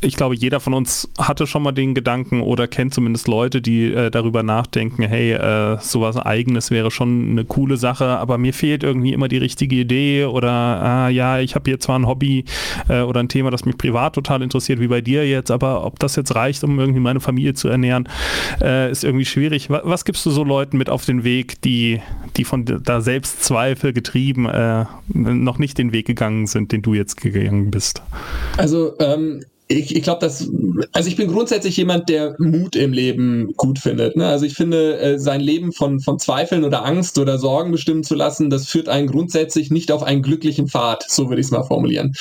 Ich 0.00 0.16
glaube, 0.16 0.34
jeder 0.34 0.60
von 0.60 0.74
uns 0.74 1.08
hatte 1.18 1.46
schon 1.46 1.62
mal 1.62 1.72
den 1.72 1.94
Gedanken 1.94 2.40
oder 2.40 2.68
kennt 2.68 2.94
zumindest 2.94 3.28
Leute, 3.28 3.60
die 3.60 3.92
äh, 3.92 4.10
darüber 4.10 4.42
nachdenken, 4.42 5.02
hey, 5.02 5.32
äh, 5.32 5.78
sowas 5.80 6.16
eigenes 6.16 6.70
wäre 6.70 6.90
schon 6.90 7.30
eine 7.30 7.44
coole 7.44 7.76
Sache, 7.76 8.04
aber 8.04 8.38
mir 8.38 8.54
fehlt 8.54 8.82
irgendwie 8.82 9.12
immer 9.12 9.28
die 9.28 9.38
richtige 9.38 9.76
Idee 9.76 10.24
oder 10.24 10.50
ah, 10.50 11.08
ja, 11.08 11.40
ich 11.40 11.54
habe 11.54 11.70
hier 11.70 11.80
zwar 11.80 11.98
ein 11.98 12.06
Hobby 12.06 12.44
äh, 12.88 13.02
oder 13.02 13.20
ein 13.20 13.28
Thema, 13.28 13.50
das 13.50 13.64
mich 13.64 13.76
privat 13.76 14.14
total 14.14 14.42
interessiert, 14.42 14.80
wie 14.80 14.88
bei 14.88 15.00
dir 15.00 15.28
jetzt, 15.28 15.50
aber 15.50 15.84
ob 15.84 15.98
das 15.98 16.16
jetzt 16.16 16.34
reicht, 16.34 16.64
um 16.64 16.78
irgendwie 16.78 17.00
meine 17.00 17.20
Familie 17.20 17.54
zu 17.54 17.68
ernähren, 17.68 18.08
äh, 18.60 18.90
ist 18.90 19.04
irgendwie 19.04 19.24
schwierig. 19.24 19.70
Was, 19.70 19.82
was, 19.84 20.04
gibst 20.04 20.24
du 20.24 20.30
so 20.30 20.44
Leuten 20.44 20.78
mit 20.78 20.88
auf 20.88 21.04
den 21.04 21.24
Weg, 21.24 21.60
die, 21.62 22.00
die 22.36 22.44
von 22.44 22.64
da 22.64 23.00
Selbstzweifel 23.00 23.92
getrieben 23.92 24.46
äh, 24.46 24.84
noch 25.08 25.58
nicht 25.58 25.78
den 25.78 25.92
Weg 25.92 26.06
gegangen 26.06 26.46
sind, 26.46 26.72
den 26.72 26.82
du 26.82 26.94
jetzt 26.94 27.20
gegangen 27.20 27.70
bist? 27.70 28.02
Also 28.56 28.96
ähm, 29.14 29.44
ich, 29.70 29.94
ich 29.94 30.02
glaube, 30.02 30.20
dass, 30.20 30.50
also 30.92 31.08
ich 31.08 31.14
bin 31.14 31.28
grundsätzlich 31.28 31.76
jemand, 31.76 32.08
der 32.08 32.34
Mut 32.38 32.74
im 32.74 32.92
Leben 32.92 33.52
gut 33.56 33.78
findet. 33.78 34.16
Ne? 34.16 34.26
Also 34.26 34.44
ich 34.44 34.54
finde, 34.54 34.98
äh, 34.98 35.18
sein 35.18 35.40
Leben 35.40 35.72
von, 35.72 36.00
von 36.00 36.18
Zweifeln 36.18 36.64
oder 36.64 36.84
Angst 36.84 37.18
oder 37.18 37.38
Sorgen 37.38 37.70
bestimmen 37.70 38.02
zu 38.02 38.16
lassen, 38.16 38.50
das 38.50 38.66
führt 38.66 38.88
einen 38.88 39.06
grundsätzlich 39.06 39.70
nicht 39.70 39.92
auf 39.92 40.02
einen 40.02 40.22
glücklichen 40.22 40.66
Pfad, 40.66 41.04
so 41.08 41.28
würde 41.28 41.40
ich 41.40 41.46
es 41.46 41.52
mal 41.52 41.62
formulieren. 41.62 42.14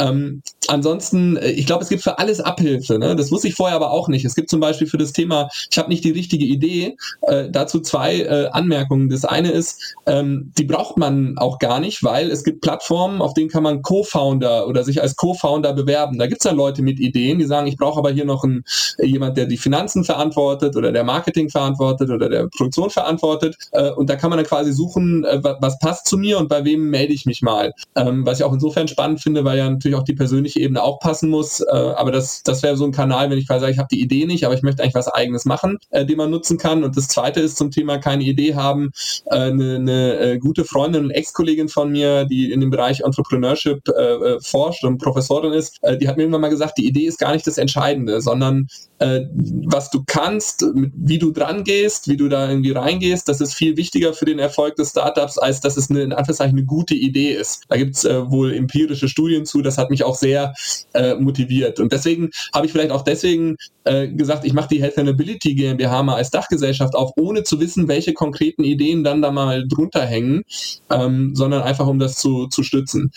Ähm, 0.00 0.42
ansonsten, 0.66 1.36
äh, 1.36 1.50
ich 1.52 1.66
glaube, 1.66 1.84
es 1.84 1.88
gibt 1.88 2.02
für 2.02 2.18
alles 2.18 2.40
Abhilfe. 2.40 2.98
Ne? 2.98 3.14
Das 3.14 3.30
wusste 3.30 3.46
ich 3.46 3.54
vorher 3.54 3.76
aber 3.76 3.92
auch 3.92 4.08
nicht. 4.08 4.24
Es 4.24 4.34
gibt 4.34 4.50
zum 4.50 4.58
Beispiel 4.58 4.88
für 4.88 4.98
das 4.98 5.12
Thema, 5.12 5.48
ich 5.70 5.78
habe 5.78 5.88
nicht 5.88 6.02
die 6.02 6.10
richtige 6.10 6.44
Idee, 6.44 6.96
äh, 7.22 7.48
dazu 7.48 7.78
zwei 7.78 8.22
äh, 8.22 8.48
Anmerkungen. 8.50 9.08
Das 9.08 9.24
eine 9.24 9.52
ist, 9.52 9.94
ähm, 10.06 10.52
die 10.58 10.64
braucht 10.64 10.96
man 10.96 11.38
auch 11.38 11.60
gar 11.60 11.78
nicht, 11.78 12.02
weil 12.02 12.28
es 12.32 12.42
gibt 12.42 12.60
Plattformen, 12.60 13.22
auf 13.22 13.34
denen 13.34 13.50
kann 13.50 13.62
man 13.62 13.82
Co-Founder 13.82 14.66
oder 14.66 14.82
sich 14.82 15.00
als 15.00 15.14
Co-Founder 15.14 15.74
bewerben. 15.74 16.18
Da 16.18 16.26
gibt 16.26 16.40
es 16.40 16.48
dann 16.48 16.56
Leute 16.56 16.82
mit 16.88 17.00
Ideen, 17.00 17.38
die 17.38 17.44
sagen, 17.44 17.66
ich 17.66 17.76
brauche 17.76 17.98
aber 17.98 18.10
hier 18.10 18.24
noch 18.24 18.44
einen, 18.44 18.64
jemand, 18.98 19.36
der 19.36 19.46
die 19.46 19.56
Finanzen 19.56 20.04
verantwortet 20.04 20.76
oder 20.76 20.92
der 20.92 21.04
Marketing 21.04 21.50
verantwortet 21.50 22.10
oder 22.10 22.28
der 22.28 22.48
Produktion 22.48 22.90
verantwortet. 22.90 23.56
Äh, 23.72 23.90
und 23.90 24.08
da 24.08 24.16
kann 24.16 24.30
man 24.30 24.38
dann 24.38 24.46
quasi 24.46 24.72
suchen, 24.72 25.24
äh, 25.24 25.42
was 25.42 25.78
passt 25.78 26.06
zu 26.06 26.16
mir 26.16 26.38
und 26.38 26.48
bei 26.48 26.64
wem 26.64 26.90
melde 26.90 27.12
ich 27.12 27.26
mich 27.26 27.42
mal. 27.42 27.72
Ähm, 27.94 28.24
was 28.24 28.38
ich 28.38 28.44
auch 28.44 28.52
insofern 28.52 28.88
spannend 28.88 29.20
finde, 29.20 29.44
weil 29.44 29.58
ja 29.58 29.68
natürlich 29.68 29.96
auch 29.96 30.04
die 30.04 30.14
persönliche 30.14 30.60
Ebene 30.60 30.82
auch 30.82 30.98
passen 30.98 31.28
muss. 31.28 31.60
Äh, 31.60 31.66
aber 31.72 32.12
das, 32.12 32.42
das 32.42 32.62
wäre 32.62 32.76
so 32.76 32.84
ein 32.84 32.92
Kanal, 32.92 33.30
wenn 33.30 33.38
ich 33.38 33.46
quasi 33.46 33.60
sage, 33.60 33.72
ich 33.72 33.78
habe 33.78 33.88
die 33.90 34.00
Idee 34.00 34.26
nicht, 34.26 34.44
aber 34.44 34.54
ich 34.54 34.62
möchte 34.62 34.82
eigentlich 34.82 34.94
was 34.94 35.08
eigenes 35.08 35.44
machen, 35.44 35.78
äh, 35.90 36.04
den 36.04 36.16
man 36.16 36.30
nutzen 36.30 36.58
kann. 36.58 36.84
Und 36.84 36.96
das 36.96 37.08
zweite 37.08 37.40
ist 37.40 37.56
zum 37.56 37.70
Thema 37.70 37.98
keine 37.98 38.24
Idee 38.24 38.54
haben. 38.54 38.92
Äh, 39.26 39.36
eine, 39.36 39.76
eine 39.76 40.18
äh, 40.18 40.38
gute 40.38 40.64
Freundin 40.64 41.04
und 41.04 41.10
Ex-Kollegin 41.10 41.68
von 41.68 41.90
mir, 41.90 42.24
die 42.24 42.52
in 42.52 42.60
dem 42.60 42.70
Bereich 42.70 43.00
Entrepreneurship 43.00 43.88
äh, 43.88 44.40
forscht 44.40 44.84
und 44.84 44.98
Professorin 44.98 45.52
ist, 45.52 45.78
die 46.00 46.08
hat 46.08 46.16
mir 46.16 46.22
irgendwann 46.22 46.40
mal 46.40 46.50
gesagt, 46.50 46.77
die 46.78 46.86
Idee 46.86 47.06
ist 47.06 47.18
gar 47.18 47.32
nicht 47.32 47.46
das 47.46 47.58
Entscheidende, 47.58 48.20
sondern 48.20 48.68
äh, 48.98 49.26
was 49.66 49.90
du 49.90 50.02
kannst, 50.06 50.64
wie 50.74 51.18
du 51.18 51.30
dran 51.30 51.64
gehst, 51.64 52.08
wie 52.08 52.16
du 52.16 52.28
da 52.28 52.48
irgendwie 52.48 52.72
reingehst, 52.72 53.28
das 53.28 53.40
ist 53.40 53.54
viel 53.54 53.76
wichtiger 53.76 54.12
für 54.12 54.24
den 54.24 54.38
Erfolg 54.38 54.76
des 54.76 54.90
Startups, 54.90 55.38
als 55.38 55.60
dass 55.60 55.76
es 55.76 55.90
eine, 55.90 56.02
in 56.02 56.12
Anführungszeichen 56.12 56.56
eine 56.56 56.66
gute 56.66 56.94
Idee 56.94 57.32
ist. 57.32 57.64
Da 57.68 57.76
gibt 57.76 57.96
es 57.96 58.04
äh, 58.04 58.30
wohl 58.30 58.54
empirische 58.54 59.08
Studien 59.08 59.46
zu, 59.46 59.62
das 59.62 59.78
hat 59.78 59.90
mich 59.90 60.04
auch 60.04 60.16
sehr 60.16 60.54
äh, 60.94 61.14
motiviert. 61.14 61.80
Und 61.80 61.92
deswegen 61.92 62.30
habe 62.54 62.66
ich 62.66 62.72
vielleicht 62.72 62.90
auch 62.90 63.02
deswegen 63.02 63.56
äh, 63.84 64.08
gesagt, 64.08 64.44
ich 64.44 64.52
mache 64.52 64.68
die 64.68 64.80
Health 64.82 64.98
and 64.98 65.08
Ability 65.08 65.54
GmbH 65.54 66.02
mal 66.02 66.16
als 66.16 66.30
Dachgesellschaft 66.30 66.94
auf, 66.94 67.12
ohne 67.16 67.44
zu 67.44 67.60
wissen, 67.60 67.88
welche 67.88 68.14
konkreten 68.14 68.64
Ideen 68.64 69.04
dann 69.04 69.22
da 69.22 69.30
mal 69.30 69.66
drunter 69.66 70.04
hängen, 70.04 70.42
ähm, 70.90 71.34
sondern 71.34 71.62
einfach 71.62 71.86
um 71.86 71.98
das 71.98 72.16
zu, 72.16 72.46
zu 72.48 72.62
stützen. 72.62 73.10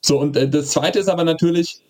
So, 0.00 0.18
und 0.18 0.36
äh, 0.36 0.48
das 0.48 0.70
zweite 0.70 0.98
ist 0.98 1.08
aber 1.08 1.24
natürlich, 1.24 1.80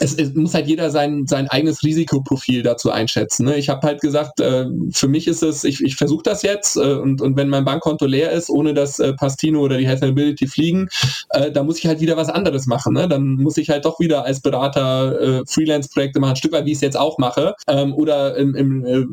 es, 0.00 0.14
es, 0.14 0.34
muss 0.34 0.54
halt 0.54 0.66
jeder 0.66 0.90
sein, 0.90 1.26
sein 1.26 1.48
eigenes 1.48 1.82
Risikoprofil 1.82 2.62
dazu 2.62 2.90
einschätzen. 2.90 3.46
Ne? 3.46 3.56
Ich 3.56 3.68
habe 3.68 3.86
halt 3.86 4.00
gesagt, 4.00 4.40
äh, 4.40 4.66
für 4.90 5.08
mich 5.08 5.26
ist 5.26 5.42
es, 5.42 5.64
ich, 5.64 5.82
ich 5.82 5.96
versuche 5.96 6.22
das 6.22 6.42
jetzt 6.42 6.76
äh, 6.76 6.94
und, 6.94 7.20
und 7.20 7.36
wenn 7.36 7.48
mein 7.48 7.64
Bankkonto 7.64 8.06
leer 8.06 8.32
ist, 8.32 8.50
ohne 8.50 8.74
dass 8.74 8.98
äh, 8.98 9.12
Pastino 9.14 9.60
oder 9.60 9.78
die 9.78 9.86
Health 9.86 10.02
Ability 10.02 10.46
fliegen, 10.46 10.88
äh, 11.30 11.50
da 11.50 11.62
muss 11.62 11.78
ich 11.78 11.86
halt 11.86 12.00
wieder 12.00 12.16
was 12.16 12.28
anderes 12.28 12.66
machen. 12.66 12.94
Ne? 12.94 13.08
Dann 13.08 13.34
muss 13.34 13.56
ich 13.56 13.70
halt 13.70 13.84
doch 13.84 14.00
wieder 14.00 14.24
als 14.24 14.40
Berater 14.40 15.20
äh, 15.20 15.42
Freelance-Projekte 15.46 16.20
machen, 16.20 16.32
ein 16.32 16.36
Stück 16.36 16.52
weit, 16.52 16.66
wie 16.66 16.72
ich 16.72 16.78
es 16.78 16.82
jetzt 16.82 16.98
auch 16.98 17.18
mache. 17.18 17.54
Ähm, 17.68 17.94
oder 17.94 18.36
im, 18.36 18.54
im 18.54 18.84
äh, 18.84 19.04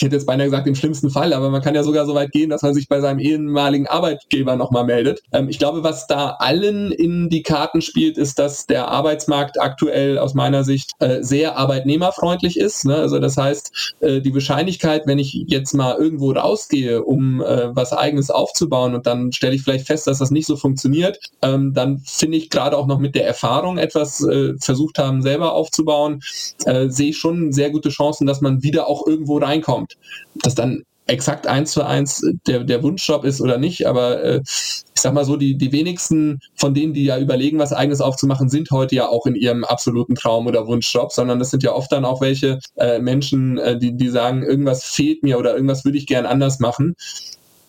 ich 0.00 0.06
hätte 0.06 0.16
jetzt 0.16 0.24
beinahe 0.24 0.46
gesagt, 0.46 0.66
im 0.66 0.74
schlimmsten 0.74 1.10
Fall, 1.10 1.34
aber 1.34 1.50
man 1.50 1.60
kann 1.60 1.74
ja 1.74 1.82
sogar 1.82 2.06
so 2.06 2.14
weit 2.14 2.32
gehen, 2.32 2.48
dass 2.48 2.62
man 2.62 2.72
sich 2.72 2.88
bei 2.88 3.02
seinem 3.02 3.18
ehemaligen 3.18 3.86
Arbeitgeber 3.86 4.56
nochmal 4.56 4.84
meldet. 4.84 5.22
Ähm, 5.30 5.50
ich 5.50 5.58
glaube, 5.58 5.84
was 5.84 6.06
da 6.06 6.36
allen 6.38 6.90
in 6.90 7.28
die 7.28 7.42
Karten 7.42 7.82
spielt, 7.82 8.16
ist, 8.16 8.38
dass 8.38 8.66
der 8.66 8.88
Arbeitsmarkt 8.88 9.60
aktuell 9.60 10.16
aus 10.16 10.32
meiner 10.32 10.64
Sicht 10.64 10.92
äh, 11.00 11.22
sehr 11.22 11.58
arbeitnehmerfreundlich 11.58 12.58
ist. 12.58 12.86
Ne? 12.86 12.96
Also 12.96 13.18
das 13.18 13.36
heißt, 13.36 13.96
äh, 14.00 14.20
die 14.22 14.32
Wahrscheinlichkeit, 14.32 15.06
wenn 15.06 15.18
ich 15.18 15.44
jetzt 15.48 15.74
mal 15.74 15.96
irgendwo 15.98 16.32
rausgehe, 16.32 17.02
um 17.04 17.42
äh, 17.42 17.76
was 17.76 17.92
eigenes 17.92 18.30
aufzubauen 18.30 18.94
und 18.94 19.06
dann 19.06 19.32
stelle 19.32 19.54
ich 19.54 19.62
vielleicht 19.62 19.86
fest, 19.86 20.06
dass 20.06 20.18
das 20.18 20.30
nicht 20.30 20.46
so 20.46 20.56
funktioniert, 20.56 21.18
ähm, 21.42 21.74
dann 21.74 21.98
finde 22.06 22.38
ich 22.38 22.48
gerade 22.48 22.78
auch 22.78 22.86
noch 22.86 22.98
mit 22.98 23.14
der 23.14 23.26
Erfahrung 23.26 23.76
etwas 23.76 24.24
äh, 24.24 24.54
versucht 24.58 24.98
haben, 24.98 25.20
selber 25.20 25.52
aufzubauen, 25.52 26.22
äh, 26.64 26.88
sehe 26.88 27.10
ich 27.10 27.18
schon 27.18 27.52
sehr 27.52 27.68
gute 27.68 27.90
Chancen, 27.90 28.26
dass 28.26 28.40
man 28.40 28.62
wieder 28.62 28.88
auch 28.88 29.06
irgendwo 29.06 29.36
reinkommt 29.36 29.89
kommt. 29.94 30.44
Das 30.44 30.54
dann 30.54 30.82
exakt 31.06 31.46
eins 31.46 31.72
zu 31.72 31.84
eins 31.84 32.24
der, 32.46 32.64
der 32.64 32.82
Wunschjob 32.82 33.24
ist 33.24 33.40
oder 33.40 33.58
nicht, 33.58 33.86
aber 33.86 34.22
äh, 34.22 34.40
ich 34.44 35.02
sag 35.02 35.12
mal 35.12 35.24
so, 35.24 35.36
die, 35.36 35.56
die 35.56 35.72
wenigsten 35.72 36.38
von 36.54 36.72
denen, 36.72 36.92
die 36.92 37.04
ja 37.04 37.18
überlegen, 37.18 37.58
was 37.58 37.72
eigenes 37.72 38.00
aufzumachen, 38.00 38.48
sind 38.48 38.70
heute 38.70 38.94
ja 38.94 39.08
auch 39.08 39.26
in 39.26 39.34
ihrem 39.34 39.64
absoluten 39.64 40.14
Traum 40.14 40.46
oder 40.46 40.66
Wunschjob, 40.66 41.12
sondern 41.12 41.38
das 41.38 41.50
sind 41.50 41.62
ja 41.62 41.72
oft 41.72 41.90
dann 41.90 42.04
auch 42.04 42.20
welche 42.20 42.60
äh, 42.76 43.00
Menschen, 43.00 43.58
äh, 43.58 43.78
die, 43.78 43.96
die 43.96 44.08
sagen, 44.08 44.42
irgendwas 44.42 44.84
fehlt 44.84 45.22
mir 45.22 45.38
oder 45.38 45.54
irgendwas 45.54 45.84
würde 45.84 45.98
ich 45.98 46.06
gern 46.06 46.26
anders 46.26 46.60
machen. 46.60 46.94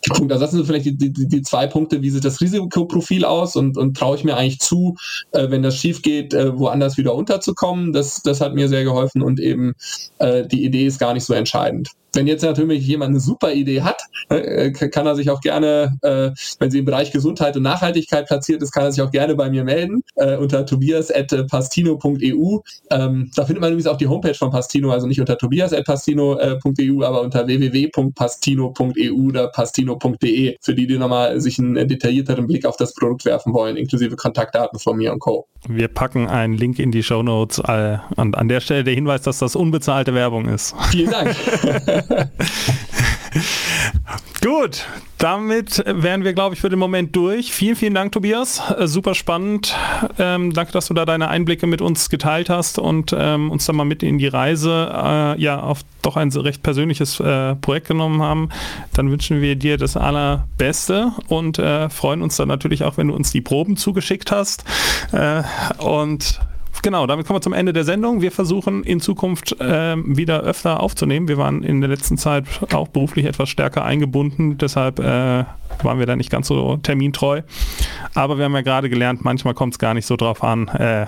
Punkt. 0.10 0.32
Also 0.32 0.44
das 0.44 0.52
sind 0.52 0.66
vielleicht 0.66 0.86
die, 0.86 0.98
die, 0.98 1.12
die 1.14 1.42
zwei 1.44 1.68
Punkte, 1.68 2.02
wie 2.02 2.10
sieht 2.10 2.26
das 2.26 2.42
Risikoprofil 2.42 3.24
aus 3.24 3.56
und, 3.56 3.78
und 3.78 3.96
traue 3.96 4.16
ich 4.18 4.24
mir 4.24 4.36
eigentlich 4.36 4.60
zu, 4.60 4.96
äh, 5.32 5.50
wenn 5.50 5.62
das 5.62 5.78
schief 5.78 6.02
geht, 6.02 6.34
äh, 6.34 6.58
woanders 6.58 6.98
wieder 6.98 7.14
unterzukommen. 7.14 7.94
Das, 7.94 8.22
das 8.24 8.42
hat 8.42 8.56
mir 8.56 8.68
sehr 8.68 8.84
geholfen 8.84 9.22
und 9.22 9.40
eben 9.40 9.74
äh, 10.18 10.46
die 10.48 10.66
Idee 10.66 10.86
ist 10.86 11.00
gar 11.00 11.14
nicht 11.14 11.26
so 11.26 11.34
entscheidend 11.34 11.90
wenn 12.13 12.28
jetzt 12.28 12.43
natürlich 12.43 12.86
jemand 12.86 13.10
eine 13.12 13.19
super 13.19 13.54
Idee 13.54 13.82
hat, 13.82 14.02
äh, 14.30 14.71
kann 14.71 15.06
er 15.06 15.15
sich 15.15 15.30
auch 15.30 15.41
gerne, 15.41 15.97
äh, 16.02 16.32
wenn 16.60 16.71
sie 16.71 16.80
im 16.80 16.86
Bereich 16.86 17.12
Gesundheit 17.12 17.56
und 17.56 17.63
Nachhaltigkeit 17.63 18.28
platziert 18.28 18.62
ist, 18.62 18.71
kann 18.71 18.84
er 18.84 18.91
sich 18.91 19.02
auch 19.02 19.12
gerne 19.12 19.36
bei 19.36 19.50
mir 19.50 19.63
melden 19.63 20.04
äh, 20.15 20.36
unter 20.38 20.65
tobias.pastino.eu. 20.65 22.60
Ähm, 22.89 23.32
da 23.36 23.45
findet 23.45 23.62
man 23.62 23.71
übrigens 23.71 23.88
auch 23.88 23.97
die 23.97 24.08
Homepage 24.08 24.34
von 24.34 24.52
Pastino, 24.52 24.91
also 24.91 25.08
nicht 25.08 25.19
unter 25.19 25.38
tobias.pastino.eu, 25.38 27.04
aber 27.04 27.21
unter 27.21 27.47
www.pastino.eu 27.47 29.28
oder 29.28 29.47
pastino.de, 29.47 30.58
für 30.62 30.76
die, 30.76 30.88
die 30.88 30.97
nochmal 30.97 31.39
sich 31.39 31.60
einen 31.60 31.88
detaillierteren 31.88 32.47
Blick 32.47 32.65
auf 32.65 32.78
das 32.78 32.93
Produkt 32.93 33.26
werfen 33.26 33.54
wollen, 33.54 33.78
inklusive 33.78 34.15
Kontaktdaten 34.15 34.80
von 34.80 34.97
mir 34.97 35.13
und 35.13 35.19
Co. 35.19 35.47
Wir 35.67 35.88
packen 35.88 36.28
einen 36.28 36.56
Link 36.56 36.80
in 36.80 36.91
die 36.91 37.04
Show 37.04 37.21
Notes 37.21 37.60
äh, 37.60 37.97
und 38.15 38.36
an 38.36 38.47
der 38.47 38.62
Stelle 38.62 38.84
der 38.84 38.95
Hinweis, 38.95 39.21
dass 39.21 39.39
das 39.39 39.56
unbezahlte 39.56 40.13
Werbung 40.13 40.47
ist. 40.47 40.76
Vielen 40.89 41.12
Dank. 41.12 41.36
Gut, 44.42 44.88
damit 45.20 45.84
wären 45.86 46.24
wir, 46.24 46.34
glaube 46.34 46.56
ich, 46.56 46.62
für 46.62 46.70
den 46.70 46.80
Moment 46.80 47.16
durch. 47.16 47.54
Vielen, 47.54 47.76
vielen 47.76 47.94
Dank, 47.94 48.12
Tobias. 48.12 48.60
Äh, 48.76 48.88
super 48.88 49.14
spannend. 49.14 49.76
Ähm, 50.18 50.52
danke, 50.52 50.72
dass 50.72 50.88
du 50.88 50.96
da 50.96 51.06
deine 51.06 51.28
Einblicke 51.28 51.68
mit 51.68 51.80
uns 51.80 52.10
geteilt 52.10 52.50
hast 52.50 52.80
und 52.80 53.16
ähm, 53.18 53.52
uns 53.52 53.68
da 53.68 53.74
mal 53.74 53.86
mit 53.86 54.02
in 54.02 54.18
die 54.18 54.28
Reise 54.28 54.92
äh, 54.92 55.40
ja 55.40 55.60
auf 55.60 55.82
doch 56.02 56.18
ein 56.18 56.32
recht 56.32 56.64
persönliches 56.64 57.20
äh, 57.20 57.54
Projekt 57.56 57.90
genommen 57.90 58.24
haben. 58.24 58.50
Dann 58.94 59.12
wünschen 59.12 59.42
wir 59.42 59.56
dir 59.56 59.78
das 59.78 59.96
Allerbeste 59.96 61.12
und 61.28 61.60
äh, 61.60 61.90
freuen 61.90 62.24
uns 62.24 62.38
dann 62.38 62.48
natürlich 62.48 62.84
auch, 62.84 62.98
wenn 62.98 63.10
du 63.10 63.14
uns 63.14 63.32
die 63.32 63.42
Proben 63.42 63.78
zugeschickt 63.78 64.32
hast. 64.32 64.64
Äh, 65.12 65.44
und 65.78 66.42
Genau, 66.84 67.06
damit 67.06 67.28
kommen 67.28 67.38
wir 67.38 67.42
zum 67.42 67.54
Ende 67.54 67.74
der 67.74 67.84
Sendung. 67.84 68.22
Wir 68.22 68.32
versuchen 68.32 68.84
in 68.84 69.00
Zukunft 69.00 69.60
äh, 69.60 69.96
wieder 69.98 70.42
öfter 70.42 70.80
aufzunehmen. 70.80 71.28
Wir 71.28 71.38
waren 71.38 71.64
in 71.64 71.82
der 71.82 71.90
letzten 71.90 72.18
Zeit 72.18 72.46
auch 72.74 72.88
beruflich 72.88 73.26
etwas 73.26 73.50
stärker 73.50 73.86
eingebunden, 73.86 74.58
deshalb 74.58 75.00
äh, 75.00 75.04
waren 75.84 76.00
wir 76.00 76.06
da 76.06 76.16
nicht 76.16 76.32
ganz 76.32 76.48
so 76.48 76.78
termintreu. 76.78 77.42
Aber 78.16 78.38
wir 78.38 78.46
haben 78.46 78.56
ja 78.56 78.62
gerade 78.62 78.90
gelernt, 78.90 79.24
manchmal 79.24 79.54
kommt 79.54 79.76
es 79.76 79.80
gar 79.80 79.94
nicht 79.94 80.06
so 80.06 80.16
drauf 80.16 80.44
an, 80.44 80.68
äh, 80.70 81.06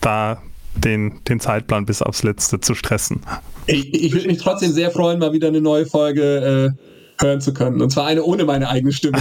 da 0.00 0.38
den, 0.74 1.20
den 1.28 1.38
Zeitplan 1.38 1.86
bis 1.86 2.02
aufs 2.02 2.22
Letzte 2.22 2.60
zu 2.60 2.74
stressen. 2.74 3.20
Ich, 3.66 3.94
ich 3.94 4.12
würde 4.12 4.26
mich 4.26 4.38
trotzdem 4.38 4.72
sehr 4.72 4.90
freuen, 4.90 5.20
mal 5.20 5.32
wieder 5.32 5.48
eine 5.48 5.60
neue 5.60 5.86
Folge 5.86 6.74
äh, 6.76 6.93
hören 7.20 7.40
zu 7.40 7.54
können. 7.54 7.80
Und 7.80 7.90
zwar 7.90 8.06
eine 8.06 8.22
ohne 8.22 8.44
meine 8.44 8.68
eigene 8.68 8.92
Stimme. 8.92 9.18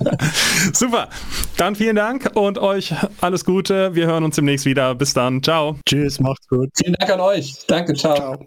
Super. 0.72 1.08
Dann 1.56 1.74
vielen 1.74 1.96
Dank 1.96 2.30
und 2.34 2.58
euch 2.58 2.94
alles 3.20 3.44
Gute. 3.44 3.94
Wir 3.94 4.06
hören 4.06 4.24
uns 4.24 4.36
demnächst 4.36 4.66
wieder. 4.66 4.94
Bis 4.94 5.14
dann. 5.14 5.42
Ciao. 5.42 5.76
Tschüss, 5.86 6.20
macht's 6.20 6.48
gut. 6.48 6.70
Vielen 6.74 6.94
Dank 6.94 7.12
an 7.12 7.20
euch. 7.20 7.54
Danke, 7.66 7.94
ciao. 7.94 8.16
ciao. 8.16 8.38